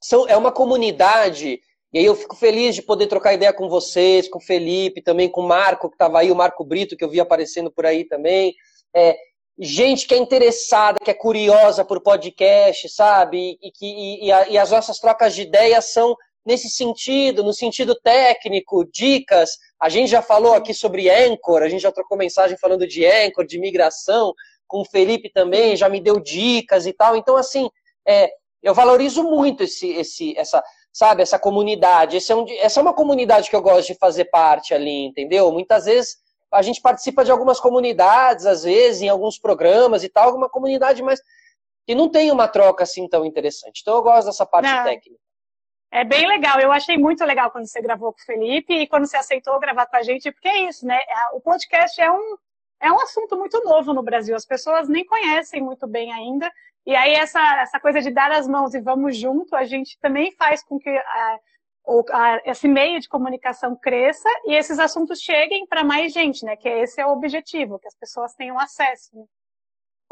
são, 0.04 0.28
é 0.28 0.36
uma 0.36 0.52
comunidade, 0.52 1.60
e 1.94 2.00
aí 2.00 2.06
eu 2.06 2.16
fico 2.16 2.36
feliz 2.36 2.76
de 2.76 2.82
poder 2.82 3.08
trocar 3.08 3.34
ideia 3.34 3.54
com 3.54 3.70
vocês, 3.70 4.28
com 4.28 4.39
o 4.39 4.42
Felipe, 4.42 5.02
também 5.02 5.30
com 5.30 5.42
o 5.42 5.48
Marco, 5.48 5.89
que 5.89 5.96
estava 5.96 6.20
aí, 6.20 6.32
o 6.32 6.36
Marco 6.36 6.66
Brito, 6.66 6.98
que 6.98 7.04
eu 7.04 7.10
vi 7.10 7.20
aparecendo 7.20 7.72
por 7.72 7.86
aí 7.86 8.04
também. 8.04 8.54
É, 8.96 9.16
gente 9.60 10.08
que 10.08 10.16
é 10.16 10.18
interessada, 10.18 11.00
que 11.00 11.12
é 11.12 11.13
curiosa 11.13 11.86
por 11.86 12.02
podcast, 12.02 12.89
sabe? 12.89 13.58
E, 13.62 13.72
que, 13.72 13.86
e, 13.86 14.26
e, 14.26 14.32
a, 14.32 14.50
e 14.50 14.58
as 14.58 14.72
nossas 14.72 15.00
trocas 15.00 15.36
de 15.36 15.44
ideias 15.44 15.94
são 15.94 16.16
nesse 16.46 16.70
sentido, 16.70 17.44
no 17.44 17.54
sentido 17.54 17.96
técnico, 17.96 18.86
dicas. 18.92 19.52
A 19.80 19.88
gente 19.88 20.10
já 20.10 20.22
falou 20.22 20.54
aqui 20.56 20.74
sobre 20.74 21.10
Anchor, 21.10 21.62
a 21.62 21.70
gente 21.70 21.82
já 21.82 21.92
trocou 21.92 22.18
mensagem 22.18 22.58
falando 22.58 22.88
de 22.88 23.06
Anchor, 23.06 23.46
de 23.46 23.60
migração, 23.60 24.34
com 24.68 24.82
o 24.82 24.86
Felipe 24.86 25.30
também, 25.32 25.76
já 25.76 25.88
me 25.88 26.02
deu 26.02 26.20
dicas 26.20 26.88
e 26.88 26.94
tal. 26.94 27.16
Então, 27.16 27.38
assim, 27.38 27.70
é, 28.08 28.32
eu 28.63 28.73
valorizo 28.73 29.23
muito 29.23 29.63
esse, 29.63 29.89
esse, 29.91 30.38
essa, 30.38 30.63
sabe, 30.91 31.21
essa 31.21 31.38
comunidade. 31.38 32.17
Esse 32.17 32.32
é 32.32 32.36
um, 32.36 32.45
essa 32.60 32.80
é 32.80 32.82
uma 32.82 32.93
comunidade 32.93 33.49
que 33.49 33.56
eu 33.56 33.62
gosto 33.62 33.88
de 33.88 33.99
fazer 33.99 34.26
parte 34.26 34.73
ali, 34.73 35.06
entendeu? 35.06 35.52
Muitas 35.52 35.86
vezes 35.86 36.17
a 36.52 36.62
gente 36.62 36.82
participa 36.82 37.26
de 37.26 37.32
algumas 37.32 37.60
comunidades, 37.60 38.45
às 38.45 38.63
vezes, 38.63 39.02
em 39.02 39.10
alguns 39.10 39.38
programas 39.38 40.04
e 40.04 40.10
tal, 40.10 40.26
alguma 40.26 40.49
comunidade, 40.49 41.04
mas 41.04 41.19
que 41.86 41.93
não 41.93 42.10
tem 42.10 42.32
uma 42.32 42.47
troca 42.47 42.84
assim 42.84 43.08
tão 43.10 43.26
interessante. 43.26 43.82
Então 43.82 43.95
eu 43.95 44.04
gosto 44.04 44.28
dessa 44.28 44.45
parte 44.45 44.69
não. 44.69 44.84
técnica. 44.84 45.21
É 45.91 46.04
bem 46.04 46.26
legal. 46.28 46.60
Eu 46.60 46.71
achei 46.71 46.97
muito 46.97 47.23
legal 47.23 47.52
quando 47.52 47.67
você 47.67 47.82
gravou 47.82 48.13
com 48.13 48.19
o 48.19 48.26
Felipe 48.26 48.73
e 48.73 48.88
quando 48.88 49.06
você 49.06 49.17
aceitou 49.17 49.60
gravar 49.60 49.86
com 49.86 49.97
a 49.97 50.02
gente, 50.02 50.32
porque 50.32 50.47
é 50.47 50.67
isso, 50.67 50.88
né? 50.88 50.99
O 51.34 51.41
podcast 51.41 52.02
é 52.02 52.12
um, 52.12 52.38
é 52.82 52.91
um 52.91 52.99
assunto 52.99 53.38
muito 53.38 53.63
novo 53.63 53.93
no 53.93 54.02
Brasil. 54.02 54.36
As 54.36 54.45
pessoas 54.45 54.88
nem 54.88 55.06
conhecem 55.06 55.62
muito 55.62 55.86
bem 55.86 56.12
ainda. 56.12 56.52
E 56.86 56.96
aí 56.96 57.13
essa, 57.13 57.39
essa 57.62 57.80
coisa 57.80 58.02
de 58.02 58.12
dar 58.12 58.32
as 58.32 58.48
mãos 58.48 58.74
e 58.74 58.82
vamos 58.82 59.17
junto, 59.17 59.56
a 59.56 59.63
gente 59.63 59.98
também 60.00 60.32
faz 60.34 60.63
com 60.63 60.78
que 60.78 60.89
a, 60.89 61.39
o, 61.86 62.04
a, 62.12 62.41
esse 62.46 62.67
meio 62.67 63.00
de 63.00 63.08
comunicação 63.08 63.76
cresça 63.76 64.30
e 64.46 64.54
esses 64.54 64.80
assuntos 64.80 65.19
cheguem 65.19 65.65
para 65.65 65.84
mais 65.84 66.12
gente, 66.12 66.43
né? 66.46 66.56
Que 66.56 66.67
esse 66.67 67.00
é 67.00 67.06
o 67.06 67.12
objetivo, 67.12 67.80
que 67.80 67.88
as 67.88 67.96
pessoas 67.96 68.34
tenham 68.34 68.60
acesso. 68.60 69.10
Né? 69.13 69.24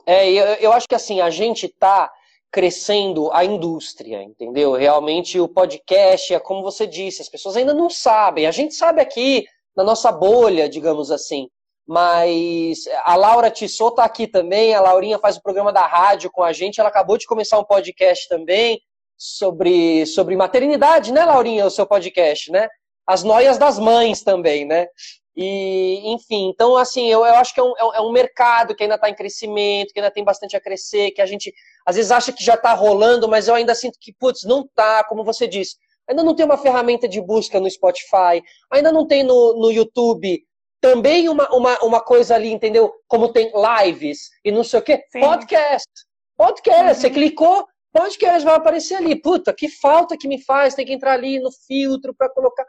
É, 0.05 0.31
eu, 0.31 0.45
eu 0.55 0.73
acho 0.73 0.87
que 0.87 0.95
assim, 0.95 1.19
a 1.21 1.29
gente 1.29 1.65
está 1.65 2.11
crescendo 2.51 3.31
a 3.31 3.45
indústria, 3.45 4.21
entendeu? 4.21 4.73
Realmente 4.73 5.39
o 5.39 5.47
podcast 5.47 6.33
é 6.33 6.39
como 6.39 6.61
você 6.61 6.85
disse, 6.85 7.21
as 7.21 7.29
pessoas 7.29 7.55
ainda 7.55 7.73
não 7.73 7.89
sabem. 7.89 8.45
A 8.45 8.51
gente 8.51 8.73
sabe 8.73 9.01
aqui 9.01 9.45
na 9.75 9.83
nossa 9.83 10.11
bolha, 10.11 10.67
digamos 10.67 11.11
assim. 11.11 11.47
Mas 11.87 12.85
a 13.03 13.15
Laura 13.15 13.49
Tissot 13.49 13.91
está 13.91 14.03
aqui 14.03 14.27
também, 14.27 14.73
a 14.73 14.81
Laurinha 14.81 15.19
faz 15.19 15.37
o 15.37 15.41
programa 15.41 15.73
da 15.73 15.85
rádio 15.85 16.31
com 16.31 16.43
a 16.43 16.53
gente, 16.53 16.79
ela 16.79 16.89
acabou 16.89 17.17
de 17.17 17.25
começar 17.25 17.59
um 17.59 17.63
podcast 17.63 18.27
também 18.29 18.79
sobre, 19.17 20.05
sobre 20.05 20.35
maternidade, 20.35 21.11
né, 21.11 21.25
Laurinha, 21.25 21.65
o 21.65 21.71
seu 21.71 21.85
podcast, 21.85 22.51
né? 22.51 22.67
As 23.05 23.23
noias 23.23 23.57
das 23.57 23.77
mães 23.77 24.23
também, 24.23 24.65
né? 24.65 24.87
E, 25.35 26.11
enfim, 26.11 26.49
então, 26.49 26.75
assim, 26.75 27.07
eu, 27.07 27.25
eu 27.25 27.35
acho 27.35 27.53
que 27.53 27.59
é 27.59 27.63
um, 27.63 27.73
é 27.77 28.01
um 28.01 28.09
é 28.09 28.11
mercado 28.11 28.75
que 28.75 28.83
ainda 28.83 28.95
está 28.95 29.09
em 29.09 29.15
crescimento, 29.15 29.93
que 29.93 29.99
ainda 29.99 30.11
tem 30.11 30.23
bastante 30.23 30.55
a 30.55 30.61
crescer, 30.61 31.11
que 31.11 31.21
a 31.21 31.25
gente 31.25 31.53
às 31.85 31.95
vezes 31.95 32.11
acha 32.11 32.33
que 32.33 32.43
já 32.43 32.55
está 32.55 32.73
rolando, 32.73 33.29
mas 33.29 33.47
eu 33.47 33.55
ainda 33.55 33.73
sinto 33.73 33.97
que, 33.99 34.13
putz, 34.13 34.43
não 34.43 34.67
tá, 34.75 35.03
como 35.05 35.23
você 35.23 35.47
disse. 35.47 35.77
Ainda 36.09 36.23
não 36.23 36.35
tem 36.35 36.45
uma 36.45 36.57
ferramenta 36.57 37.07
de 37.07 37.21
busca 37.21 37.59
no 37.59 37.69
Spotify, 37.69 38.41
ainda 38.69 38.91
não 38.91 39.07
tem 39.07 39.23
no, 39.23 39.53
no 39.53 39.71
YouTube 39.71 40.43
também 40.81 41.29
uma, 41.29 41.47
uma, 41.55 41.79
uma 41.83 42.01
coisa 42.01 42.33
ali, 42.35 42.51
entendeu? 42.51 42.91
Como 43.07 43.31
tem 43.31 43.51
lives 43.85 44.31
e 44.43 44.51
não 44.51 44.63
sei 44.63 44.79
o 44.79 44.83
quê. 44.83 45.03
Sim. 45.11 45.19
Podcast. 45.21 45.87
Podcast. 46.35 46.83
Uhum. 46.83 46.93
Você 46.95 47.09
clicou, 47.11 47.67
podcast 47.93 48.43
vai 48.43 48.55
aparecer 48.55 48.95
ali. 48.95 49.15
Puta, 49.15 49.53
que 49.53 49.69
falta 49.69 50.17
que 50.17 50.27
me 50.27 50.43
faz. 50.43 50.73
Tem 50.73 50.85
que 50.85 50.93
entrar 50.93 51.13
ali 51.13 51.39
no 51.39 51.51
filtro 51.67 52.15
para 52.15 52.29
colocar. 52.29 52.65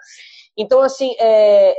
Então, 0.57 0.81
assim, 0.83 1.15
é, 1.19 1.77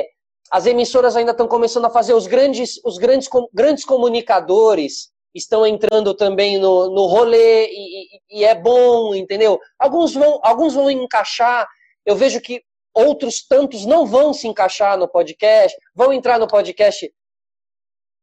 é, 0.00 0.06
as 0.50 0.64
emissoras 0.64 1.16
ainda 1.16 1.32
estão 1.32 1.46
começando 1.46 1.84
a 1.84 1.90
fazer. 1.90 2.14
Os 2.14 2.26
grandes, 2.26 2.80
os 2.82 2.96
grandes, 2.96 3.28
grandes 3.52 3.84
comunicadores 3.84 5.12
estão 5.34 5.66
entrando 5.66 6.14
também 6.14 6.58
no, 6.58 6.88
no 6.90 7.06
rolê 7.06 7.66
e, 7.66 7.70
e, 7.72 8.40
e 8.40 8.44
é 8.44 8.54
bom, 8.54 9.14
entendeu? 9.14 9.60
Alguns 9.78 10.14
vão, 10.14 10.40
alguns 10.42 10.72
vão 10.72 10.90
encaixar. 10.90 11.68
Eu 12.06 12.16
vejo 12.16 12.40
que 12.40 12.62
outros 12.94 13.44
tantos 13.46 13.84
não 13.84 14.06
vão 14.06 14.32
se 14.32 14.46
encaixar 14.46 14.96
no 14.96 15.08
podcast, 15.08 15.76
vão 15.94 16.12
entrar 16.12 16.38
no 16.38 16.46
podcast 16.46 17.12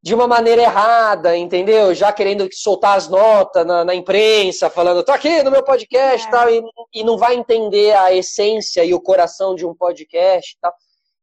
de 0.04 0.16
uma 0.16 0.28
maneira 0.28 0.64
errada, 0.64 1.38
entendeu? 1.38 1.94
Já 1.94 2.12
querendo 2.12 2.50
soltar 2.52 2.98
as 2.98 3.08
notas 3.08 3.66
na, 3.66 3.86
na 3.86 3.94
imprensa, 3.94 4.70
falando, 4.70 5.04
tô 5.04 5.12
aqui 5.12 5.44
no 5.44 5.52
meu 5.52 5.64
podcast 5.64 6.28
é. 6.28 6.32
tal, 6.32 6.50
e, 6.50 6.64
e 6.94 7.04
não 7.04 7.18
vai 7.18 7.36
entender 7.36 7.96
a 7.96 8.12
essência 8.12 8.84
e 8.84 8.94
o 8.94 9.02
coração 9.02 9.54
de 9.54 9.66
um 9.66 9.76
podcast 9.76 10.58
tal. 10.60 10.74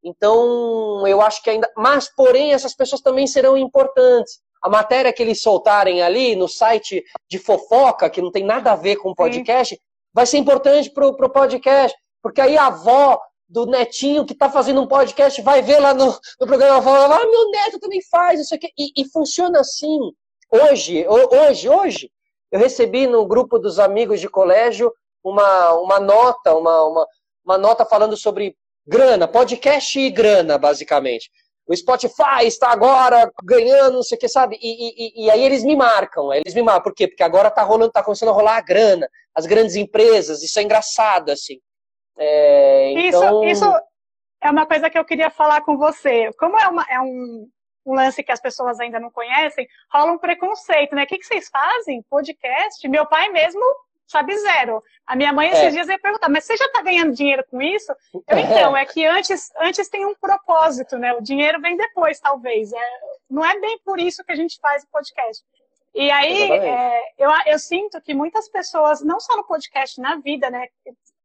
Então, 0.05 1.07
eu 1.09 1.21
acho 1.21 1.43
que 1.43 1.51
ainda. 1.51 1.69
Mas, 1.77 2.09
porém, 2.15 2.53
essas 2.53 2.75
pessoas 2.75 3.01
também 3.01 3.27
serão 3.27 3.57
importantes. 3.57 4.41
A 4.63 4.69
matéria 4.69 5.13
que 5.13 5.23
eles 5.23 5.43
soltarem 5.43 6.03
ali 6.03 6.37
no 6.37 6.49
site 6.49 7.03
de 7.29 7.39
fofoca, 7.39 8.09
que 8.09 8.23
não 8.23 8.31
tem 8.31 8.45
nada 8.45 8.73
a 8.73 8.77
ver 8.77 8.97
com 8.97 9.11
o 9.11 9.15
podcast, 9.15 9.75
Sim. 9.75 9.81
vai 10.13 10.25
ser 10.25 10.39
importante 10.39 10.91
para 10.91 11.07
o 11.07 11.31
podcast. 11.31 11.97
Porque 12.23 12.41
aí 12.41 12.57
a 12.57 12.67
avó 12.67 13.21
do 13.49 13.65
netinho 13.67 14.27
que 14.27 14.35
está 14.35 14.51
fazendo 14.51 14.83
um 14.83 14.87
podcast, 14.87 15.41
vai 15.41 15.63
ver 15.63 15.79
lá 15.79 15.95
no, 15.95 16.07
no 16.41 16.47
programa, 16.47 16.83
fala, 16.83 17.17
ah, 17.17 17.27
meu 17.27 17.51
neto 17.51 17.79
também 17.79 18.01
faz 18.11 18.41
isso 18.41 18.55
aqui. 18.55 18.69
E, 18.79 18.93
e 19.03 19.09
funciona 19.09 19.61
assim. 19.61 19.99
Hoje, 20.51 21.07
hoje, 21.09 21.69
hoje, 21.69 22.11
eu 22.53 22.59
recebi 22.61 23.07
no 23.07 23.27
grupo 23.27 23.59
dos 23.59 23.79
amigos 23.79 24.21
de 24.21 24.29
colégio 24.29 24.93
uma, 25.25 25.73
uma 25.75 25.99
nota, 25.99 26.55
uma, 26.55 26.85
uma, 26.85 27.07
uma 27.45 27.59
nota 27.59 27.85
falando 27.85 28.17
sobre 28.17 28.55
grana, 28.87 29.27
podcast 29.27 29.99
e 29.99 30.11
grana, 30.11 30.59
basicamente. 30.59 31.31
O 31.67 31.77
Spotify 31.77 32.47
está 32.47 32.71
agora 32.71 33.31
ganhando, 33.45 33.97
não 33.97 34.03
sei 34.03 34.17
o 34.17 34.21
que, 34.21 34.29
sabe? 34.29 34.59
E, 34.61 35.23
e, 35.23 35.27
e 35.27 35.31
aí 35.31 35.43
eles 35.43 35.63
me 35.63 35.77
marcam, 35.77 36.33
eles 36.33 36.55
me 36.55 36.63
marcam. 36.63 36.85
Por 36.85 36.95
quê? 36.95 37.07
Porque 37.07 37.23
agora 37.23 37.49
está 37.49 37.63
rolando, 37.63 37.93
tá 37.93 38.03
começando 38.03 38.31
a 38.31 38.33
rolar 38.33 38.57
a 38.57 38.63
grana, 38.63 39.07
as 39.35 39.45
grandes 39.45 39.77
empresas, 39.77 40.43
isso 40.43 40.59
é 40.59 40.63
engraçado, 40.63 41.31
assim. 41.31 41.61
É, 42.19 42.93
então... 42.93 43.45
isso, 43.45 43.65
isso 43.65 43.83
é 44.41 44.51
uma 44.51 44.67
coisa 44.67 44.91
que 44.91 44.99
eu 44.99 45.05
queria 45.05 45.31
falar 45.31 45.61
com 45.63 45.77
você. 45.77 46.31
Como 46.39 46.59
é, 46.59 46.69
uma, 46.69 46.85
é 46.89 47.01
um, 47.01 47.49
um, 47.87 47.95
lance 47.95 48.23
que 48.23 48.33
as 48.33 48.41
pessoas 48.41 48.81
ainda 48.81 49.01
não 49.01 49.11
conhecem, 49.11 49.67
rola 49.93 50.13
um 50.13 50.19
preconceito, 50.19 50.95
né? 50.95 51.05
O 51.05 51.07
que, 51.07 51.19
que 51.19 51.27
vocês 51.27 51.49
fazem? 51.49 52.05
Podcast? 52.11 52.87
Meu 52.89 53.07
pai 53.07 53.29
mesmo 53.31 53.63
sabe 54.09 54.37
zero. 54.39 54.83
A 55.07 55.15
minha 55.15 55.33
mãe 55.33 55.51
esses 55.51 55.65
é. 55.65 55.71
dias 55.71 55.89
ia 55.89 55.99
perguntar, 55.99 56.29
mas 56.29 56.45
você 56.45 56.57
já 56.57 56.65
está 56.65 56.83
ganhando 56.83 57.13
dinheiro 57.13 57.45
com 57.51 57.61
isso? 57.61 57.93
Eu, 58.27 58.39
então, 58.39 58.77
é 58.77 58.85
que 58.87 59.05
antes, 59.05 59.51
antes 59.61 59.89
tem 59.89 60.07
um 60.07 60.15
propósito, 60.15 60.97
né? 60.97 61.13
O 61.13 61.21
dinheiro 61.21 61.61
vem 61.61 61.77
depois, 61.77 62.19
talvez. 62.19 62.73
É, 62.73 63.01
não 63.31 63.45
é 63.45 63.61
bem 63.61 63.79
por 63.85 64.01
isso 64.01 64.25
que 64.25 64.33
a 64.33 64.37
gente 64.37 64.59
faz 64.61 64.83
o 64.83 64.89
podcast. 64.89 65.45
E 65.95 66.11
aí, 66.11 66.51
é, 66.51 67.03
eu, 67.19 67.31
eu 67.47 67.59
sinto 67.59 68.01
que 68.01 68.15
muitas 68.15 68.49
pessoas, 68.49 69.03
não 69.03 69.21
só 69.21 69.37
no 69.37 69.45
podcast, 69.45 70.01
na 70.01 70.17
vida, 70.17 70.51
né? 70.51 70.69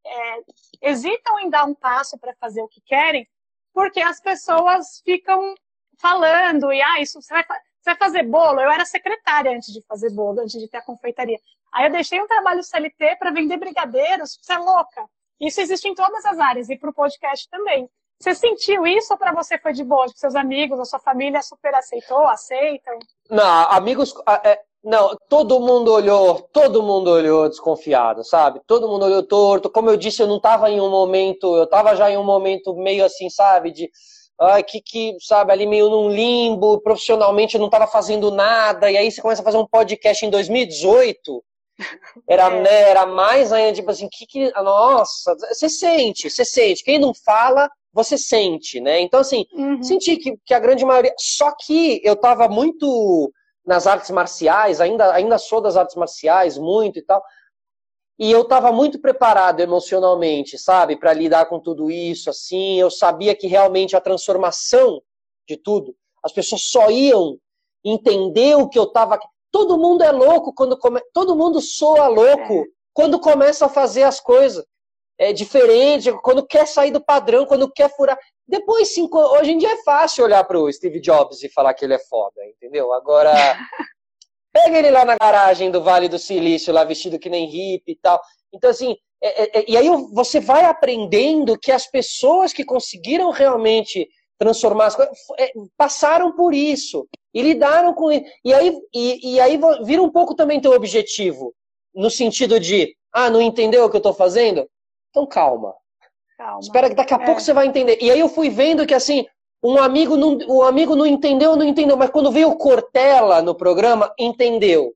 É, 0.06 0.90
hesitam 0.90 1.40
em 1.40 1.50
dar 1.50 1.66
um 1.66 1.74
passo 1.74 2.18
para 2.18 2.36
fazer 2.36 2.62
o 2.62 2.68
que 2.68 2.82
querem, 2.82 3.28
porque 3.74 4.02
as 4.02 4.20
pessoas 4.20 5.02
ficam 5.04 5.56
falando, 6.00 6.72
e 6.72 6.82
ah, 6.82 7.02
isso 7.02 7.22
você 7.22 7.34
vai, 7.34 7.44
você 7.44 7.92
vai 7.92 7.96
fazer 7.96 8.24
bolo? 8.24 8.60
Eu 8.60 8.70
era 8.70 8.86
secretária 8.86 9.52
antes 9.52 9.72
de 9.72 9.82
fazer 9.86 10.12
bolo, 10.12 10.42
antes 10.42 10.60
de 10.60 10.68
ter 10.68 10.78
a 10.78 10.86
confeitaria. 10.86 11.40
Aí 11.74 11.86
eu 11.86 11.92
deixei 11.92 12.22
um 12.22 12.28
trabalho 12.28 12.64
CLT 12.64 13.16
para 13.18 13.32
vender 13.32 13.58
brigadeiros, 13.58 14.38
você 14.42 14.54
é 14.54 14.58
louca. 14.58 15.06
Isso 15.40 15.60
existe 15.60 15.88
em 15.88 15.96
todas 15.96 16.24
as 16.26 16.40
áreas 16.40 16.70
e 16.70 16.78
para 16.78 16.90
o 16.90 16.94
podcast 16.94 17.50
também. 17.50 17.90
Você 18.20 18.36
sentiu 18.36 18.88
isso 18.88 19.12
ou 19.12 19.20
para 19.20 19.34
você 19.34 19.58
foi 19.58 19.74
de 19.74 19.84
boa? 19.84 20.08
Seus 20.16 20.36
amigos, 20.36 20.80
a 20.80 20.86
sua 20.86 21.00
família 21.00 21.42
super 21.42 21.76
aceitou, 21.76 22.26
aceitam? 22.28 22.98
Não, 23.30 23.72
amigos, 23.72 24.14
é, 24.44 24.62
não, 24.84 25.16
todo 25.30 25.60
mundo 25.62 25.94
olhou, 25.94 26.42
todo 26.52 26.84
mundo 26.84 27.10
olhou 27.10 27.48
desconfiado, 27.48 28.24
sabe? 28.24 28.60
Todo 28.68 28.88
mundo 28.88 29.06
olhou 29.06 29.24
torto. 29.24 29.70
Como 29.70 29.90
eu 29.90 29.96
disse, 29.96 30.22
eu 30.22 30.28
não 30.28 30.38
estava 30.38 30.70
em 30.70 30.82
um 30.82 30.90
momento, 30.90 31.56
eu 31.56 31.64
estava 31.64 31.96
já 31.96 32.12
em 32.12 32.18
um 32.18 32.24
momento 32.24 32.76
meio 32.76 33.06
assim, 33.06 33.30
sabe, 33.30 33.72
de 33.72 33.90
ai, 34.40 34.64
que, 34.64 34.82
que, 34.82 35.16
sabe, 35.22 35.54
ali 35.54 35.66
meio 35.66 35.90
num 35.90 36.10
limbo, 36.10 36.82
profissionalmente 36.82 37.56
eu 37.56 37.60
não 37.60 37.68
estava 37.68 37.88
fazendo 37.88 38.32
nada, 38.32 38.92
e 38.92 38.98
aí 38.98 39.10
você 39.12 39.22
começa 39.22 39.42
a 39.42 39.46
fazer 39.46 39.58
um 39.58 39.68
podcast 39.68 40.26
em 40.26 40.30
2018, 40.30 41.44
era, 42.28 42.48
é. 42.48 42.62
né, 42.62 42.90
era 42.90 43.06
mais 43.06 43.54
ainda, 43.54 43.74
tipo 43.74 43.90
assim, 43.90 44.10
que, 44.12 44.26
que 44.26 44.52
nossa, 44.52 45.36
você 45.50 45.70
sente, 45.70 46.30
você 46.30 46.44
sente, 46.44 46.84
quem 46.84 47.00
não 47.00 47.14
fala, 47.14 47.70
você 47.94 48.18
sente, 48.18 48.82
né, 48.82 49.00
então 49.00 49.20
assim, 49.20 49.46
uhum. 49.54 49.82
senti 49.82 50.18
que, 50.18 50.38
que 50.46 50.54
a 50.54 50.60
grande 50.60 50.84
maioria, 50.84 51.14
só 51.18 51.54
que 51.56 52.02
eu 52.04 52.14
estava 52.14 52.48
muito 52.50 53.32
nas 53.66 53.88
artes 53.88 54.12
marciais, 54.12 54.82
ainda, 54.82 55.14
ainda 55.14 55.38
sou 55.38 55.62
das 55.62 55.78
artes 55.78 55.96
marciais, 55.96 56.58
muito 56.58 57.00
e 57.00 57.02
tal, 57.02 57.24
e 58.20 58.32
eu 58.32 58.42
estava 58.42 58.72
muito 58.72 59.00
preparado 59.00 59.60
emocionalmente, 59.60 60.58
sabe, 60.58 60.96
para 60.96 61.14
lidar 61.14 61.48
com 61.48 61.60
tudo 61.60 61.90
isso, 61.90 62.30
assim. 62.30 62.80
Eu 62.80 62.92
sabia 62.92 63.36
que 63.36 63.48
realmente 63.48 63.96
a 63.96 64.02
transformação 64.02 65.02
de 65.48 65.58
tudo, 65.58 65.96
as 66.24 66.32
pessoas 66.32 66.62
só 66.62 66.90
iam 66.92 67.38
entender 67.84 68.56
o 68.56 68.70
que 68.70 68.78
eu 68.78 68.84
estava. 68.84 69.20
Todo 69.52 69.78
mundo 69.78 70.04
é 70.04 70.12
louco 70.12 70.54
quando 70.54 70.78
come... 70.78 71.02
todo 71.14 71.36
mundo 71.36 71.60
soa 71.60 72.08
louco 72.08 72.54
é. 72.54 72.66
quando 72.94 73.20
começa 73.20 73.66
a 73.66 73.70
fazer 73.70 74.04
as 74.04 74.20
coisas 74.20 74.64
é 75.30 75.34
diferente, 75.34 76.12
quando 76.22 76.46
quer 76.46 76.68
sair 76.68 76.92
do 76.92 77.04
padrão, 77.04 77.46
quando 77.46 77.72
quer 77.72 77.90
furar. 77.96 78.18
Depois, 78.48 78.94
cinco... 78.94 79.18
hoje 79.18 79.52
em 79.52 79.58
dia 79.58 79.74
é 79.74 79.84
fácil 79.84 80.24
olhar 80.24 80.44
para 80.44 80.60
o 80.60 80.72
Steve 80.72 81.00
Jobs 81.00 81.44
e 81.44 81.50
falar 81.50 81.74
que 81.74 81.86
ele 81.86 81.94
é 81.94 82.00
foda, 82.00 82.42
entendeu? 82.46 82.94
Agora 82.94 83.32
Pega 84.54 84.78
ele 84.78 84.92
lá 84.92 85.04
na 85.04 85.18
garagem 85.18 85.72
do 85.72 85.82
Vale 85.82 86.08
do 86.08 86.20
Silício, 86.20 86.72
lá 86.72 86.84
vestido 86.84 87.18
que 87.18 87.28
nem 87.28 87.48
hippie 87.48 87.94
e 87.94 87.96
tal. 87.96 88.22
Então, 88.54 88.70
assim, 88.70 88.96
é, 89.20 89.44
é, 89.44 89.60
é, 89.60 89.66
e 89.68 89.76
aí 89.76 89.90
você 90.14 90.40
vai 90.40 90.64
aprendendo 90.66 91.58
que 91.58 91.72
as 91.72 91.88
pessoas 91.88 92.54
que 92.54 92.64
conseguiram 92.64 93.32
realmente 93.32 94.08
transformar 94.38 94.88
as 94.88 94.96
coisas 94.96 95.18
é, 95.40 95.52
passaram 95.76 96.36
por 96.36 96.54
isso 96.54 97.08
e 97.34 97.42
lidaram 97.42 97.96
com 97.96 98.12
isso. 98.12 98.26
E 98.46 98.54
aí, 98.54 98.78
e, 98.94 99.34
e 99.34 99.40
aí 99.40 99.60
vira 99.84 100.04
um 100.04 100.12
pouco 100.12 100.36
também 100.36 100.62
teu 100.62 100.74
objetivo, 100.74 101.52
no 101.96 102.12
sentido 102.12 102.60
de, 102.60 102.96
ah, 103.12 103.32
não 103.32 103.42
entendeu 103.42 103.84
o 103.86 103.90
que 103.90 103.96
eu 103.96 104.00
estou 104.00 104.14
fazendo? 104.14 104.70
Então 105.14 105.28
calma. 105.28 105.76
calma. 106.36 106.60
Espera 106.60 106.90
que 106.90 106.96
daqui 106.96 107.14
a 107.14 107.20
pouco 107.20 107.40
é. 107.40 107.44
você 107.44 107.54
vai 107.54 107.68
entender. 107.68 108.00
E 108.02 108.10
aí 108.10 108.20
eu 108.20 108.28
fui 108.28 108.50
vendo 108.50 108.86
que, 108.88 108.96
assim, 108.96 109.28
um 109.64 109.78
amigo 109.78 110.18
não, 110.18 110.40
o 110.48 110.64
amigo 110.64 110.96
não 110.96 111.06
entendeu, 111.06 111.56
não 111.56 111.64
entendeu, 111.64 111.96
mas 111.96 112.10
quando 112.10 112.32
veio 112.32 112.50
o 112.50 112.58
Cortella 112.58 113.44
no 113.44 113.54
programa, 113.54 114.12
entendeu, 114.18 114.92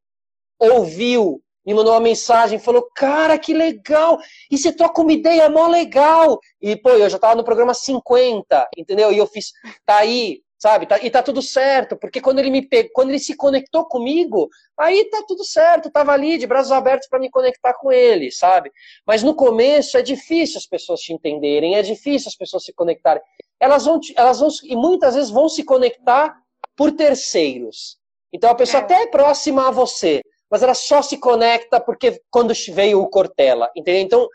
ouviu, 0.59 1.39
me 1.63 1.73
mandou 1.75 1.93
uma 1.93 1.99
mensagem, 1.99 2.57
falou, 2.57 2.89
cara, 2.95 3.37
que 3.37 3.53
legal, 3.53 4.17
e 4.49 4.57
você 4.57 4.73
troca 4.73 5.01
uma 5.01 5.13
ideia 5.13 5.47
mó 5.49 5.67
legal. 5.67 6.39
E, 6.59 6.75
pô, 6.75 6.89
eu 6.89 7.09
já 7.09 7.19
tava 7.19 7.35
no 7.35 7.43
programa 7.43 7.75
50, 7.75 8.69
entendeu? 8.75 9.11
E 9.11 9.19
eu 9.19 9.27
fiz, 9.27 9.51
tá 9.85 9.97
aí, 9.97 10.41
sabe? 10.67 10.85
Tá, 10.85 10.99
e 11.01 11.09
tá 11.09 11.23
tudo 11.23 11.41
certo, 11.41 11.95
porque 11.95 12.19
quando 12.19 12.39
ele 12.39 12.49
me 12.49 12.61
pegou, 12.61 12.91
quando 12.93 13.09
ele 13.09 13.19
se 13.19 13.35
conectou 13.37 13.85
comigo, 13.85 14.49
aí 14.77 15.05
tá 15.05 15.23
tudo 15.25 15.45
certo, 15.45 15.89
tava 15.89 16.11
ali 16.11 16.37
de 16.37 16.45
braços 16.45 16.73
abertos 16.73 17.07
para 17.07 17.19
me 17.19 17.29
conectar 17.29 17.73
com 17.73 17.89
ele, 17.89 18.29
sabe? 18.31 18.69
Mas 19.05 19.23
no 19.23 19.33
começo 19.33 19.97
é 19.97 20.01
difícil 20.01 20.57
as 20.57 20.65
pessoas 20.65 20.99
te 20.99 21.13
entenderem, 21.13 21.75
é 21.75 21.81
difícil 21.81 22.27
as 22.27 22.35
pessoas 22.35 22.65
se 22.65 22.73
conectarem. 22.73 23.23
Elas 23.57 23.85
vão, 23.85 23.99
elas 24.17 24.39
vão 24.41 24.49
e 24.63 24.75
muitas 24.75 25.15
vezes 25.15 25.29
vão 25.29 25.47
se 25.47 25.63
conectar 25.63 26.37
por 26.75 26.91
terceiros. 26.91 27.97
Então 28.33 28.49
a 28.49 28.55
pessoa 28.55 28.81
é. 28.81 28.83
até 28.83 29.03
é 29.03 29.07
próxima 29.07 29.69
a 29.69 29.71
você, 29.71 30.21
mas 30.51 30.63
ela 30.63 30.73
só 30.73 31.01
se 31.01 31.17
conecta 31.17 31.79
porque 31.79 32.21
quando 32.29 32.53
veio 32.73 33.01
o 33.01 33.09
Cortella, 33.09 33.71
entendeu? 33.73 34.01
Então 34.01 34.27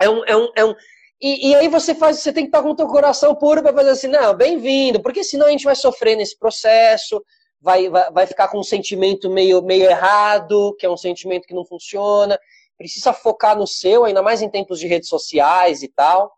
é 0.00 0.08
um, 0.08 0.24
é 0.24 0.36
um, 0.36 0.52
é 0.56 0.64
um 0.64 0.74
e, 1.20 1.50
e, 1.50 1.54
aí 1.54 1.68
você 1.68 1.94
faz, 1.94 2.20
você 2.20 2.32
tem 2.32 2.44
que 2.44 2.48
estar 2.48 2.62
com 2.62 2.70
o 2.70 2.74
teu 2.74 2.86
coração 2.86 3.34
puro 3.34 3.62
para 3.62 3.74
fazer 3.74 3.90
assim, 3.90 4.08
não, 4.08 4.34
bem-vindo, 4.34 5.02
porque 5.02 5.22
senão 5.22 5.46
a 5.46 5.50
gente 5.50 5.64
vai 5.64 5.76
sofrer 5.76 6.16
nesse 6.16 6.38
processo, 6.38 7.22
vai, 7.60 7.90
vai, 7.90 8.10
vai 8.10 8.26
ficar 8.26 8.48
com 8.48 8.58
um 8.58 8.62
sentimento 8.62 9.28
meio, 9.28 9.62
meio 9.62 9.84
errado, 9.84 10.74
que 10.78 10.86
é 10.86 10.90
um 10.90 10.96
sentimento 10.96 11.46
que 11.46 11.54
não 11.54 11.64
funciona. 11.64 12.38
Precisa 12.78 13.12
focar 13.12 13.56
no 13.56 13.66
seu, 13.66 14.04
ainda 14.04 14.22
mais 14.22 14.40
em 14.40 14.48
tempos 14.48 14.80
de 14.80 14.86
redes 14.86 15.08
sociais 15.08 15.82
e 15.82 15.88
tal. 15.88 16.32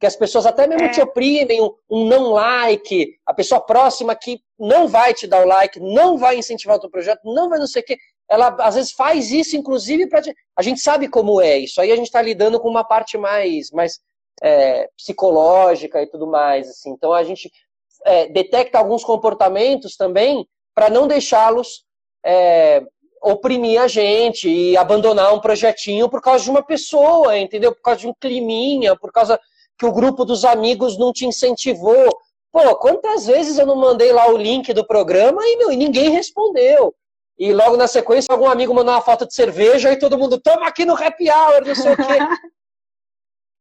Que 0.00 0.06
as 0.06 0.16
pessoas 0.16 0.46
até 0.46 0.66
mesmo 0.66 0.86
é. 0.86 0.88
te 0.88 1.00
oprimem 1.00 1.60
um, 1.60 1.70
um, 1.90 2.06
não 2.06 2.32
like, 2.32 3.14
a 3.26 3.34
pessoa 3.34 3.60
próxima 3.60 4.16
que 4.16 4.40
não 4.58 4.88
vai 4.88 5.12
te 5.12 5.26
dar 5.26 5.44
o 5.44 5.46
like, 5.46 5.78
não 5.78 6.16
vai 6.16 6.38
incentivar 6.38 6.76
o 6.76 6.80
teu 6.80 6.90
projeto, 6.90 7.20
não 7.24 7.48
vai 7.48 7.58
não 7.58 7.66
sei 7.66 7.82
o 7.82 7.84
quê. 7.84 7.98
Ela 8.28 8.56
às 8.60 8.74
vezes 8.74 8.92
faz 8.92 9.30
isso, 9.30 9.56
inclusive, 9.56 10.08
para 10.08 10.22
a 10.56 10.62
gente 10.62 10.80
sabe 10.80 11.06
como 11.06 11.40
é 11.40 11.58
isso. 11.58 11.80
Aí 11.80 11.92
a 11.92 11.96
gente 11.96 12.06
está 12.06 12.22
lidando 12.22 12.58
com 12.58 12.68
uma 12.68 12.82
parte 12.82 13.18
mais, 13.18 13.70
mais 13.70 14.00
é, 14.42 14.88
psicológica 14.96 16.02
e 16.02 16.06
tudo 16.06 16.26
mais. 16.26 16.68
Assim. 16.68 16.90
Então 16.90 17.12
a 17.12 17.22
gente 17.22 17.50
é, 18.04 18.26
detecta 18.28 18.78
alguns 18.78 19.04
comportamentos 19.04 19.96
também 19.96 20.46
para 20.74 20.90
não 20.90 21.06
deixá-los 21.06 21.84
é, 22.24 22.82
oprimir 23.22 23.80
a 23.80 23.86
gente 23.86 24.48
e 24.48 24.76
abandonar 24.76 25.32
um 25.32 25.40
projetinho 25.40 26.08
por 26.08 26.20
causa 26.20 26.44
de 26.44 26.50
uma 26.50 26.62
pessoa, 26.62 27.38
entendeu? 27.38 27.72
Por 27.72 27.82
causa 27.82 28.00
de 28.00 28.08
um 28.08 28.14
climinha, 28.18 28.96
por 28.96 29.12
causa 29.12 29.38
que 29.78 29.86
o 29.86 29.92
grupo 29.92 30.24
dos 30.24 30.44
amigos 30.44 30.98
não 30.98 31.12
te 31.12 31.24
incentivou. 31.24 32.08
Pô, 32.50 32.76
quantas 32.76 33.26
vezes 33.26 33.58
eu 33.58 33.66
não 33.66 33.76
mandei 33.76 34.12
lá 34.12 34.28
o 34.28 34.36
link 34.36 34.72
do 34.72 34.86
programa 34.86 35.40
e, 35.44 35.56
meu, 35.56 35.70
e 35.70 35.76
ninguém 35.76 36.10
respondeu. 36.10 36.94
E 37.38 37.52
logo 37.52 37.76
na 37.76 37.88
sequência, 37.88 38.32
algum 38.32 38.48
amigo 38.48 38.74
mandou 38.74 38.92
uma 38.92 39.00
foto 39.00 39.26
de 39.26 39.34
cerveja 39.34 39.90
e 39.90 39.98
todo 39.98 40.18
mundo, 40.18 40.40
toma 40.40 40.66
aqui 40.66 40.84
no 40.84 40.94
happy 40.94 41.30
hour, 41.30 41.66
não 41.66 41.74
sei 41.74 41.92
o 41.92 41.96
quê. 41.96 42.02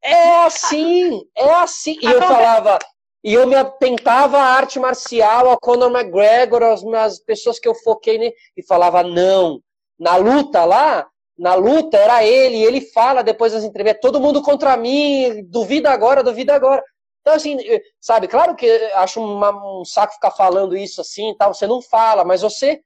É 0.04 0.44
assim, 0.46 1.22
é 1.36 1.52
assim. 1.56 1.98
E 2.02 2.06
eu 2.06 2.22
falava, 2.22 2.80
e 3.24 3.34
eu 3.34 3.46
me 3.46 3.56
atentava 3.56 4.38
à 4.38 4.56
arte 4.56 4.80
marcial, 4.80 5.50
ao 5.50 5.60
Conor 5.60 5.92
McGregor, 5.92 6.64
às, 6.64 6.84
as 6.84 7.20
pessoas 7.20 7.60
que 7.60 7.68
eu 7.68 7.76
foquei 7.76 8.18
nele, 8.18 8.34
e 8.58 8.64
falava, 8.64 9.04
não. 9.04 9.60
Na 10.00 10.16
luta 10.16 10.66
lá, 10.66 11.08
na 11.38 11.54
luta 11.54 11.98
era 11.98 12.24
ele, 12.24 12.58
e 12.58 12.64
ele 12.64 12.82
fala 12.82 13.24
depois 13.24 13.54
das 13.54 13.64
entrevistas, 13.64 14.02
todo 14.02 14.20
mundo 14.20 14.42
contra 14.42 14.76
mim, 14.76 15.44
duvida 15.48 15.92
agora, 15.92 16.24
duvida 16.24 16.56
agora. 16.56 16.84
Então, 17.22 17.36
assim, 17.36 17.58
sabe, 18.00 18.28
claro 18.28 18.56
que 18.56 18.68
acho 18.96 19.24
uma, 19.24 19.80
um 19.80 19.86
saco 19.86 20.14
ficar 20.14 20.32
falando 20.32 20.76
isso 20.76 21.02
assim 21.02 21.30
e 21.30 21.38
tal, 21.38 21.54
você 21.54 21.68
não 21.68 21.82
fala, 21.82 22.26
mas 22.26 22.42
você 22.42 22.82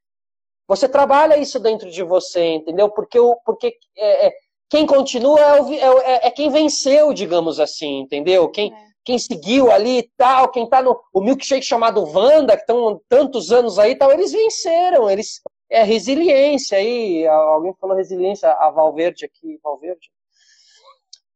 você 0.68 0.90
trabalha 0.90 1.38
isso 1.38 1.60
dentro 1.60 1.92
de 1.92 2.04
você, 2.04 2.56
entendeu? 2.56 2.90
Porque, 2.90 3.20
porque 3.46 3.78
é, 3.96 4.28
é, 4.28 4.34
quem 4.70 4.86
continua 4.86 5.40
é, 5.40 5.62
o, 5.62 5.74
é, 5.74 5.78
é, 5.78 6.28
é, 6.28 6.32
quem 6.32 6.50
venceu, 6.50 7.14
digamos 7.14 7.60
assim, 7.60 8.00
entendeu? 8.00 8.50
Quem, 8.50 8.74
é. 8.74 8.78
quem 9.04 9.18
seguiu 9.18 9.72
ali 9.72 10.00
e 10.00 10.10
tal, 10.18 10.50
quem 10.50 10.68
tá 10.68 10.82
no 10.82 11.00
o 11.14 11.22
milkshake 11.22 11.66
chamado 11.66 12.04
Wanda, 12.04 12.56
que 12.56 12.62
estão 12.62 13.00
tantos 13.08 13.52
anos 13.52 13.78
aí 13.78 13.92
e 13.92 13.96
tal, 13.96 14.12
eles 14.12 14.32
venceram, 14.32 15.10
eles 15.10 15.42
é 15.70 15.84
resiliência 15.84 16.78
aí, 16.78 17.26
alguém 17.28 17.74
falou 17.80 17.96
resiliência, 17.96 18.52
a 18.52 18.70
Valverde 18.70 19.26
aqui, 19.26 19.60
Valverde. 19.64 20.10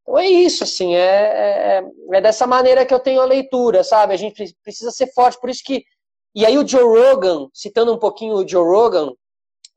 Então 0.02 0.18
é 0.18 0.28
isso, 0.28 0.64
assim, 0.64 0.96
é, 0.96 1.80
é, 1.80 1.84
é 2.14 2.22
dessa 2.22 2.48
maneira 2.48 2.86
que 2.86 2.94
eu 2.94 3.00
tenho 3.00 3.22
a 3.22 3.26
leitura, 3.26 3.84
sabe? 3.84 4.14
A 4.14 4.18
gente 4.18 4.56
precisa 4.64 4.92
ser 4.92 5.14
forte, 5.14 5.40
por 5.40 5.50
isso 5.50 5.64
que. 5.64 5.84
E 6.34 6.46
aí 6.46 6.58
o 6.58 6.68
Joe 6.68 6.84
Rogan, 6.84 7.48
citando 7.54 7.94
um 7.94 7.98
pouquinho 7.98 8.36
o 8.36 8.48
Joe 8.48 8.64
Rogan, 8.64 9.14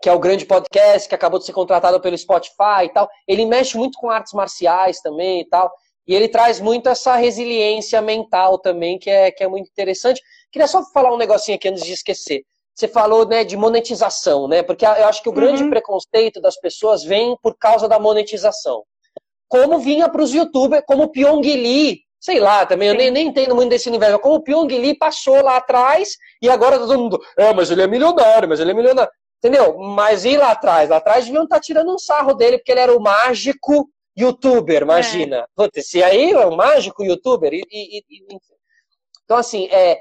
que 0.03 0.09
é 0.09 0.12
o 0.12 0.18
grande 0.18 0.44
podcast 0.44 1.09
que 1.09 1.14
acabou 1.14 1.38
de 1.38 1.46
ser 1.46 1.53
contratado 1.53 2.00
pelo 2.00 2.18
Spotify 2.18 2.84
e 2.86 2.88
tal. 2.88 3.09
Ele 3.26 3.46
mexe 3.46 3.78
muito 3.78 3.96
com 3.98 4.11
artes 4.11 4.32
marciais 4.32 5.00
também 5.00 5.42
e 5.42 5.44
tal. 5.48 5.72
E 6.09 6.12
ele 6.12 6.26
traz 6.26 6.59
muito 6.59 6.88
essa 6.88 7.14
resiliência 7.14 8.03
mental 8.03 8.59
também, 8.59 8.98
que 8.98 9.09
é, 9.09 9.30
que 9.30 9.44
é 9.44 9.48
muito 9.48 9.70
interessante. 9.70 10.20
Queria 10.50 10.66
só 10.66 10.82
falar 10.92 11.14
um 11.14 11.16
negocinho 11.16 11.57
aqui 11.57 11.68
antes 11.68 11.84
de 11.84 11.92
esquecer. 11.92 12.42
você 12.74 12.88
falou 12.88 13.24
né, 13.24 13.44
de 13.44 13.57
monetização, 13.57 14.48
né? 14.48 14.64
Porque 14.64 14.84
eu 14.84 15.07
acho 15.07 15.22
que 15.22 15.28
o 15.28 15.32
grande 15.32 15.62
uhum. 15.62 15.70
preconceito 15.70 16.40
das 16.40 16.57
pessoas 16.57 17.05
vem 17.05 17.36
por 17.40 17.57
causa 17.57 17.88
da 17.88 18.00
monetização. 18.00 18.82
Como 19.48 19.78
vinha 19.78 20.09
para 20.09 20.22
os 20.22 20.34
youtubers, 20.34 20.82
como 20.84 21.05
o 21.05 21.09
Pyong 21.12 21.42
Lee, 21.42 22.00
sei 22.18 22.40
lá, 22.40 22.66
também 22.66 22.88
eu 22.88 22.94
nem, 22.96 23.11
nem 23.12 23.28
entendo 23.28 23.55
muito 23.55 23.70
desse 23.70 23.88
universo, 23.88 24.18
como 24.18 24.36
o 24.36 24.42
Pyong 24.42 24.66
Lee 24.66 24.98
passou 24.98 25.40
lá 25.44 25.59
atrás 25.59 26.16
e 26.40 26.48
agora 26.48 26.78
todo 26.78 26.98
mundo, 26.98 27.20
ah, 27.38 27.53
mas 27.55 27.70
ele 27.70 27.82
é 27.82 27.86
milionário, 27.86 28.48
mas 28.48 28.59
ele 28.59 28.72
é 28.72 28.74
milionário. 28.74 29.12
Entendeu? 29.43 29.76
Mas 29.76 30.24
e 30.24 30.36
lá 30.36 30.53
atrás? 30.53 30.88
Lá 30.88 30.99
atrás 30.99 31.24
deviam 31.24 31.43
estar 31.43 31.57
tá 31.57 31.61
tirando 31.61 31.93
um 31.93 31.99
sarro 31.99 32.32
dele, 32.32 32.59
porque 32.59 32.70
ele 32.70 32.80
era 32.80 32.97
o 32.97 33.03
mágico 33.03 33.90
youtuber, 34.16 34.82
imagina. 34.82 35.38
É. 35.38 35.47
Putz, 35.57 35.78
esse 35.78 36.01
aí 36.01 36.30
é 36.30 36.47
o 36.47 36.57
mágico 36.57 37.03
youtuber. 37.03 37.53
E, 37.53 37.64
e, 37.68 38.05
e, 38.09 38.38
então, 39.24 39.36
assim, 39.36 39.66
é, 39.66 40.01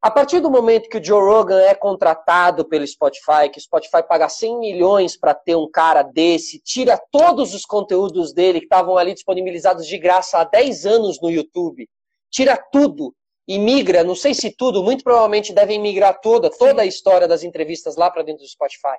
a 0.00 0.08
partir 0.08 0.38
do 0.38 0.48
momento 0.48 0.88
que 0.88 0.98
o 0.98 1.04
Joe 1.04 1.20
Rogan 1.20 1.60
é 1.60 1.74
contratado 1.74 2.64
pelo 2.64 2.86
Spotify, 2.86 3.50
que 3.52 3.58
o 3.58 3.62
Spotify 3.62 4.06
paga 4.06 4.28
100 4.28 4.60
milhões 4.60 5.16
para 5.16 5.34
ter 5.34 5.56
um 5.56 5.68
cara 5.68 6.02
desse, 6.04 6.60
tira 6.60 6.96
todos 7.10 7.52
os 7.54 7.62
conteúdos 7.62 8.32
dele 8.32 8.60
que 8.60 8.66
estavam 8.66 8.96
ali 8.96 9.14
disponibilizados 9.14 9.84
de 9.84 9.98
graça 9.98 10.38
há 10.38 10.44
10 10.44 10.86
anos 10.86 11.20
no 11.20 11.28
YouTube, 11.28 11.88
tira 12.30 12.56
tudo 12.56 13.12
e 13.50 13.58
migra, 13.58 14.04
não 14.04 14.14
sei 14.14 14.32
se 14.32 14.50
tudo, 14.50 14.82
muito 14.82 15.02
provavelmente 15.02 15.52
devem 15.52 15.80
migrar 15.80 16.20
toda, 16.20 16.48
toda 16.48 16.82
a 16.82 16.86
história 16.86 17.26
das 17.26 17.42
entrevistas 17.42 17.96
lá 17.96 18.08
para 18.08 18.22
dentro 18.22 18.42
do 18.42 18.48
Spotify. 18.48 18.96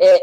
É, 0.00 0.20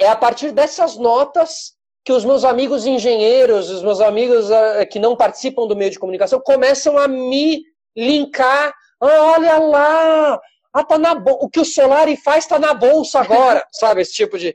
é 0.00 0.08
a 0.08 0.16
partir 0.16 0.52
dessas 0.52 0.96
notas 0.96 1.74
que 2.04 2.12
os 2.12 2.22
meus 2.22 2.44
amigos 2.44 2.84
engenheiros, 2.84 3.70
os 3.70 3.82
meus 3.82 4.00
amigos 4.00 4.50
uh, 4.50 4.86
que 4.90 4.98
não 4.98 5.16
participam 5.16 5.66
do 5.66 5.74
meio 5.74 5.90
de 5.90 5.98
comunicação, 5.98 6.38
começam 6.38 6.98
a 6.98 7.08
me 7.08 7.62
linkar 7.96 8.74
ah, 9.00 9.32
olha 9.36 9.58
lá! 9.58 10.40
Ah, 10.72 10.84
tá 10.84 10.98
na. 10.98 11.12
O 11.12 11.48
que 11.48 11.60
o 11.60 11.64
Solari 11.64 12.16
faz 12.16 12.44
está 12.44 12.58
na 12.58 12.74
bolsa 12.74 13.20
agora, 13.20 13.66
sabe? 13.72 14.02
Esse 14.02 14.12
tipo 14.12 14.38
de, 14.38 14.54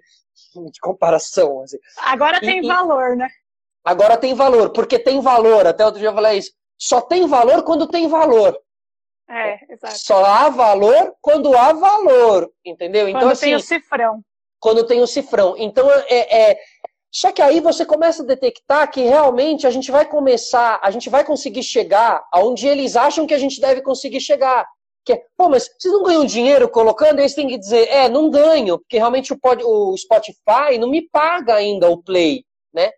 de 0.56 0.80
comparação. 0.80 1.62
Assim. 1.62 1.78
Agora 1.98 2.38
e, 2.38 2.42
tem 2.42 2.62
valor, 2.62 3.16
né? 3.16 3.28
Agora 3.84 4.18
tem 4.18 4.34
valor, 4.34 4.72
porque 4.72 5.00
tem 5.00 5.20
valor. 5.22 5.66
Até 5.66 5.86
outro 5.86 6.00
dia 6.00 6.10
eu 6.10 6.14
falei 6.14 6.38
isso. 6.38 6.52
Só 6.82 7.00
tem 7.00 7.28
valor 7.28 7.62
quando 7.62 7.86
tem 7.86 8.08
valor. 8.08 8.60
É, 9.30 9.72
exato. 9.72 10.00
Só 10.00 10.26
há 10.26 10.50
valor 10.50 11.14
quando 11.22 11.56
há 11.56 11.72
valor, 11.74 12.52
entendeu? 12.66 13.08
Então, 13.08 13.22
quando 13.22 13.32
assim, 13.34 13.46
tem 13.46 13.56
o 13.56 13.60
cifrão. 13.60 14.22
Quando 14.60 14.88
tem 14.88 15.00
o 15.00 15.06
cifrão. 15.06 15.56
Então, 15.60 15.88
é, 15.92 16.50
é, 16.50 16.60
só 17.12 17.32
que 17.32 17.40
aí 17.40 17.60
você 17.60 17.86
começa 17.86 18.24
a 18.24 18.26
detectar 18.26 18.90
que 18.90 19.02
realmente 19.02 19.68
a 19.68 19.70
gente 19.70 19.92
vai 19.92 20.06
começar, 20.06 20.80
a 20.82 20.90
gente 20.90 21.08
vai 21.08 21.24
conseguir 21.24 21.62
chegar 21.62 22.26
aonde 22.34 22.68
eles 22.68 22.96
acham 22.96 23.28
que 23.28 23.34
a 23.36 23.38
gente 23.38 23.62
deve 23.62 23.84
conseguir 23.84 24.20
chegar. 24.20 24.68
Que 25.06 25.14
é, 25.14 25.24
pô, 25.38 25.50
mas 25.50 25.70
vocês 25.80 25.94
não 25.94 26.04
ganham 26.04 26.26
dinheiro 26.26 26.68
colocando? 26.68 27.20
Eles 27.20 27.36
têm 27.36 27.48
que 27.48 27.60
dizer, 27.60 27.88
é, 27.90 28.10
não 28.10 28.32
ganho, 28.32 28.80
porque 28.80 28.98
realmente 28.98 29.32
o, 29.32 29.40
pod, 29.40 29.64
o 29.64 29.96
Spotify 29.96 30.80
não 30.80 30.90
me 30.90 31.08
paga 31.10 31.56
ainda 31.56 31.90
o 31.92 32.02
play, 32.02 32.44
né? 32.74 32.90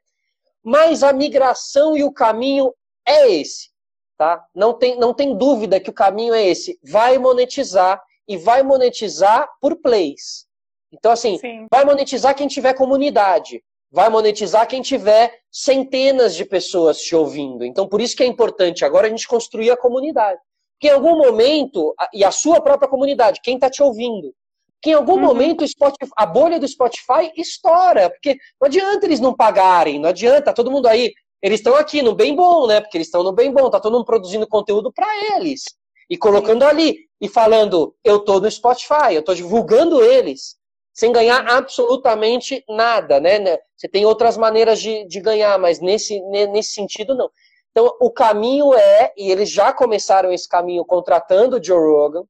Mas 0.64 1.04
a 1.04 1.12
migração 1.12 1.98
e 1.98 2.04
o 2.04 2.14
caminho 2.14 2.74
é 3.06 3.30
esse, 3.30 3.73
tá? 4.18 4.46
Não 4.54 4.74
tem, 4.74 4.98
não 4.98 5.14
tem 5.14 5.36
dúvida 5.36 5.80
que 5.80 5.90
o 5.90 5.94
caminho 5.94 6.34
é 6.34 6.46
esse. 6.46 6.80
Vai 6.84 7.18
monetizar 7.18 8.02
e 8.28 8.38
vai 8.38 8.64
monetizar 8.64 9.50
por 9.62 9.76
plays. 9.78 10.46
Então, 10.92 11.12
assim, 11.12 11.38
Sim. 11.38 11.68
vai 11.72 11.84
monetizar 11.84 12.36
quem 12.36 12.48
tiver 12.48 12.74
comunidade 12.74 13.62
vai 13.94 14.10
monetizar 14.10 14.68
quem 14.68 14.82
tiver 14.82 15.32
centenas 15.52 16.36
de 16.36 16.44
pessoas 16.44 16.98
te 17.00 17.16
ouvindo. 17.16 17.64
Então, 17.64 17.88
por 17.88 18.02
isso 18.02 18.16
que 18.16 18.24
é 18.24 18.26
importante 18.26 18.84
agora 18.84 19.06
a 19.06 19.10
gente 19.10 19.28
construir 19.28 19.70
a 19.70 19.78
comunidade. 19.78 20.40
Porque 20.74 20.88
em 20.88 20.96
algum 20.96 21.16
momento, 21.16 21.94
e 22.12 22.26
a 22.26 22.32
sua 22.32 22.60
própria 22.60 22.90
comunidade, 22.90 23.40
quem 23.44 23.54
está 23.54 23.70
te 23.70 23.84
ouvindo, 23.84 24.34
que 24.82 24.90
em 24.90 24.94
algum 24.94 25.14
uhum. 25.14 25.22
momento 25.22 25.66
Spotify, 25.68 26.12
a 26.18 26.26
bolha 26.26 26.60
do 26.60 26.68
Spotify 26.68 27.32
estoura, 27.38 28.10
porque 28.10 28.36
não 28.60 28.66
adianta 28.66 29.06
eles 29.06 29.20
não 29.20 29.34
pagarem, 29.34 30.00
não 30.00 30.10
adianta, 30.10 30.52
todo 30.52 30.72
mundo 30.72 30.88
aí, 30.88 31.14
eles 31.44 31.60
estão 31.60 31.76
aqui 31.76 32.02
no 32.02 32.16
bem 32.16 32.34
bom, 32.34 32.66
né? 32.66 32.80
Porque 32.80 32.98
eles 32.98 33.08
estão 33.08 33.22
no 33.22 33.34
bem 33.34 33.52
bom, 33.52 33.70
tá 33.70 33.78
todo 33.78 33.92
mundo 33.92 34.06
produzindo 34.06 34.48
conteúdo 34.48 34.94
para 34.94 35.36
eles 35.36 35.64
e 36.10 36.18
colocando 36.18 36.64
ali 36.64 36.96
e 37.20 37.28
falando, 37.28 37.94
eu 38.02 38.20
tô 38.20 38.40
no 38.40 38.50
Spotify, 38.50 39.14
eu 39.14 39.22
tô 39.22 39.34
divulgando 39.34 40.02
eles 40.02 40.56
sem 40.94 41.12
ganhar 41.12 41.46
absolutamente 41.50 42.64
nada, 42.70 43.20
né? 43.20 43.40
né? 43.40 43.58
Você 43.76 43.90
tem 43.90 44.06
outras 44.06 44.38
maneiras 44.38 44.80
de, 44.80 45.06
de 45.06 45.20
ganhar, 45.20 45.60
mas 45.60 45.82
nesse, 45.82 46.22
nesse 46.22 46.74
sentido 46.74 47.14
não. 47.14 47.30
Então, 47.72 47.92
o 48.00 48.10
caminho 48.12 48.74
é, 48.74 49.12
e 49.18 49.30
eles 49.30 49.50
já 49.50 49.74
começaram 49.74 50.32
esse 50.32 50.48
caminho 50.48 50.86
contratando 50.86 51.58
o 51.58 51.64
Joe 51.64 51.80
Rogan, 51.80 52.24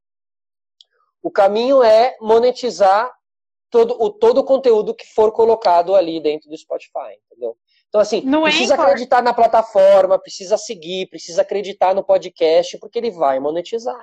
o 1.22 1.30
caminho 1.30 1.84
é 1.84 2.16
monetizar 2.20 3.14
todo 3.70 3.95
o, 4.01 4.09
todo 4.09 4.39
o 4.39 4.43
conteúdo 4.43 4.95
que 4.95 5.05
for 5.14 5.32
colocado 5.32 5.93
ali 5.93 6.20
dentro 6.22 6.49
do 6.49 6.57
Spotify, 6.57 7.20
entendeu? 7.28 7.57
Então, 7.93 8.01
assim, 8.01 8.21
não 8.25 8.47
é 8.47 8.49
precisa 8.49 8.73
é 8.73 8.79
acreditar 8.79 9.21
na 9.21 9.35
plataforma, 9.35 10.17
precisa 10.17 10.57
seguir, 10.57 11.07
precisa 11.11 11.43
acreditar 11.43 11.93
no 11.93 12.03
podcast, 12.03 12.79
porque 12.79 12.97
ele 12.97 13.11
vai 13.11 13.39
monetizar. 13.39 14.01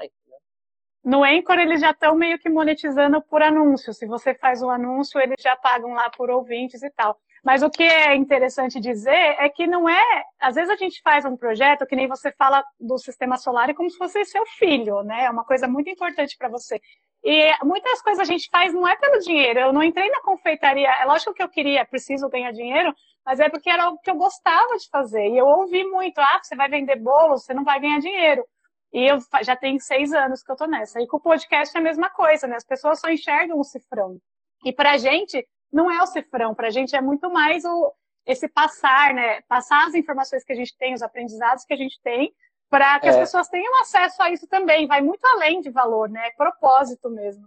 No 1.03 1.25
Anchor, 1.25 1.59
eles 1.59 1.81
já 1.81 1.91
estão 1.91 2.15
meio 2.15 2.39
que 2.39 2.49
monetizando 2.49 3.21
por 3.21 3.43
anúncio. 3.43 3.93
Se 3.93 4.07
você 4.07 4.33
faz 4.33 4.63
um 4.63 4.71
anúncio, 4.71 5.21
eles 5.21 5.43
já 5.43 5.57
pagam 5.57 5.93
lá 5.93 6.09
por 6.09 6.31
ouvintes 6.31 6.85
e 6.85 6.91
tal. 6.91 7.19
Mas 7.43 7.65
o 7.65 7.71
que 7.71 7.83
é 7.83 8.15
interessante 8.15 8.79
dizer 8.79 9.11
é 9.11 9.49
que 9.49 9.67
não 9.67 9.89
é. 9.89 10.25
Às 10.39 10.55
vezes 10.55 10.71
a 10.71 10.77
gente 10.77 11.01
faz 11.03 11.25
um 11.25 11.37
projeto 11.37 11.85
que 11.85 11.97
nem 11.97 12.07
você 12.07 12.31
fala 12.31 12.63
do 12.79 12.97
sistema 12.97 13.39
solar 13.39 13.71
é 13.71 13.75
como 13.75 13.91
se 13.91 13.99
fosse 13.99 14.25
seu 14.25 14.47
filho, 14.47 15.03
né? 15.03 15.25
É 15.25 15.31
uma 15.31 15.45
coisa 15.45 15.67
muito 15.67 15.91
importante 15.91 16.37
para 16.39 16.49
você. 16.49 16.81
E 17.23 17.65
muitas 17.65 18.01
coisas 18.01 18.21
a 18.21 18.31
gente 18.31 18.49
faz 18.51 18.73
não 18.73 18.89
é 18.89 18.97
pelo 18.97 19.19
dinheiro. 19.21 19.61
Eu 19.61 19.73
não 19.73 19.83
entrei 19.83 20.09
na 20.09 20.23
confeitaria. 20.23 20.89
É 20.89 21.05
lógico 21.05 21.35
que 21.35 21.43
eu 21.43 21.49
queria, 21.49 21.85
preciso 21.85 22.29
ganhar 22.29 22.53
dinheiro, 22.53 22.95
mas 23.25 23.41
é 23.41 23.49
porque 23.49 23.69
era 23.69 23.91
o 23.91 23.99
que 23.99 24.11
eu 24.11 24.17
gostava 24.17 24.77
de 24.77 24.89
fazer. 24.89 25.29
E 25.29 25.37
eu 25.37 25.47
ouvi 25.47 25.85
muito: 25.85 26.19
ah, 26.19 26.41
você 26.43 26.57
vai 26.57 26.69
vender 26.69 26.97
bolo, 26.97 27.39
você 27.39 27.53
não 27.53 27.65
vai 27.65 27.79
ganhar 27.81 28.01
dinheiro. 28.01 28.45
E 28.93 29.07
eu 29.07 29.19
já 29.43 29.55
tenho 29.55 29.79
seis 29.81 30.13
anos 30.13 30.43
que 30.43 30.51
eu 30.51 30.57
tô 30.57 30.67
nessa. 30.67 31.01
E 31.01 31.07
com 31.07 31.19
o 31.19 31.21
podcast 31.21 31.77
é 31.77 31.81
a 31.81 31.83
mesma 31.83 32.11
coisa, 32.11 32.47
né? 32.47 32.57
As 32.57 32.65
pessoas 32.65 32.99
só 32.99 33.09
enxergam 33.09 33.59
o 33.59 33.65
cifrão. 33.65 34.19
E 34.65 34.73
pra 34.73 34.97
gente, 34.97 35.47
não 35.73 35.91
é 35.91 36.03
o 36.03 36.07
cifrão, 36.07 36.55
pra 36.55 36.71
gente 36.71 36.97
é 36.97 37.01
muito 37.01 37.31
mais 37.31 37.65
o, 37.65 37.95
esse 38.27 38.49
passar, 38.49 39.15
né? 39.15 39.43
Passar 39.43 39.87
as 39.87 39.95
informações 39.95 40.43
que 40.43 40.53
a 40.53 40.57
gente 40.57 40.77
tem, 40.77 40.95
os 40.95 41.03
aprendizados 41.03 41.65
que 41.65 41.73
a 41.73 41.77
gente 41.77 42.01
tem, 42.03 42.33
para 42.71 43.01
que 43.01 43.09
é. 43.09 43.11
as 43.11 43.17
pessoas 43.17 43.49
tenham 43.49 43.81
acesso 43.81 44.23
a 44.23 44.31
isso 44.31 44.47
também. 44.47 44.87
Vai 44.87 45.01
muito 45.01 45.25
além 45.27 45.61
de 45.61 45.71
valor, 45.71 46.09
né? 46.09 46.29
É 46.29 46.31
propósito 46.31 47.11
mesmo. 47.11 47.45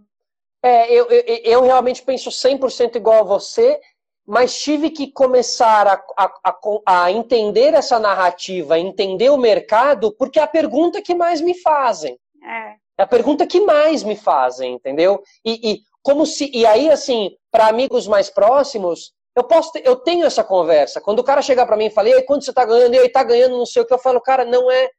É, 0.62 0.94
eu, 0.94 1.10
eu, 1.10 1.24
eu 1.44 1.62
realmente 1.64 2.04
penso 2.04 2.30
100% 2.30 2.96
igual 2.96 3.22
a 3.22 3.24
você 3.24 3.80
mas 4.26 4.58
tive 4.58 4.90
que 4.90 5.12
começar 5.12 5.86
a, 5.86 6.02
a, 6.18 6.58
a, 6.86 7.12
entender 7.12 7.74
essa 7.74 8.00
narrativa, 8.00 8.80
entender 8.80 9.30
o 9.30 9.38
mercado, 9.38 10.14
porque 10.14 10.40
é 10.40 10.44
a 10.44 10.48
pergunta 10.48 11.02
que 11.02 11.14
mais 11.14 11.42
me 11.42 11.54
fazem. 11.54 12.18
É, 12.42 12.76
é 12.98 13.04
a 13.04 13.08
pergunta 13.08 13.46
que 13.46 13.60
mais 13.62 14.04
me 14.04 14.16
fazem, 14.16 14.76
entendeu? 14.76 15.22
E, 15.44 15.72
e 15.72 15.80
como 16.02 16.26
se 16.26 16.50
e 16.54 16.66
aí 16.66 16.90
assim, 16.90 17.36
para 17.52 17.68
amigos 17.68 18.08
mais 18.08 18.30
próximos, 18.30 19.14
eu 19.36 19.44
posso 19.44 19.72
eu 19.84 19.96
tenho 19.98 20.26
essa 20.26 20.44
conversa. 20.44 21.02
Quando 21.02 21.20
o 21.20 21.24
cara 21.24 21.42
chegar 21.42 21.66
para 21.66 21.78
mim 21.78 21.86
e 21.86 21.92
fala: 21.92 22.10
"E 22.10 22.14
aí, 22.14 22.24
quanto 22.24 22.46
você 22.46 22.52
está 22.52 22.64
ganhando?" 22.66 22.94
E 22.96 23.00
aí 23.00 23.10
tá 23.10 23.24
ganhando, 23.24 23.58
não 23.58 23.66
sei 23.66 23.82
o 23.82 23.86
que 23.86 23.94
eu 23.94 24.00
falo, 24.00 24.22
cara, 24.22 24.46
não 24.46 24.72
é 24.72 24.90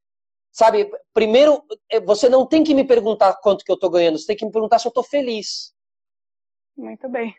Sabe, 0.55 0.89
primeiro, 1.13 1.65
é, 1.91 1.99
você 1.99 2.29
não 2.29 2.47
tem 2.47 2.63
que 2.63 2.77
me 2.77 2.85
perguntar 2.85 3.35
quanto 3.43 3.65
que 3.65 3.73
eu 3.73 3.75
estou 3.75 3.91
ganhando, 3.91 4.17
você 4.17 4.29
tem 4.29 4.37
que 4.37 4.45
me 4.47 4.53
perguntar 4.53 4.79
se 4.79 4.87
eu 4.87 4.91
estou 4.91 5.03
feliz. 5.03 5.75
Muito 6.77 7.09
bem. 7.09 7.35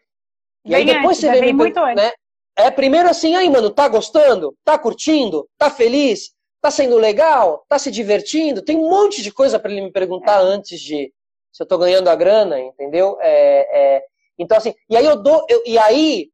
E 0.66 0.76
aí 0.76 0.84
depois 0.84 1.18
você 1.18 1.32
vem 1.39 1.53
muito 1.53 1.80
antes. 1.80 2.03
Né? 2.03 2.11
É 2.57 2.70
primeiro 2.70 3.07
assim, 3.07 3.34
aí, 3.34 3.49
mano, 3.49 3.70
tá 3.70 3.88
gostando? 3.88 4.53
Tá 4.66 4.78
curtindo? 4.78 5.47
Tá 5.57 5.70
feliz? 5.70 6.34
Tá 6.59 6.70
sendo 6.70 6.97
legal? 6.97 7.66
Tá 7.70 7.80
se 7.80 7.89
divertindo? 7.89 8.61
Tem 8.61 8.76
um 8.76 8.89
monte 8.89 9.22
de 9.22 9.32
coisa 9.32 9.57
para 9.57 9.72
ele 9.72 9.82
me 9.82 9.91
perguntar 9.93 10.41
é. 10.41 10.43
antes 10.43 10.82
de 10.82 11.13
se 11.53 11.63
eu 11.63 11.68
tô 11.68 11.78
ganhando 11.78 12.09
a 12.09 12.16
grana, 12.18 12.59
entendeu? 12.59 13.18
É, 13.22 13.95
é... 13.95 14.05
Então, 14.38 14.57
assim, 14.57 14.76
e 14.89 14.97
aí 14.97 15.05
eu 15.05 15.16
dou. 15.16 15.45
Eu, 15.47 15.63
e 15.66 15.78
aí 15.78 16.30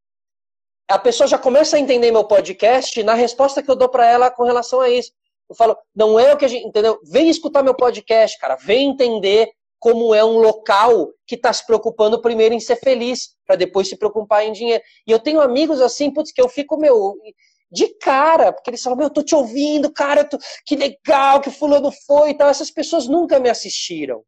a 0.90 0.98
pessoa 0.98 1.28
já 1.28 1.38
começa 1.38 1.78
a 1.78 1.80
entender 1.80 2.12
meu 2.12 2.24
podcast 2.24 3.04
na 3.04 3.14
resposta 3.14 3.62
que 3.62 3.70
eu 3.70 3.76
dou 3.76 3.88
para 3.88 4.08
ela 4.08 4.32
com 4.32 4.44
relação 4.44 4.82
a 4.82 4.90
isso. 4.90 5.12
Eu 5.52 5.56
falo, 5.56 5.78
não 5.93 6.18
é 6.18 6.34
o 6.34 6.38
que 6.38 6.45
a 6.45 6.47
gente. 6.47 6.66
Entendeu? 6.66 6.97
Vem 7.04 7.30
escutar 7.30 7.62
meu 7.62 7.76
podcast, 7.76 8.39
cara. 8.39 8.56
Vem 8.56 8.89
entender 8.89 9.49
como 9.78 10.16
é 10.16 10.24
um 10.24 10.38
local 10.38 11.10
que 11.28 11.36
está 11.36 11.52
se 11.52 11.66
preocupando 11.66 12.22
primeiro 12.22 12.56
em 12.56 12.60
ser 12.60 12.78
feliz, 12.78 13.36
para 13.45 13.58
depois 13.58 13.89
se 13.89 13.97
preocupar 13.97 14.45
em 14.45 14.54
dinheiro. 14.54 14.82
E 15.06 15.12
eu 15.12 15.20
tenho 15.20 15.41
amigos 15.41 15.82
assim, 15.82 16.10
putz, 16.10 16.32
que 16.32 16.41
eu 16.41 16.47
fico, 16.47 16.78
meu, 16.78 17.16
de 17.70 17.88
cara, 17.97 18.54
porque 18.54 18.70
eles 18.70 18.82
falam, 18.82 18.97
meu, 18.97 19.08
eu 19.08 19.14
tô 19.14 19.24
te 19.24 19.36
ouvindo, 19.36 19.91
cara, 19.91 20.24
tô... 20.24 20.38
que 20.66 20.76
legal 20.76 21.41
que 21.41 21.49
fulano 21.49 21.91
foi 22.06 22.30
e 22.30 22.34
tal. 22.34 22.47
Essas 22.47 22.72
pessoas 22.72 23.08
nunca 23.08 23.39
me 23.39 23.49
assistiram. 23.49 24.24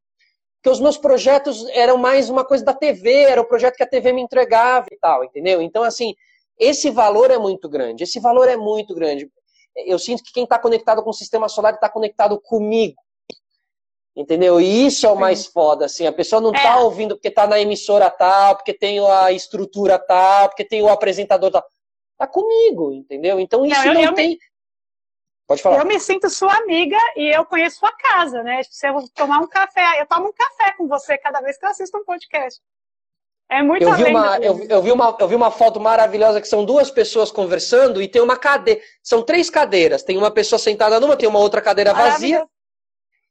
Porque 0.61 0.74
os 0.74 0.82
meus 0.82 0.97
projetos 0.97 1.65
eram 1.69 1.97
mais 1.97 2.30
uma 2.30 2.43
coisa 2.43 2.65
da 2.65 2.74
TV, 2.74 3.11
era 3.11 3.39
o 3.39 3.47
projeto 3.47 3.76
que 3.76 3.84
a 3.84 3.89
TV 3.89 4.11
me 4.11 4.21
entregava 4.21 4.88
e 4.91 4.97
tal, 4.97 5.24
entendeu? 5.24 5.61
Então, 5.61 5.84
assim, 5.84 6.15
esse 6.59 6.89
valor 6.89 7.32
é 7.32 7.38
muito 7.38 7.69
grande, 7.69 8.03
esse 8.03 8.19
valor 8.19 8.49
é 8.49 8.57
muito 8.57 8.93
grande. 8.93 9.30
Eu 9.76 9.97
sinto 9.97 10.24
que 10.24 10.32
quem 10.32 10.43
está 10.43 10.59
conectado 10.59 11.03
com 11.03 11.09
o 11.09 11.13
sistema 11.13 11.49
solar 11.49 11.74
está 11.74 11.89
conectado 11.89 12.39
comigo. 12.39 13.01
Entendeu? 14.15 14.61
E 14.61 14.86
isso 14.86 15.07
é 15.07 15.09
o 15.09 15.15
mais 15.15 15.47
foda, 15.47 15.86
assim. 15.86 16.05
A 16.05 16.13
pessoa 16.13 16.39
não 16.39 16.51
tá 16.51 16.59
é. 16.59 16.63
tá 16.63 16.80
ouvindo 16.80 17.15
porque 17.15 17.32
tá 17.32 17.47
na 17.47 17.59
emissora 17.59 18.11
tal, 18.11 18.55
porque 18.55 18.74
tem 18.74 18.99
a 18.99 19.32
estrutura 19.32 19.97
tal, 19.97 20.49
porque 20.49 20.63
tem 20.63 20.84
o 20.84 20.89
apresentador 20.89 21.49
tal. 21.49 21.65
Tá 22.15 22.28
comigo, 22.28 22.93
entendeu? 22.93 23.39
Então 23.39 23.65
isso 23.65 23.80
não, 23.80 23.86
eu, 23.88 23.93
não 23.93 24.01
eu 24.03 24.13
tem. 24.13 24.30
Me... 24.30 24.39
Pode 25.47 25.63
falar. 25.63 25.80
Eu 25.80 25.86
me 25.86 25.99
sinto 25.99 26.30
sua 26.30 26.55
amiga 26.57 26.97
e 27.15 27.36
eu 27.36 27.43
conheço 27.43 27.80
sua 27.80 27.91
casa, 27.91 28.43
né? 28.43 28.61
Se 28.69 28.88
eu 28.88 29.03
tomar 29.15 29.39
um 29.39 29.47
café, 29.47 29.99
eu 29.99 30.05
tomo 30.05 30.28
um 30.28 30.34
café 30.34 30.74
com 30.78 30.88
você 30.88 31.17
cada 31.17 31.41
vez 31.41 31.57
que 31.57 31.65
eu 31.65 31.69
assisto 31.69 31.97
um 31.97 32.05
podcast. 32.05 32.61
É 33.49 33.61
muito 33.61 33.83
eu 33.83 33.93
vi, 33.93 34.03
uma, 34.05 34.37
eu, 34.37 34.65
eu, 34.67 34.81
vi 34.81 34.91
uma, 34.91 35.15
eu 35.19 35.27
vi 35.27 35.35
uma 35.35 35.51
foto 35.51 35.79
maravilhosa 35.79 36.41
que 36.41 36.47
são 36.47 36.65
duas 36.65 36.89
pessoas 36.89 37.31
conversando 37.31 38.01
e 38.01 38.07
tem 38.07 38.21
uma 38.21 38.35
cadeira. 38.35 38.81
São 39.03 39.21
três 39.21 39.49
cadeiras. 39.49 40.01
Tem 40.01 40.17
uma 40.17 40.31
pessoa 40.31 40.57
sentada 40.57 40.99
numa, 40.99 41.15
tem 41.15 41.29
uma 41.29 41.39
outra 41.39 41.61
cadeira 41.61 41.93
vazia. 41.93 42.47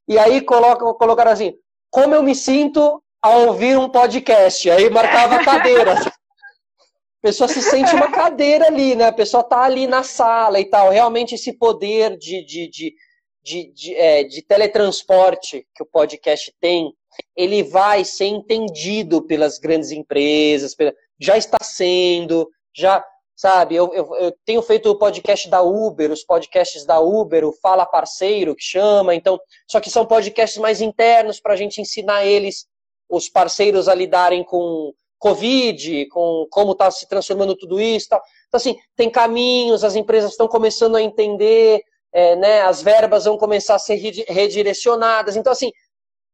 E 0.09 0.19
aí 0.19 0.41
coloca, 0.41 0.85
colocaram 0.95 1.33
assim: 1.33 1.55
como 1.91 2.15
eu 2.15 2.23
me 2.23 2.35
sinto 2.35 3.03
ao 3.21 3.49
ouvir 3.49 3.77
um 3.77 3.89
podcast? 3.89 4.71
Aí 4.71 4.89
marcava 4.91 5.45
cadeiras. 5.45 6.07
A 6.07 6.13
pessoa 7.23 7.49
se 7.49 7.61
sente 7.61 7.95
uma 7.95 8.11
cadeira 8.11 8.67
ali, 8.67 8.95
né? 8.95 9.07
A 9.07 9.13
pessoa 9.13 9.43
tá 9.43 9.63
ali 9.63 9.87
na 9.87 10.03
sala 10.03 10.61
e 10.61 10.65
tal. 10.67 10.91
Realmente 10.91 11.35
esse 11.35 11.53
poder 11.53 12.17
de, 12.17 12.45
de, 12.45 12.69
de, 12.69 12.95
de, 13.43 13.73
de, 13.73 13.95
é, 13.97 14.25
de 14.25 14.43
teletransporte 14.43 15.67
que 15.75 15.83
o 15.83 15.87
podcast 15.87 16.55
tem 16.61 16.95
ele 17.37 17.63
vai 17.63 18.05
ser 18.05 18.27
entendido 18.27 19.23
pelas 19.23 19.59
grandes 19.59 19.91
empresas, 19.91 20.75
já 21.21 21.37
está 21.37 21.59
sendo, 21.63 22.49
já, 22.75 23.05
sabe, 23.37 23.75
eu, 23.75 23.93
eu, 23.95 24.15
eu, 24.17 24.35
tenho 24.45 24.63
feito 24.63 24.91
o 24.91 24.99
podcast 24.99 25.49
da 25.49 25.63
Uber, 25.63 26.11
os 26.11 26.25
podcasts 26.25 26.85
da 26.85 27.01
Uber, 27.01 27.45
o 27.45 27.53
Fala 27.53 27.87
Parceiro, 27.87 28.55
que 28.55 28.63
chama, 28.65 29.15
então, 29.15 29.39
só 29.71 29.81
que 29.81 29.91
são 29.91 30.07
podcasts 30.07 30.59
mais 30.61 30.81
internos 30.81 31.41
para 31.41 31.55
a 31.55 31.57
gente 31.57 31.81
ensinar 31.81 32.25
eles, 32.25 32.67
os 33.09 33.29
parceiros, 33.29 33.89
a 33.89 33.95
lidarem 33.95 34.45
com 34.45 34.93
Covid, 35.23 36.07
com 36.07 36.49
como 36.51 36.73
está 36.73 36.91
se 36.91 37.07
transformando 37.07 37.55
tudo 37.55 37.81
isso. 37.81 38.09
Tal. 38.09 38.21
Então, 38.49 38.59
assim, 38.59 38.77
tem 38.97 39.09
caminhos, 39.09 39.85
as 39.85 39.95
empresas 39.95 40.33
estão 40.33 40.49
começando 40.49 40.97
a 40.97 41.03
entender, 41.03 41.81
é, 42.13 42.35
né, 42.35 42.63
as 42.63 42.83
verbas 42.83 43.25
vão 43.25 43.39
começar 43.39 43.77
a 43.77 43.79
ser 43.79 43.95
redirecionadas. 44.29 45.37
Então, 45.37 45.53
assim, 45.53 45.71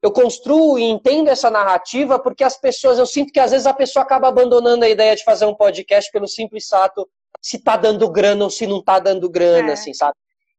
eu 0.02 0.12
construo 0.12 0.78
e 0.78 0.84
entendo 0.84 1.28
essa 1.28 1.50
narrativa 1.50 2.18
porque 2.18 2.44
as 2.44 2.56
pessoas, 2.56 2.98
eu 2.98 3.06
sinto 3.06 3.32
que 3.32 3.40
às 3.40 3.50
vezes 3.50 3.66
a 3.66 3.74
pessoa 3.74 4.04
acaba 4.04 4.28
abandonando 4.28 4.84
a 4.84 4.88
ideia 4.88 5.16
de 5.16 5.24
fazer 5.24 5.44
um 5.44 5.54
podcast 5.54 6.10
pelo 6.12 6.28
simples 6.28 6.68
fato 6.68 7.08
se 7.40 7.58
tá 7.62 7.76
dando 7.76 8.08
grana 8.10 8.44
ou 8.44 8.50
se 8.50 8.66
não 8.66 8.82
tá 8.82 8.98
dando 8.98 9.28
grana, 9.28 9.70
é. 9.70 9.72
assim, 9.72 9.92
sabe? 9.92 10.14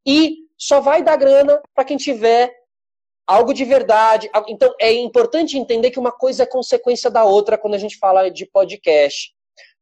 E 0.06 0.38
só 0.56 0.80
vai 0.80 1.02
dar 1.02 1.16
grana 1.16 1.60
para 1.74 1.84
quem 1.84 1.96
tiver 1.96 2.52
algo 3.26 3.54
de 3.54 3.64
verdade. 3.64 4.30
Então 4.48 4.74
é 4.80 4.92
importante 4.92 5.56
entender 5.56 5.90
que 5.90 5.98
uma 5.98 6.12
coisa 6.12 6.42
é 6.42 6.46
consequência 6.46 7.10
da 7.10 7.24
outra 7.24 7.56
quando 7.56 7.74
a 7.74 7.78
gente 7.78 7.96
fala 7.96 8.30
de 8.30 8.44
podcast. 8.46 9.32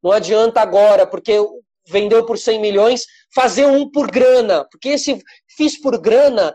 Não 0.03 0.13
adianta 0.13 0.61
agora, 0.61 1.07
porque 1.07 1.33
vendeu 1.89 2.25
por 2.27 2.39
100 2.39 2.61
milhões, 2.61 3.07
fazer 3.35 3.67
um 3.67 3.91
por 3.91 4.11
grana, 4.11 4.67
porque 4.71 4.91
esse 4.91 5.21
fiz 5.57 5.81
por 5.81 5.99
grana 5.99 6.55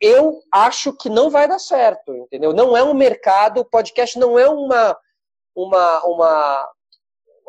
eu 0.00 0.40
acho 0.52 0.92
que 0.96 1.08
não 1.08 1.30
vai 1.30 1.46
dar 1.46 1.58
certo, 1.58 2.14
entendeu? 2.14 2.52
Não 2.52 2.76
é 2.76 2.82
um 2.82 2.94
mercado, 2.94 3.60
o 3.60 3.64
podcast 3.64 4.18
não 4.18 4.38
é 4.38 4.48
uma, 4.48 4.96
uma, 5.54 6.04
uma 6.04 6.68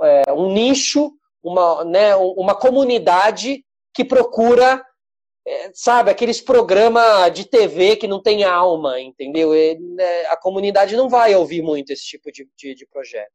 é, 0.01 0.33
um 0.33 0.51
nicho, 0.51 1.11
uma, 1.43 1.85
né, 1.85 2.15
uma 2.15 2.55
comunidade 2.55 3.63
que 3.93 4.03
procura, 4.03 4.83
é, 5.47 5.71
sabe, 5.73 6.11
aqueles 6.11 6.41
programas 6.41 7.31
de 7.33 7.45
TV 7.45 7.95
que 7.95 8.07
não 8.07 8.21
tem 8.21 8.43
alma, 8.43 8.99
entendeu? 8.99 9.55
E, 9.55 9.79
né, 9.79 10.25
a 10.27 10.37
comunidade 10.37 10.95
não 10.95 11.09
vai 11.09 11.35
ouvir 11.35 11.61
muito 11.61 11.91
esse 11.91 12.03
tipo 12.03 12.31
de, 12.31 12.47
de, 12.57 12.75
de 12.75 12.85
projeto. 12.87 13.31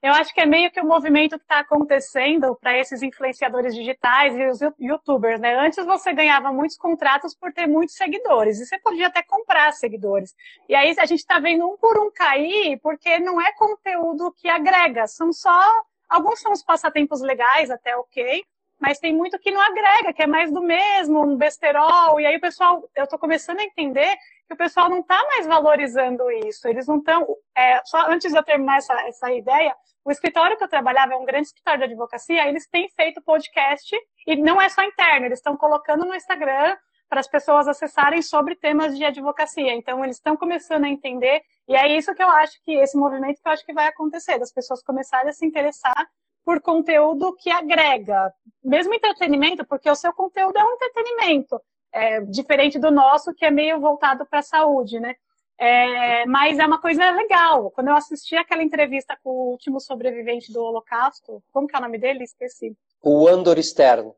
Eu 0.00 0.12
acho 0.12 0.32
que 0.32 0.40
é 0.40 0.46
meio 0.46 0.70
que 0.70 0.80
o 0.80 0.86
movimento 0.86 1.36
que 1.36 1.44
está 1.44 1.58
acontecendo 1.58 2.56
para 2.60 2.78
esses 2.78 3.02
influenciadores 3.02 3.74
digitais 3.74 4.36
e 4.36 4.46
os 4.46 4.60
youtubers, 4.78 5.40
né? 5.40 5.58
Antes 5.58 5.84
você 5.84 6.12
ganhava 6.12 6.52
muitos 6.52 6.76
contratos 6.76 7.34
por 7.34 7.52
ter 7.52 7.66
muitos 7.66 7.96
seguidores, 7.96 8.60
e 8.60 8.66
você 8.66 8.78
podia 8.78 9.08
até 9.08 9.22
comprar 9.22 9.72
seguidores. 9.72 10.34
E 10.68 10.74
aí 10.74 10.94
a 10.98 11.04
gente 11.04 11.18
está 11.18 11.40
vendo 11.40 11.68
um 11.68 11.76
por 11.76 11.98
um 11.98 12.12
cair, 12.12 12.78
porque 12.80 13.18
não 13.18 13.40
é 13.40 13.52
conteúdo 13.52 14.32
que 14.36 14.48
agrega, 14.48 15.06
são 15.08 15.32
só. 15.32 15.60
Alguns 16.08 16.40
são 16.40 16.52
os 16.52 16.62
passatempos 16.62 17.20
legais, 17.20 17.68
até 17.68 17.96
ok, 17.96 18.44
mas 18.80 19.00
tem 19.00 19.12
muito 19.12 19.38
que 19.38 19.50
não 19.50 19.60
agrega, 19.60 20.12
que 20.12 20.22
é 20.22 20.26
mais 20.26 20.52
do 20.52 20.62
mesmo, 20.62 21.24
um 21.24 21.36
besterol. 21.36 22.20
E 22.20 22.26
aí 22.26 22.36
o 22.36 22.40
pessoal, 22.40 22.88
eu 22.94 23.04
estou 23.04 23.18
começando 23.18 23.58
a 23.58 23.64
entender 23.64 24.16
que 24.48 24.54
o 24.54 24.56
pessoal 24.56 24.88
não 24.88 25.00
está 25.00 25.22
mais 25.26 25.46
valorizando 25.46 26.28
isso. 26.30 26.66
Eles 26.66 26.86
não 26.86 26.98
estão. 26.98 27.26
É, 27.56 27.80
só 27.84 28.10
antes 28.10 28.32
de 28.32 28.38
eu 28.38 28.42
terminar 28.42 28.78
essa, 28.78 28.94
essa 29.02 29.30
ideia, 29.32 29.76
o 30.04 30.10
escritório 30.10 30.56
que 30.56 30.64
eu 30.64 30.68
trabalhava 30.68 31.12
é 31.12 31.16
um 31.16 31.24
grande 31.24 31.48
escritório 31.48 31.80
de 31.80 31.84
advocacia, 31.84 32.48
eles 32.48 32.66
têm 32.66 32.88
feito 32.96 33.22
podcast 33.22 33.94
e 34.26 34.36
não 34.36 34.60
é 34.60 34.68
só 34.70 34.82
interno, 34.82 35.26
eles 35.26 35.38
estão 35.38 35.56
colocando 35.56 36.06
no 36.06 36.14
Instagram 36.14 36.76
para 37.10 37.20
as 37.20 37.28
pessoas 37.28 37.68
acessarem 37.68 38.22
sobre 38.22 38.56
temas 38.56 38.96
de 38.96 39.04
advocacia. 39.04 39.74
Então, 39.74 40.02
eles 40.02 40.16
estão 40.16 40.36
começando 40.36 40.84
a 40.84 40.88
entender, 40.88 41.42
e 41.66 41.74
é 41.74 41.96
isso 41.96 42.14
que 42.14 42.22
eu 42.22 42.28
acho 42.28 42.52
que, 42.64 42.72
esse 42.72 42.96
movimento 42.96 43.40
que 43.40 43.48
eu 43.48 43.52
acho 43.52 43.64
que 43.64 43.72
vai 43.72 43.86
acontecer, 43.86 44.38
das 44.38 44.52
pessoas 44.52 44.82
começarem 44.82 45.30
a 45.30 45.32
se 45.32 45.46
interessar 45.46 46.06
por 46.44 46.60
conteúdo 46.60 47.34
que 47.36 47.50
agrega, 47.50 48.32
mesmo 48.62 48.94
entretenimento, 48.94 49.66
porque 49.66 49.90
o 49.90 49.94
seu 49.94 50.12
conteúdo 50.12 50.58
é 50.58 50.64
um 50.64 50.72
entretenimento, 50.72 51.60
é, 51.98 52.20
diferente 52.20 52.78
do 52.78 52.90
nosso, 52.90 53.34
que 53.34 53.44
é 53.44 53.50
meio 53.50 53.80
voltado 53.80 54.24
para 54.26 54.38
a 54.38 54.42
saúde, 54.42 55.00
né? 55.00 55.14
É, 55.60 56.24
mas 56.26 56.58
é 56.58 56.64
uma 56.64 56.80
coisa 56.80 57.10
legal. 57.10 57.70
Quando 57.72 57.88
eu 57.88 57.96
assisti 57.96 58.36
aquela 58.36 58.62
entrevista 58.62 59.18
com 59.22 59.30
o 59.30 59.50
último 59.50 59.80
sobrevivente 59.80 60.52
do 60.52 60.62
Holocausto, 60.62 61.42
como 61.52 61.66
que 61.66 61.74
é 61.74 61.78
o 61.78 61.82
nome 61.82 61.98
dele? 61.98 62.22
Esqueci. 62.22 62.76
O 63.02 63.26
Andor 63.26 63.60
Stern. 63.60 64.12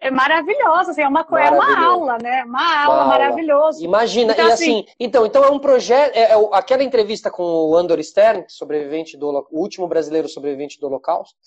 É 0.00 0.10
maravilhoso, 0.10 0.90
assim, 0.90 1.02
é 1.02 1.06
uma, 1.06 1.20
é 1.20 1.50
uma 1.50 1.86
aula, 1.86 2.18
né? 2.20 2.42
Uma 2.44 2.84
aula, 2.84 3.04
uma 3.04 3.06
maravilhoso. 3.06 3.84
Imagina, 3.84 4.32
então, 4.32 4.48
e 4.48 4.52
assim, 4.52 4.80
assim, 4.80 4.86
então, 4.98 5.26
então 5.26 5.44
é 5.44 5.50
um 5.50 5.60
projeto, 5.60 6.16
é, 6.16 6.32
é, 6.32 6.34
aquela 6.52 6.82
entrevista 6.82 7.30
com 7.30 7.44
o 7.44 7.76
Andor 7.76 8.02
Stern, 8.02 8.44
sobrevivente 8.48 9.16
do 9.16 9.28
o 9.28 9.60
último 9.60 9.86
brasileiro 9.86 10.28
sobrevivente 10.28 10.80
do 10.80 10.86
Holocausto, 10.86 11.38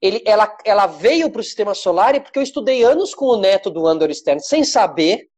ele, 0.00 0.22
ela, 0.26 0.56
ela 0.64 0.86
veio 0.86 1.30
para 1.30 1.40
o 1.40 1.44
sistema 1.44 1.74
solar 1.74 2.20
porque 2.20 2.38
eu 2.38 2.42
estudei 2.42 2.82
anos 2.82 3.14
com 3.14 3.26
o 3.26 3.36
neto 3.36 3.70
do 3.70 3.86
Andor 3.86 4.12
Stern, 4.12 4.40
sem 4.40 4.64
saber, 4.64 5.28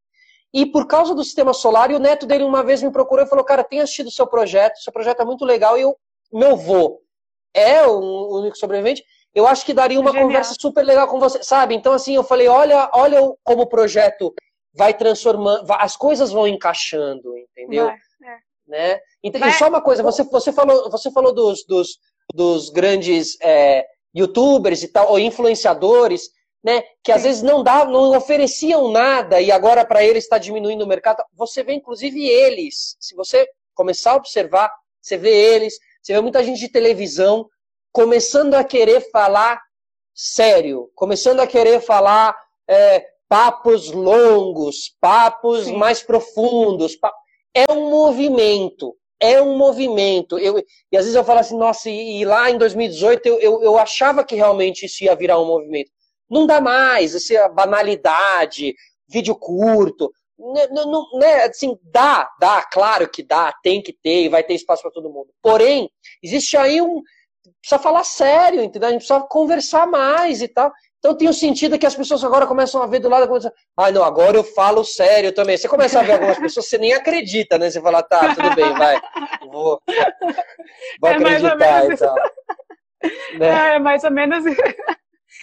e 0.53 0.65
por 0.65 0.87
causa 0.87 1.15
do 1.15 1.23
sistema 1.23 1.53
solar, 1.53 1.91
o 1.91 1.99
neto 1.99 2.27
dele 2.27 2.45
uma 2.45 2.63
vez 2.63 2.83
me 2.83 2.91
procurou 2.91 3.25
e 3.25 3.29
falou: 3.29 3.45
Cara, 3.45 3.63
tem 3.63 3.81
assistido 3.81 4.07
o 4.07 4.13
seu 4.13 4.27
projeto, 4.27 4.79
seu 4.79 4.93
projeto 4.93 5.21
é 5.21 5.25
muito 5.25 5.45
legal. 5.45 5.77
E 5.77 5.83
eu, 5.83 5.97
meu 6.33 6.57
vô 6.57 7.01
é 7.53 7.87
o 7.87 8.39
único 8.39 8.57
sobrevivente. 8.57 9.05
Eu 9.35 9.47
acho 9.47 9.65
que 9.65 9.75
daria 9.75 10.01
uma 10.01 10.11
Genial. 10.11 10.27
conversa 10.27 10.55
super 10.59 10.85
legal 10.85 11.07
com 11.07 11.21
você, 11.21 11.43
sabe? 11.43 11.75
Então, 11.75 11.93
assim, 11.93 12.15
eu 12.15 12.25
falei: 12.25 12.49
Olha, 12.49 12.91
olha 12.95 13.21
como 13.45 13.63
o 13.63 13.69
projeto 13.69 14.35
vai 14.75 14.95
transformando, 14.95 15.67
as 15.75 15.97
coisas 15.97 16.33
vão 16.33 16.49
encaixando, 16.49 17.37
entendeu? 17.37 17.87
Vai, 17.87 17.97
é. 17.97 18.39
Né? 18.67 19.01
Então, 19.23 19.41
vai. 19.41 19.51
E 19.51 19.53
só 19.53 19.69
uma 19.69 19.83
coisa: 19.83 20.03
você, 20.03 20.25
você 20.25 20.51
falou, 20.51 20.91
você 20.91 21.11
falou 21.11 21.35
dos, 21.35 21.63
dos, 21.67 21.99
dos 22.35 22.71
grandes 22.71 23.37
é, 23.43 23.85
youtubers 24.15 24.83
e 24.83 24.89
tal, 24.89 25.11
ou 25.11 25.19
influenciadores 25.19 26.31
né, 26.63 26.83
que 27.03 27.13
às 27.13 27.23
vezes 27.23 27.43
não 27.43 27.63
dá, 27.63 27.85
não 27.85 28.17
ofereciam 28.17 28.91
nada 28.91 29.41
e 29.41 29.51
agora 29.51 29.85
para 29.85 30.05
eles 30.05 30.25
está 30.25 30.39
diminuindo 30.39 30.85
o 30.85 30.89
mercado. 30.89 31.23
Você 31.35 31.63
vê 31.63 31.75
inclusive 31.75 32.27
eles, 32.27 32.97
se 32.99 33.15
você 33.15 33.47
começar 33.75 34.13
a 34.13 34.17
observar, 34.17 34.73
você 35.01 35.17
vê 35.17 35.31
eles, 35.31 35.79
você 36.03 36.13
vê 36.13 36.21
muita 36.21 36.43
gente 36.43 36.59
de 36.59 36.69
televisão 36.69 37.49
começando 37.93 38.55
a 38.55 38.65
querer 38.65 39.11
falar 39.11 39.61
sério, 40.15 40.91
começando 40.95 41.41
a 41.41 41.47
querer 41.47 41.81
falar 41.81 42.37
é, 42.69 43.07
papos 43.29 43.91
longos, 43.91 44.97
papos 45.01 45.67
Sim. 45.67 45.77
mais 45.77 46.03
profundos. 46.03 46.99
É 47.55 47.71
um 47.73 47.89
movimento, 47.91 48.97
é 49.21 49.41
um 49.43 49.57
movimento. 49.57 50.39
Eu, 50.39 50.59
e 50.59 50.97
às 50.97 51.05
vezes 51.05 51.15
eu 51.15 51.25
falo 51.25 51.41
assim, 51.41 51.57
nossa, 51.57 51.91
e, 51.91 52.21
e 52.21 52.25
lá 52.25 52.51
em 52.51 52.59
2018 52.59 53.27
eu, 53.27 53.41
eu, 53.41 53.63
eu 53.63 53.79
achava 53.79 54.25
que 54.25 54.35
realmente 54.35 54.87
isso 54.87 55.05
ia 55.05 55.15
virar 55.15 55.41
um 55.41 55.47
movimento. 55.47 55.91
Não 56.31 56.47
dá 56.47 56.61
mais, 56.61 57.15
essa 57.15 57.49
banalidade, 57.49 58.75
vídeo 59.09 59.35
curto. 59.35 60.13
Né, 60.39 60.69
não, 60.69 60.91
não, 60.91 61.19
né, 61.19 61.45
assim, 61.45 61.77
dá, 61.83 62.31
dá, 62.39 62.63
claro 62.63 63.09
que 63.09 63.23
dá, 63.23 63.53
tem 63.63 63.83
que 63.83 63.93
ter 63.93 64.25
e 64.25 64.29
vai 64.29 64.45
ter 64.45 64.55
espaço 64.55 64.83
para 64.83 64.93
todo 64.93 65.11
mundo. 65.11 65.31
Porém, 65.43 65.91
existe 66.23 66.57
aí 66.57 66.81
um. 66.81 67.03
Precisa 67.61 67.81
falar 67.81 68.05
sério, 68.05 68.63
entendeu? 68.63 68.89
A 68.89 68.93
gente 68.93 69.01
precisa 69.01 69.27
conversar 69.29 69.87
mais 69.87 70.43
e 70.43 70.49
tal. 70.49 70.71
Então 70.99 71.17
tem 71.17 71.29
o 71.29 71.33
sentido 71.33 71.79
que 71.79 71.87
as 71.87 71.95
pessoas 71.95 72.25
agora 72.25 72.47
começam 72.47 72.83
a 72.83 72.87
ver 72.87 72.99
do 72.99 73.09
lado, 73.09 73.29
começam, 73.29 73.53
ah, 73.77 73.91
não, 73.91 74.03
agora 74.03 74.37
eu 74.37 74.43
falo 74.43 74.85
sério 74.85 75.33
também. 75.33 75.57
Você 75.57 75.69
começa 75.69 76.01
a 76.01 76.03
ver 76.03 76.13
algumas 76.13 76.39
pessoas, 76.39 76.67
você 76.67 76.77
nem 76.77 76.93
acredita, 76.93 77.57
né? 77.57 77.71
Você 77.71 77.81
fala, 77.81 78.03
tá, 78.03 78.35
tudo 78.35 78.55
bem, 78.55 78.73
vai, 78.75 79.01
vou, 79.43 79.81
vou 81.01 81.11
é 81.11 81.15
acreditar 81.15 81.91
e 81.91 81.97
tal. 81.97 82.17
Né? 83.39 83.77
É 83.77 83.79
mais 83.79 84.03
ou 84.03 84.11
menos 84.11 84.45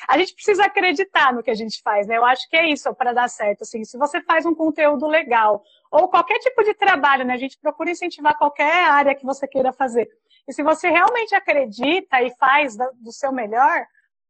a 0.09 0.17
gente 0.17 0.33
precisa 0.33 0.65
acreditar 0.65 1.33
no 1.33 1.41
que 1.41 1.49
a 1.49 1.55
gente 1.55 1.81
faz, 1.81 2.05
né? 2.05 2.17
Eu 2.17 2.25
acho 2.25 2.49
que 2.49 2.57
é 2.57 2.67
isso 2.67 2.93
para 2.93 3.13
dar 3.13 3.29
certo. 3.29 3.61
Assim, 3.61 3.83
se 3.85 3.97
você 3.97 4.21
faz 4.21 4.45
um 4.45 4.53
conteúdo 4.53 5.07
legal 5.07 5.63
ou 5.89 6.09
qualquer 6.09 6.37
tipo 6.39 6.63
de 6.63 6.73
trabalho, 6.73 7.23
né? 7.23 7.33
A 7.33 7.37
gente 7.37 7.57
procura 7.57 7.91
incentivar 7.91 8.37
qualquer 8.37 8.89
área 8.89 9.15
que 9.15 9.25
você 9.25 9.47
queira 9.47 9.71
fazer. 9.71 10.09
E 10.47 10.53
se 10.53 10.61
você 10.61 10.89
realmente 10.89 11.33
acredita 11.33 12.21
e 12.21 12.29
faz 12.35 12.75
do 12.75 13.11
seu 13.11 13.31
melhor, 13.31 13.85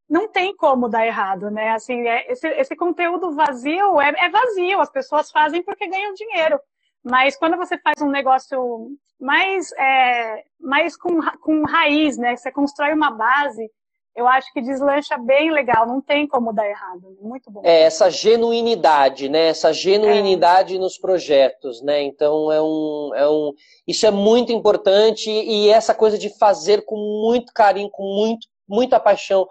não 0.08 0.28
tem 0.28 0.54
como 0.56 0.88
dar 0.88 1.06
errado, 1.06 1.50
né? 1.50 1.70
Assim, 1.70 2.06
é, 2.06 2.30
esse, 2.30 2.46
esse 2.48 2.76
conteúdo 2.76 3.34
vazio 3.34 4.00
é, 4.00 4.08
é 4.26 4.30
vazio. 4.30 4.80
As 4.80 4.90
pessoas 4.90 5.30
fazem 5.30 5.62
porque 5.62 5.88
ganham 5.88 6.14
dinheiro. 6.14 6.58
Mas 7.04 7.36
quando 7.36 7.56
você 7.56 7.78
faz 7.78 8.00
um 8.00 8.10
negócio 8.10 8.88
mais, 9.20 9.72
é, 9.72 10.44
mais 10.60 10.96
com, 10.96 11.20
com 11.40 11.64
raiz, 11.64 12.16
né? 12.16 12.36
Você 12.36 12.50
constrói 12.50 12.92
uma 12.92 13.10
base, 13.10 13.70
eu 14.16 14.26
acho 14.26 14.52
que 14.52 14.62
deslancha 14.62 15.18
bem 15.18 15.50
legal, 15.50 15.86
não 15.86 16.00
tem 16.00 16.26
como 16.26 16.52
dar 16.52 16.68
errado. 16.68 17.16
Muito 17.20 17.50
bom. 17.50 17.60
É, 17.64 17.82
essa 17.82 18.10
genuinidade, 18.10 19.28
né? 19.28 19.48
Essa 19.48 19.72
genuinidade 19.72 20.76
é. 20.76 20.78
nos 20.78 20.96
projetos, 20.98 21.82
né? 21.82 22.02
Então 22.02 22.50
é 22.50 22.60
um, 22.60 23.10
é 23.14 23.28
um. 23.28 23.52
Isso 23.86 24.06
é 24.06 24.10
muito 24.10 24.52
importante 24.52 25.30
e 25.30 25.68
essa 25.68 25.94
coisa 25.94 26.16
de 26.16 26.30
fazer 26.38 26.84
com 26.84 26.96
muito 26.96 27.52
carinho, 27.52 27.90
com 27.90 28.04
muito, 28.04 28.48
muita 28.66 28.98
paixão, 28.98 29.46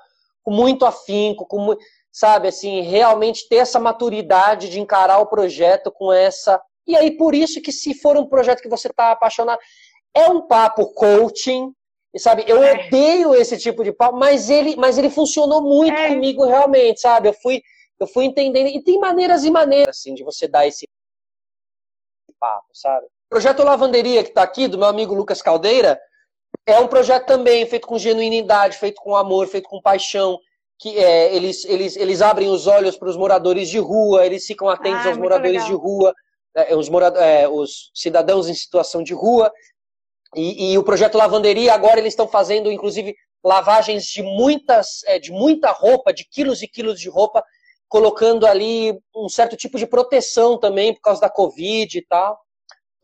com 0.46 0.52
muito 0.52 0.86
afinco, 0.86 1.46
com 1.46 1.76
sabe 2.10 2.48
assim, 2.48 2.80
realmente 2.80 3.50
ter 3.50 3.58
essa 3.58 3.80
maturidade 3.80 4.70
de 4.70 4.80
encarar 4.80 5.20
o 5.20 5.28
projeto 5.28 5.92
com 5.92 6.14
essa 6.14 6.62
e 6.88 6.96
aí, 6.96 7.18
por 7.18 7.34
isso 7.34 7.62
que 7.62 7.72
se 7.72 7.94
for 7.96 8.16
um 8.16 8.28
projeto 8.28 8.62
que 8.62 8.70
você 8.70 8.88
está 8.88 9.12
apaixonado, 9.12 9.60
é 10.14 10.30
um 10.30 10.48
papo 10.48 10.94
coaching, 10.94 11.74
sabe? 12.18 12.46
Eu 12.48 12.64
é. 12.64 12.88
odeio 12.88 13.34
esse 13.34 13.58
tipo 13.58 13.84
de 13.84 13.92
papo, 13.92 14.18
mas 14.18 14.50
ele, 14.50 14.76
mas 14.76 14.98
ele 14.98 15.10
funcionou 15.10 15.62
muito 15.62 15.98
é. 15.98 16.10
comigo 16.10 16.46
realmente, 16.46 17.02
sabe? 17.02 17.30
Eu 17.30 17.34
fui, 17.34 17.62
eu 18.00 18.08
fui 18.08 18.26
entendendo. 18.26 18.68
E 18.68 18.84
tem 18.84 19.00
maneiras 19.00 19.44
e 19.44 19.52
maneiras, 19.52 19.98
assim, 19.98 20.14
de 20.14 20.24
você 20.24 20.48
dar 20.48 20.68
esse 20.68 20.88
papo, 22.40 22.68
sabe? 22.74 23.06
O 23.06 23.30
projeto 23.30 23.64
Lavanderia, 23.64 24.24
que 24.24 24.30
está 24.30 24.44
aqui, 24.44 24.68
do 24.68 24.78
meu 24.78 24.88
amigo 24.88 25.16
Lucas 25.16 25.42
Caldeira, 25.42 26.00
é 26.66 26.80
um 26.80 26.88
projeto 26.88 27.26
também 27.26 27.66
feito 27.66 27.88
com 27.88 27.98
genuinidade, 27.98 28.78
feito 28.78 29.02
com 29.02 29.16
amor, 29.16 29.48
feito 29.48 29.70
com 29.70 29.82
paixão. 29.82 30.40
Que 30.78 30.98
é, 30.98 31.34
eles, 31.34 31.64
eles, 31.66 31.96
eles 31.96 32.22
abrem 32.22 32.50
os 32.50 32.68
olhos 32.68 32.98
para 32.98 33.08
os 33.08 33.16
moradores 33.16 33.70
de 33.70 33.80
rua, 33.80 34.26
eles 34.26 34.46
ficam 34.46 34.68
atentos 34.68 35.06
ah, 35.06 35.10
aos 35.10 35.18
moradores 35.18 35.64
legal. 35.64 35.68
de 35.68 35.74
rua. 35.74 36.14
É, 36.54 36.76
os, 36.76 36.90
morad 36.90 37.16
é, 37.18 37.48
os 37.48 37.92
cidadãos 37.94 38.48
em 38.48 38.54
situação 38.54 39.04
de 39.04 39.14
rua. 39.14 39.52
E, 40.36 40.74
e, 40.74 40.78
o 40.78 40.84
projeto 40.84 41.18
Lavanderia, 41.18 41.74
agora 41.74 42.00
eles 42.00 42.14
estão 42.14 42.28
fazendo, 42.28 42.72
inclusive, 42.72 43.16
lavagens 43.44 44.06
de, 44.06 44.22
muitas, 44.22 45.04
é, 45.06 45.18
de 45.18 45.32
muita 45.32 45.72
roupa, 45.72 46.14
de 46.14 46.26
quilos 46.26 46.62
e 46.62 46.68
quilos 46.68 47.00
de 47.00 47.10
roupa, 47.10 47.44
colocando 47.88 48.46
ali 48.46 49.00
um 49.16 49.30
certo 49.30 49.56
tipo 49.56 49.78
de 49.78 49.88
proteção 49.88 50.58
também 50.58 50.94
por 50.94 51.02
causa 51.02 51.22
da 51.22 51.30
Covid 51.30 51.98
e 51.98 52.06
tal. 52.06 52.38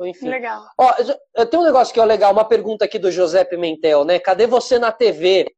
Enfim. 0.06 0.30
Legal. 0.30 0.64
Ó, 0.78 0.94
eu 1.36 1.46
tenho 1.46 1.64
um 1.64 1.66
negócio 1.66 1.94
que 1.94 2.00
é 2.00 2.06
legal, 2.06 2.32
uma 2.32 2.46
pergunta 2.46 2.86
aqui 2.86 2.98
do 2.98 3.12
José 3.12 3.44
Pimentel, 3.44 4.04
né? 4.04 4.20
Cadê 4.20 4.48
você 4.48 4.80
na 4.80 4.92
TV? 4.92 5.54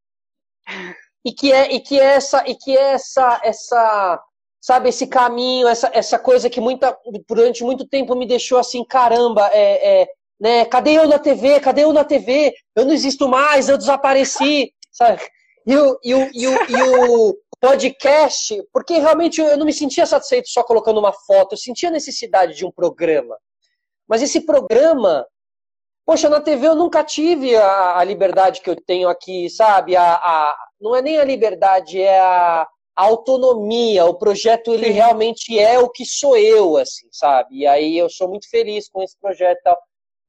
E 1.26 1.32
que 1.32 1.52
é, 1.52 1.74
e 1.74 1.80
que 1.80 2.00
é 2.00 2.16
essa, 2.16 2.44
e 2.48 2.56
que 2.56 2.78
é 2.78 2.94
essa, 2.94 3.40
essa 3.44 4.22
sabe, 4.64 4.90
esse 4.90 5.08
caminho, 5.08 5.68
essa, 5.68 5.90
essa 5.94 6.18
coisa 6.18 6.50
que 6.50 6.62
muita, 6.62 6.98
durante 7.28 7.64
muito 7.64 7.86
tempo 7.86 8.16
me 8.16 8.26
deixou 8.26 8.58
assim, 8.58 8.84
caramba, 8.86 9.50
é, 9.52 10.02
é, 10.02 10.08
né, 10.40 10.66
cadê 10.66 10.98
eu 10.98 11.08
na 11.08 11.20
TV? 11.20 11.60
Cadê 11.60 11.84
eu 11.84 11.92
na 11.92 12.06
TV? 12.06 12.54
Eu 12.76 12.86
não 12.86 12.94
existo 12.94 13.28
mais, 13.28 13.68
eu 13.68 13.78
desapareci, 13.78 14.74
sabe? 14.92 15.22
E 15.66 15.76
o, 15.76 16.00
e 16.04 16.14
o, 16.14 16.30
e 16.34 16.48
o, 16.48 16.54
e 16.70 16.84
o 16.84 17.38
podcast, 17.60 18.62
porque 18.72 18.98
realmente 19.00 19.40
eu 19.40 19.58
não 19.58 19.66
me 19.66 19.74
sentia 19.74 20.06
satisfeito 20.06 20.50
só 20.50 20.64
colocando 20.64 21.00
uma 21.00 21.14
foto, 21.14 21.54
eu 21.54 21.58
sentia 21.58 21.90
necessidade 21.90 22.56
de 22.56 22.66
um 22.66 22.72
programa. 22.72 23.38
Mas 24.14 24.22
esse 24.22 24.42
programa, 24.42 25.26
poxa, 26.06 26.30
na 26.30 26.40
TV 26.40 26.68
eu 26.68 26.76
nunca 26.76 27.04
tive 27.04 27.56
a, 27.56 27.98
a 27.98 28.04
liberdade 28.04 28.62
que 28.62 28.70
eu 28.70 28.76
tenho 28.76 29.10
aqui, 29.10 29.50
sabe? 29.50 29.96
A, 29.96 30.14
a, 30.14 30.56
não 30.80 30.96
é 30.96 31.02
nem 31.02 31.18
a 31.18 31.24
liberdade, 31.24 32.00
é 32.00 32.20
a, 32.20 32.62
a 32.96 33.04
autonomia, 33.04 34.06
o 34.06 34.14
projeto 34.14 34.72
ele 34.72 34.86
Sim. 34.86 34.92
realmente 34.92 35.58
é 35.58 35.80
o 35.80 35.90
que 35.90 36.06
sou 36.06 36.38
eu, 36.38 36.78
assim, 36.78 37.08
sabe? 37.12 37.62
E 37.62 37.66
aí 37.66 37.98
eu 37.98 38.08
sou 38.08 38.30
muito 38.30 38.48
feliz 38.52 38.88
com 38.88 39.02
esse 39.02 39.20
projeto. 39.20 39.60
Tal. 39.64 39.80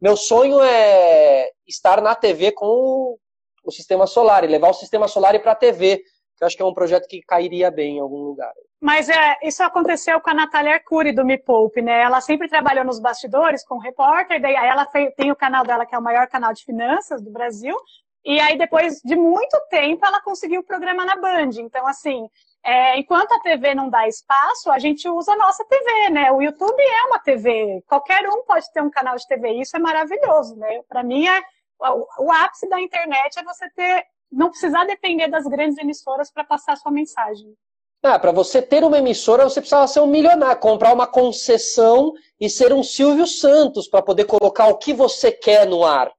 Meu 0.01 0.16
sonho 0.16 0.62
é 0.62 1.51
estar 1.66 2.01
na 2.01 2.14
TV 2.14 2.53
com 2.53 2.64
o, 2.64 3.18
o 3.66 3.70
sistema 3.70 4.07
solar 4.07 4.45
e 4.45 4.47
levar 4.47 4.70
o 4.70 4.72
sistema 4.72 5.07
solar 5.09 5.39
para 5.43 5.53
a 5.53 5.57
TV, 5.57 6.03
que 6.37 6.43
eu 6.43 6.47
acho 6.47 6.57
que 6.57 6.62
é 6.62 6.66
um 6.66 6.74
projeto 6.74 7.07
que 7.09 7.20
cairia 7.22 7.70
bem 7.70 7.97
em 7.97 8.01
algum 8.01 8.18
lugar. 8.18 8.53
Mas 8.80 9.09
é, 9.09 9.39
isso 9.43 9.62
aconteceu 9.62 10.20
com 10.20 10.30
a 10.30 10.35
Natália 10.35 10.74
Arcuri 10.74 11.12
do 11.12 11.24
Me 11.24 11.39
Poupe, 11.39 11.80
né? 11.80 12.03
Ela 12.03 12.20
sempre 12.20 12.49
trabalhou 12.49 12.85
nos 12.85 13.01
bastidores 13.01 13.64
com 13.64 13.78
repórter, 13.78 14.41
daí 14.41 14.55
ela 14.55 14.87
tem 14.87 15.30
o 15.30 15.37
canal 15.37 15.64
dela 15.64 15.87
que 15.87 15.95
é 15.95 15.99
o 15.99 16.03
maior 16.03 16.26
canal 16.28 16.53
de 16.53 16.64
finanças 16.64 17.22
do 17.22 17.30
Brasil, 17.30 17.76
e 18.24 18.41
aí 18.41 18.59
depois 18.59 19.01
de 19.05 19.16
muito 19.16 19.59
tempo 19.70 20.05
ela 20.05 20.20
conseguiu 20.20 20.61
o 20.61 20.64
programa 20.64 21.05
na 21.05 21.16
Band. 21.16 21.51
Então 21.61 21.87
assim, 21.87 22.28
é, 22.64 22.99
enquanto 22.99 23.32
a 23.32 23.41
TV 23.41 23.74
não 23.74 23.91
dá 23.91 24.09
espaço, 24.09 24.70
a 24.70 24.78
gente 24.78 25.07
usa 25.07 25.32
a 25.32 25.37
nossa 25.37 25.62
TV, 25.66 26.11
né? 26.11 26.32
O 26.32 26.41
YouTube 26.41 26.80
é 26.80 27.03
uma 27.05 27.18
TV. 27.18 27.82
Qualquer 27.87 28.26
um 28.26 28.43
pode 28.45 28.72
ter 28.72 28.82
um 28.82 28.91
canal 28.91 29.16
de 29.16 29.26
TV. 29.26 29.53
Isso 29.61 29.76
é 29.76 29.78
maravilhoso, 29.78 30.57
né? 30.57 30.80
Para 30.89 31.03
mim, 31.03 31.28
é, 31.28 31.43
o, 31.78 32.07
o, 32.24 32.32
ápice 32.32 32.66
da 32.68 32.80
internet 32.80 33.39
é 33.39 33.45
você 33.45 33.68
ter, 33.70 34.05
não 34.31 34.51
precisar 34.51 34.85
depender 34.85 35.29
das 35.29 35.45
grandes 35.45 35.79
emissoras 35.79 36.31
para 36.31 36.45
passar 36.45 36.77
sua 36.77 36.91
mensagem. 36.93 37.55
Ah, 38.03 38.18
para 38.18 38.33
você 38.33 38.61
ter 38.61 38.85
uma 38.85 38.99
emissora, 38.99 39.45
você 39.45 39.61
precisava 39.61 39.87
ser 39.87 40.01
um 40.01 40.07
milionário, 40.07 40.61
comprar 40.61 40.93
uma 40.93 41.07
concessão 41.07 42.12
e 42.39 42.51
ser 42.51 42.70
um 42.70 42.83
Silvio 42.83 43.27
Santos 43.27 43.89
para 43.89 44.03
poder 44.03 44.27
colocar 44.27 44.66
o 44.66 44.77
que 44.77 44.93
você 44.93 45.33
quer 45.33 45.66
no 45.66 45.85
ar. 45.85 46.12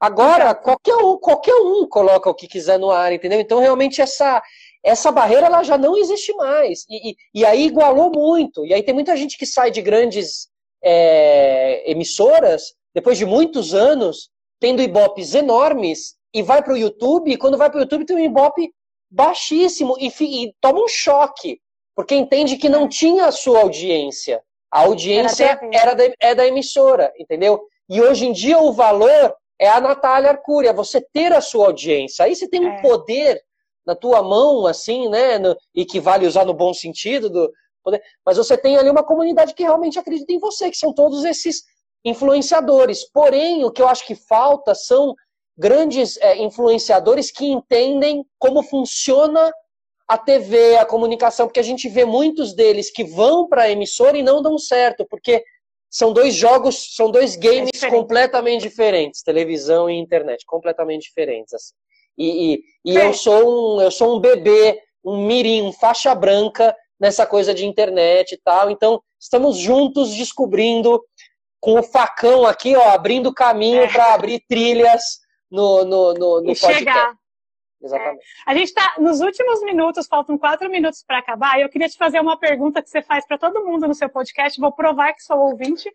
Agora, 0.00 0.54
qualquer 0.54 0.96
um, 0.96 1.18
qualquer 1.18 1.54
um 1.54 1.86
coloca 1.86 2.30
o 2.30 2.34
que 2.34 2.48
quiser 2.48 2.78
no 2.78 2.90
ar, 2.90 3.12
entendeu? 3.12 3.38
Então, 3.38 3.58
realmente, 3.58 4.00
essa, 4.00 4.42
essa 4.82 5.10
barreira 5.10 5.46
ela 5.46 5.62
já 5.62 5.76
não 5.76 5.96
existe 5.96 6.32
mais. 6.34 6.86
E, 6.88 7.10
e, 7.10 7.16
e, 7.34 7.44
aí 7.44 7.66
igualou 7.66 8.10
muito. 8.10 8.64
E 8.64 8.72
aí 8.72 8.82
tem 8.82 8.94
muita 8.94 9.16
gente 9.16 9.36
que 9.36 9.44
sai 9.44 9.70
de 9.70 9.82
grandes 9.82 10.48
é, 10.82 11.90
emissoras, 11.90 12.74
depois 12.94 13.18
de 13.18 13.26
muitos 13.26 13.74
anos, 13.74 14.30
tendo 14.60 14.80
ibopes 14.80 15.34
enormes, 15.34 16.14
e 16.36 16.42
vai 16.42 16.62
para 16.62 16.74
o 16.74 16.76
YouTube, 16.76 17.32
e 17.32 17.36
quando 17.38 17.56
vai 17.56 17.70
para 17.70 17.78
o 17.78 17.80
YouTube 17.80 18.04
tem 18.04 18.14
um 18.14 18.20
ibope 18.20 18.70
baixíssimo, 19.10 19.96
e, 19.98 20.12
e, 20.20 20.54
toma 20.60 20.84
um 20.84 20.86
choque, 20.86 21.58
porque 21.94 22.14
entende 22.14 22.58
que 22.58 22.68
não 22.68 22.86
tinha 22.86 23.24
a 23.24 23.32
sua 23.32 23.60
audiência. 23.60 24.42
A 24.70 24.80
audiência 24.80 25.58
era, 25.72 25.94
da, 25.94 26.04
é 26.20 26.34
da 26.34 26.46
emissora, 26.46 27.10
entendeu? 27.18 27.58
E 27.88 28.02
hoje 28.02 28.26
em 28.26 28.32
dia 28.32 28.58
o 28.58 28.70
valor 28.70 29.34
é 29.58 29.66
a 29.66 29.80
Natália 29.80 30.28
Arcúria, 30.28 30.74
você 30.74 31.00
ter 31.00 31.32
a 31.32 31.40
sua 31.40 31.68
audiência. 31.68 32.26
Aí 32.26 32.36
você 32.36 32.46
tem 32.46 32.60
um 32.60 32.72
é. 32.72 32.82
poder 32.82 33.42
na 33.86 33.96
tua 33.96 34.22
mão, 34.22 34.66
assim, 34.66 35.08
né? 35.08 35.38
No, 35.38 35.56
e 35.74 35.86
que 35.86 35.98
vale 35.98 36.26
usar 36.26 36.44
no 36.44 36.52
bom 36.52 36.74
sentido 36.74 37.30
do 37.30 37.50
poder. 37.82 38.02
Mas 38.26 38.36
você 38.36 38.58
tem 38.58 38.76
ali 38.76 38.90
uma 38.90 39.02
comunidade 39.02 39.54
que 39.54 39.62
realmente 39.62 39.98
acredita 39.98 40.34
em 40.34 40.38
você, 40.38 40.70
que 40.70 40.76
são 40.76 40.92
todos 40.92 41.24
esses 41.24 41.62
influenciadores. 42.04 43.10
Porém, 43.10 43.64
o 43.64 43.70
que 43.70 43.80
eu 43.80 43.88
acho 43.88 44.04
que 44.04 44.14
falta 44.14 44.74
são 44.74 45.14
grandes 45.56 46.16
é, 46.18 46.36
influenciadores 46.38 47.30
que 47.30 47.46
entendem 47.46 48.24
como 48.38 48.62
funciona 48.62 49.52
a 50.08 50.16
TV, 50.16 50.76
a 50.76 50.84
comunicação, 50.84 51.46
porque 51.46 51.60
a 51.60 51.64
gente 51.64 51.88
vê 51.88 52.04
muitos 52.04 52.54
deles 52.54 52.90
que 52.90 53.02
vão 53.02 53.48
para 53.48 53.62
a 53.62 53.70
emissora 53.70 54.16
e 54.16 54.22
não 54.22 54.40
dão 54.40 54.56
certo, 54.58 55.04
porque 55.08 55.42
são 55.90 56.12
dois 56.12 56.34
jogos, 56.34 56.94
são 56.94 57.10
dois 57.10 57.36
games 57.36 57.82
é 57.82 57.90
completamente 57.90 58.62
diferentes, 58.62 59.22
televisão 59.22 59.88
e 59.90 59.94
internet, 59.94 60.44
completamente 60.46 61.04
diferentes. 61.04 61.54
Assim. 61.54 61.74
E, 62.18 62.54
e, 62.54 62.92
e 62.92 62.96
eu, 62.96 63.12
sou 63.12 63.76
um, 63.76 63.80
eu 63.80 63.90
sou 63.90 64.16
um 64.16 64.20
bebê, 64.20 64.80
um 65.04 65.26
mirim, 65.26 65.62
um 65.62 65.72
faixa 65.72 66.14
branca 66.14 66.76
nessa 67.00 67.26
coisa 67.26 67.52
de 67.52 67.66
internet 67.66 68.32
e 68.32 68.40
tal. 68.42 68.70
Então, 68.70 69.00
estamos 69.20 69.56
juntos 69.56 70.14
descobrindo, 70.14 71.02
com 71.60 71.78
o 71.78 71.82
facão 71.82 72.46
aqui, 72.46 72.76
ó, 72.76 72.90
abrindo 72.90 73.34
caminho 73.34 73.82
é. 73.82 73.88
para 73.88 74.14
abrir 74.14 74.40
trilhas 74.48 75.02
no, 75.56 75.84
no, 75.84 76.14
no, 76.14 76.40
no 76.42 76.52
e 76.52 76.54
podcast. 76.54 76.78
Chegar. 76.78 77.14
Exatamente. 77.82 78.22
É. 78.22 78.50
A 78.50 78.54
gente 78.54 78.68
está 78.68 78.94
nos 78.98 79.20
últimos 79.20 79.62
minutos, 79.62 80.06
faltam 80.06 80.36
quatro 80.36 80.70
minutos 80.70 81.02
para 81.02 81.18
acabar. 81.18 81.58
E 81.58 81.62
eu 81.62 81.68
queria 81.68 81.88
te 81.88 81.96
fazer 81.96 82.20
uma 82.20 82.38
pergunta 82.38 82.82
que 82.82 82.90
você 82.90 83.02
faz 83.02 83.26
para 83.26 83.38
todo 83.38 83.64
mundo 83.64 83.88
no 83.88 83.94
seu 83.94 84.08
podcast. 84.08 84.60
Vou 84.60 84.72
provar 84.72 85.14
que 85.14 85.22
sou 85.22 85.38
ouvinte. 85.38 85.90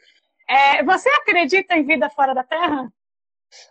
É, 0.49 0.84
você 0.84 1.09
acredita 1.09 1.76
em 1.76 1.84
vida 1.84 2.09
fora 2.09 2.34
da 2.34 2.43
Terra? 2.43 2.91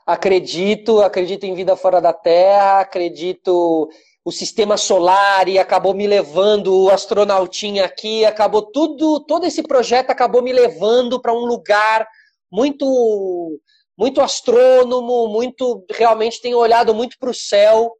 Acredito, 0.06 1.00
acredito 1.00 1.44
em 1.44 1.54
vida 1.54 1.74
fora 1.74 2.00
da 2.00 2.12
Terra, 2.12 2.80
acredito 2.80 3.90
o 4.22 4.30
sistema 4.30 4.76
solar 4.76 5.48
e 5.48 5.58
acabou 5.58 5.94
me 5.94 6.06
levando 6.06 6.84
o 6.84 6.90
astronautinha 6.90 7.86
aqui, 7.86 8.24
acabou 8.24 8.62
tudo, 8.70 9.20
todo 9.20 9.46
esse 9.46 9.62
projeto 9.62 10.10
acabou 10.10 10.42
me 10.42 10.52
levando 10.52 11.18
para 11.18 11.32
um 11.32 11.46
lugar 11.46 12.06
muito 12.52 13.58
muito 14.00 14.22
astrônomo, 14.22 15.28
muito 15.28 15.84
realmente 15.90 16.40
tenho 16.40 16.56
olhado 16.56 16.94
muito 16.94 17.18
para 17.18 17.28
o 17.28 17.34
céu 17.34 17.92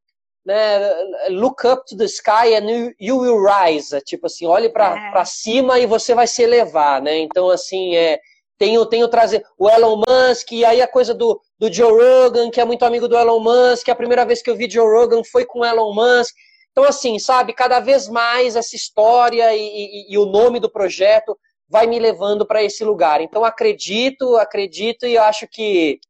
né, 0.47 0.95
look 1.29 1.67
up 1.67 1.85
to 1.87 1.95
the 1.95 2.07
sky 2.07 2.55
and 2.55 2.95
you 2.99 3.19
will 3.19 3.45
rise, 3.45 4.01
tipo 4.01 4.27
assim, 4.27 4.47
olhe 4.47 4.71
para 4.71 5.13
é. 5.15 5.25
cima 5.27 5.79
e 5.79 5.85
você 5.85 6.15
vai 6.15 6.27
se 6.27 6.43
elevar, 6.43 7.03
né? 7.03 7.19
Então 7.19 7.51
assim, 7.51 7.95
é 7.95 8.19
tenho 8.59 8.85
tenho 8.87 9.09
trazer 9.09 9.45
o 9.59 9.69
Elon 9.69 9.97
Musk 9.97 10.53
e 10.53 10.65
aí 10.65 10.81
a 10.81 10.89
coisa 10.89 11.15
do, 11.15 11.39
do 11.59 11.73
Joe 11.73 11.93
Rogan, 11.93 12.51
que 12.51 12.61
é 12.61 12.65
muito 12.65 12.85
amigo 12.85 13.07
do 13.07 13.17
Elon 13.17 13.41
Musk, 13.41 13.89
a 13.89 13.95
primeira 13.95 14.25
vez 14.25 14.41
que 14.41 14.51
eu 14.51 14.57
vi 14.57 14.71
Joe 14.71 14.87
Rogan 14.87 15.23
foi 15.23 15.45
com 15.45 15.61
o 15.61 15.65
Elon 15.65 15.95
Musk. 15.95 16.35
Então 16.71 16.85
assim, 16.85 17.19
sabe, 17.19 17.53
cada 17.53 17.79
vez 17.79 18.09
mais 18.09 18.57
essa 18.57 18.75
história 18.75 19.55
e, 19.55 19.61
e, 19.61 20.13
e 20.15 20.19
o 20.19 20.25
nome 20.25 20.59
do 20.61 20.71
projeto 20.71 21.37
vai 21.71 21.87
me 21.87 21.99
levando 21.99 22.45
para 22.45 22.63
esse 22.63 22.85
lugar. 22.85 23.21
Então 23.21 23.45
acredito, 23.45 24.37
acredito 24.37 25.07
e 25.07 25.17
acho 25.17 25.47
que 25.49 26.01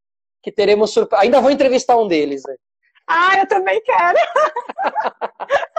que 0.42 0.50
teremos 0.50 0.90
surpresa. 0.90 1.22
Ainda 1.22 1.40
vou 1.40 1.50
entrevistar 1.50 1.96
um 1.98 2.08
deles. 2.08 2.42
Né? 2.46 2.56
Ah, 3.06 3.38
eu 3.38 3.46
também 3.46 3.80
quero. 3.82 4.18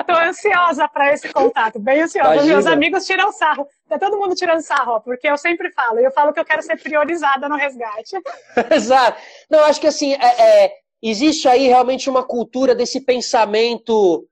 Estou 0.00 0.16
ansiosa 0.16 0.88
para 0.88 1.12
esse 1.12 1.32
contato, 1.32 1.78
bem 1.78 2.02
ansiosa. 2.02 2.34
Imagina. 2.34 2.52
Meus 2.54 2.66
amigos 2.66 3.06
tiram 3.06 3.30
sarro. 3.30 3.68
Tá 3.88 3.98
todo 3.98 4.18
mundo 4.18 4.34
tirando 4.34 4.60
sarro, 4.60 5.00
porque 5.02 5.28
eu 5.28 5.36
sempre 5.36 5.70
falo. 5.70 6.00
Eu 6.00 6.10
falo 6.10 6.32
que 6.32 6.40
eu 6.40 6.44
quero 6.44 6.62
ser 6.62 6.80
priorizada 6.80 7.48
no 7.48 7.56
resgate. 7.56 8.16
Exato. 8.74 9.20
Não, 9.48 9.60
acho 9.64 9.80
que 9.80 9.86
assim, 9.86 10.14
é, 10.14 10.64
é, 10.64 10.72
existe 11.02 11.46
aí 11.46 11.68
realmente 11.68 12.10
uma 12.10 12.24
cultura 12.24 12.74
desse 12.74 13.00
pensamento 13.02 14.26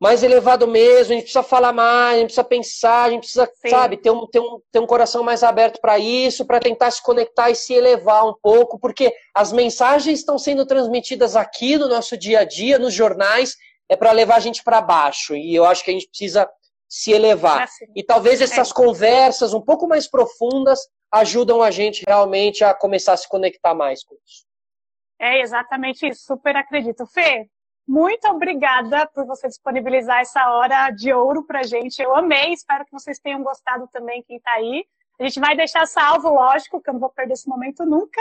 mais 0.00 0.22
elevado 0.22 0.66
mesmo, 0.66 1.12
a 1.12 1.16
gente 1.16 1.24
precisa 1.24 1.42
falar 1.42 1.74
mais, 1.74 2.14
a 2.14 2.18
gente 2.20 2.26
precisa 2.28 2.44
pensar, 2.44 3.04
a 3.04 3.10
gente 3.10 3.20
precisa, 3.20 3.46
Sim. 3.46 3.68
sabe, 3.68 3.98
ter 3.98 4.10
um, 4.10 4.26
ter, 4.26 4.40
um, 4.40 4.58
ter 4.72 4.78
um 4.78 4.86
coração 4.86 5.22
mais 5.22 5.42
aberto 5.42 5.78
para 5.78 5.98
isso, 5.98 6.46
para 6.46 6.58
tentar 6.58 6.90
se 6.90 7.02
conectar 7.02 7.50
e 7.50 7.54
se 7.54 7.74
elevar 7.74 8.26
um 8.26 8.34
pouco, 8.42 8.78
porque 8.78 9.14
as 9.34 9.52
mensagens 9.52 10.18
estão 10.18 10.38
sendo 10.38 10.64
transmitidas 10.64 11.36
aqui 11.36 11.76
no 11.76 11.86
nosso 11.86 12.16
dia 12.16 12.40
a 12.40 12.44
dia, 12.44 12.78
nos 12.78 12.94
jornais, 12.94 13.56
é 13.90 13.94
para 13.94 14.10
levar 14.12 14.36
a 14.36 14.40
gente 14.40 14.64
para 14.64 14.80
baixo, 14.80 15.36
e 15.36 15.54
eu 15.54 15.66
acho 15.66 15.84
que 15.84 15.90
a 15.90 15.94
gente 15.94 16.08
precisa 16.08 16.48
se 16.88 17.12
elevar. 17.12 17.64
É 17.64 17.66
e 17.94 18.02
talvez 18.02 18.40
essas 18.40 18.70
é. 18.70 18.74
conversas 18.74 19.52
um 19.52 19.60
pouco 19.60 19.86
mais 19.86 20.08
profundas 20.08 20.80
ajudam 21.12 21.62
a 21.62 21.70
gente 21.70 22.04
realmente 22.06 22.64
a 22.64 22.72
começar 22.72 23.12
a 23.12 23.16
se 23.18 23.28
conectar 23.28 23.74
mais 23.74 24.02
com 24.02 24.14
isso. 24.24 24.46
É 25.20 25.40
exatamente 25.40 26.08
isso, 26.08 26.24
super 26.24 26.56
acredito. 26.56 27.04
Fê, 27.06 27.46
muito 27.90 28.28
obrigada 28.28 29.04
por 29.08 29.26
você 29.26 29.48
disponibilizar 29.48 30.20
essa 30.20 30.48
hora 30.52 30.90
de 30.90 31.12
ouro 31.12 31.44
pra 31.44 31.64
gente. 31.64 32.00
Eu 32.00 32.14
amei, 32.14 32.52
espero 32.52 32.84
que 32.84 32.92
vocês 32.92 33.18
tenham 33.18 33.42
gostado 33.42 33.88
também, 33.92 34.22
quem 34.22 34.38
tá 34.38 34.52
aí. 34.52 34.84
A 35.18 35.24
gente 35.24 35.40
vai 35.40 35.56
deixar 35.56 35.84
salvo, 35.88 36.30
lógico, 36.30 36.80
que 36.80 36.88
eu 36.88 36.94
não 36.94 37.00
vou 37.00 37.10
perder 37.10 37.32
esse 37.32 37.48
momento 37.48 37.84
nunca. 37.84 38.20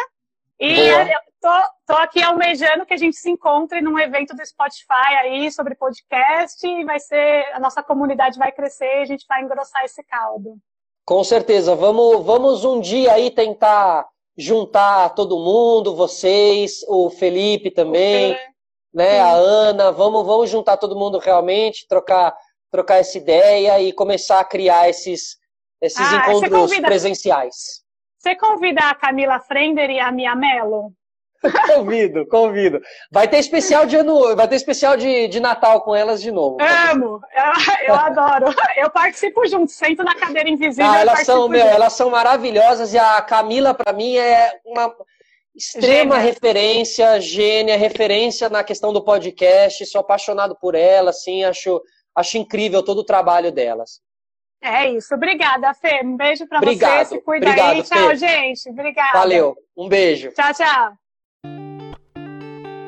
E 0.60 0.88
eu 0.88 1.20
tô, 1.40 1.54
tô, 1.86 1.94
aqui 2.02 2.20
almejando 2.22 2.84
que 2.84 2.96
a 2.96 2.98
gente 2.98 3.16
se 3.16 3.30
encontre 3.30 3.80
num 3.80 3.98
evento 4.00 4.36
do 4.36 4.44
Spotify 4.44 5.14
aí 5.22 5.52
sobre 5.52 5.76
podcast 5.76 6.68
e 6.68 6.84
vai 6.84 7.00
ser, 7.00 7.46
a 7.54 7.60
nossa 7.60 7.84
comunidade 7.84 8.40
vai 8.40 8.52
crescer 8.52 8.98
e 8.98 9.02
a 9.04 9.06
gente 9.06 9.26
vai 9.30 9.44
engrossar 9.44 9.86
esse 9.86 10.04
caldo. 10.04 10.58
Com 11.06 11.24
certeza. 11.24 11.76
Vamos, 11.76 12.26
vamos 12.26 12.66
um 12.66 12.82
dia 12.82 13.14
aí 13.14 13.30
tentar 13.30 14.08
juntar 14.36 15.10
todo 15.10 15.38
mundo, 15.40 15.96
vocês, 15.96 16.84
o 16.88 17.12
Felipe 17.12 17.70
também. 17.70 18.32
Okay 18.32 18.49
né? 18.94 19.16
Sim. 19.16 19.20
A 19.20 19.32
Ana, 19.34 19.92
vamos, 19.92 20.26
vamos 20.26 20.50
juntar 20.50 20.78
todo 20.78 20.98
mundo 20.98 21.18
realmente, 21.18 21.88
trocar, 21.88 22.36
trocar 22.72 22.98
essa 22.98 23.18
ideia 23.18 23.80
e 23.82 23.94
começar 23.94 24.40
a 24.40 24.46
criar 24.46 24.90
esses, 24.90 25.38
esses 25.82 26.14
ah, 26.14 26.18
encontros 26.18 26.52
convida, 26.52 26.88
presenciais. 26.88 27.84
Você 28.18 28.36
convida 28.36 28.82
a 28.82 28.96
Camila 28.96 29.40
Frender 29.40 29.90
e 29.90 30.00
a 30.00 30.12
Mia 30.12 30.36
Mello? 30.36 30.92
convido, 31.74 32.28
convido. 32.28 32.82
Vai 33.12 33.28
ter 33.28 33.38
especial 33.38 33.86
de 33.86 33.96
ano, 33.96 34.36
vai 34.36 34.48
ter 34.48 34.56
especial 34.56 34.98
de, 34.98 35.28
de 35.30 35.40
Natal 35.40 35.82
com 35.82 35.96
elas 35.96 36.22
de 36.22 36.32
novo. 36.32 36.58
Amo, 36.62 37.22
eu, 37.34 37.88
eu 37.88 37.96
adoro. 37.96 38.54
Eu 38.76 38.90
participo 38.90 39.46
junto, 39.48 39.72
sento 39.72 40.04
na 40.04 40.16
cadeira 40.16 40.50
invisível. 40.50 40.92
Ah, 40.92 41.00
elas 41.00 41.26
são, 41.26 41.48
meu, 41.48 41.66
elas 41.66 41.94
são 41.94 42.10
maravilhosas 42.10 42.94
e 42.94 43.00
a 43.00 43.22
Camila 43.22 43.74
para 43.74 43.94
mim 43.94 44.18
é 44.18 44.60
uma 44.66 44.94
extrema 45.60 46.16
gênia. 46.16 46.32
referência, 46.32 47.20
gênia, 47.20 47.78
referência 47.78 48.50
na 48.50 48.64
questão 48.64 48.94
do 48.94 49.04
podcast. 49.04 49.86
Sou 49.86 50.00
apaixonado 50.02 50.56
por 50.56 50.74
ela, 50.74 51.10
assim, 51.10 51.44
acho, 51.44 51.82
acho 52.16 52.38
incrível 52.38 52.82
todo 52.82 53.00
o 53.00 53.06
trabalho 53.06 53.52
delas. 53.52 54.00
É 54.62 54.90
isso. 54.90 55.14
Obrigada, 55.14 55.74
Fê. 55.74 56.02
Um 56.04 56.18
beijo 56.18 56.48
para 56.48 56.60
você. 56.60 57.06
Se 57.06 57.22
cuida 57.22 57.48
Obrigado, 57.48 57.76
aí. 57.76 57.84
Tchau, 57.84 58.10
Fê. 58.10 58.16
gente. 58.16 58.70
Obrigada. 58.70 59.20
Valeu. 59.20 59.56
Um 59.76 59.88
beijo. 59.88 60.32
Tchau, 60.32 60.54
tchau. 60.54 60.94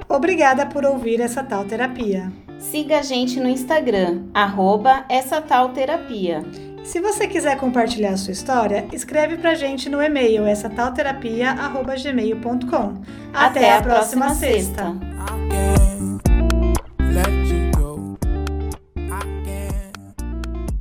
Obrigada 0.09 0.65
por 0.65 0.85
ouvir 0.85 1.21
essa 1.21 1.43
tal 1.43 1.65
terapia. 1.65 2.31
Siga 2.59 2.99
a 2.99 3.01
gente 3.01 3.39
no 3.39 3.49
Instagram, 3.49 4.29
arroba 4.33 5.05
essa 5.09 5.41
tal 5.41 5.69
terapia. 5.69 6.43
Se 6.83 6.99
você 6.99 7.27
quiser 7.27 7.55
compartilhar 7.57 8.17
sua 8.17 8.33
história, 8.33 8.85
escreve 8.91 9.37
pra 9.37 9.53
gente 9.55 9.87
no 9.89 10.01
e-mail 10.01 10.45
essa 10.45 10.69
talterapia@gmail.com. 10.69 12.93
Até, 13.33 13.59
Até 13.59 13.77
a 13.77 13.81
próxima, 13.81 14.25
próxima 14.25 14.35
sexta. 14.35 14.91
sexta. 14.91 15.70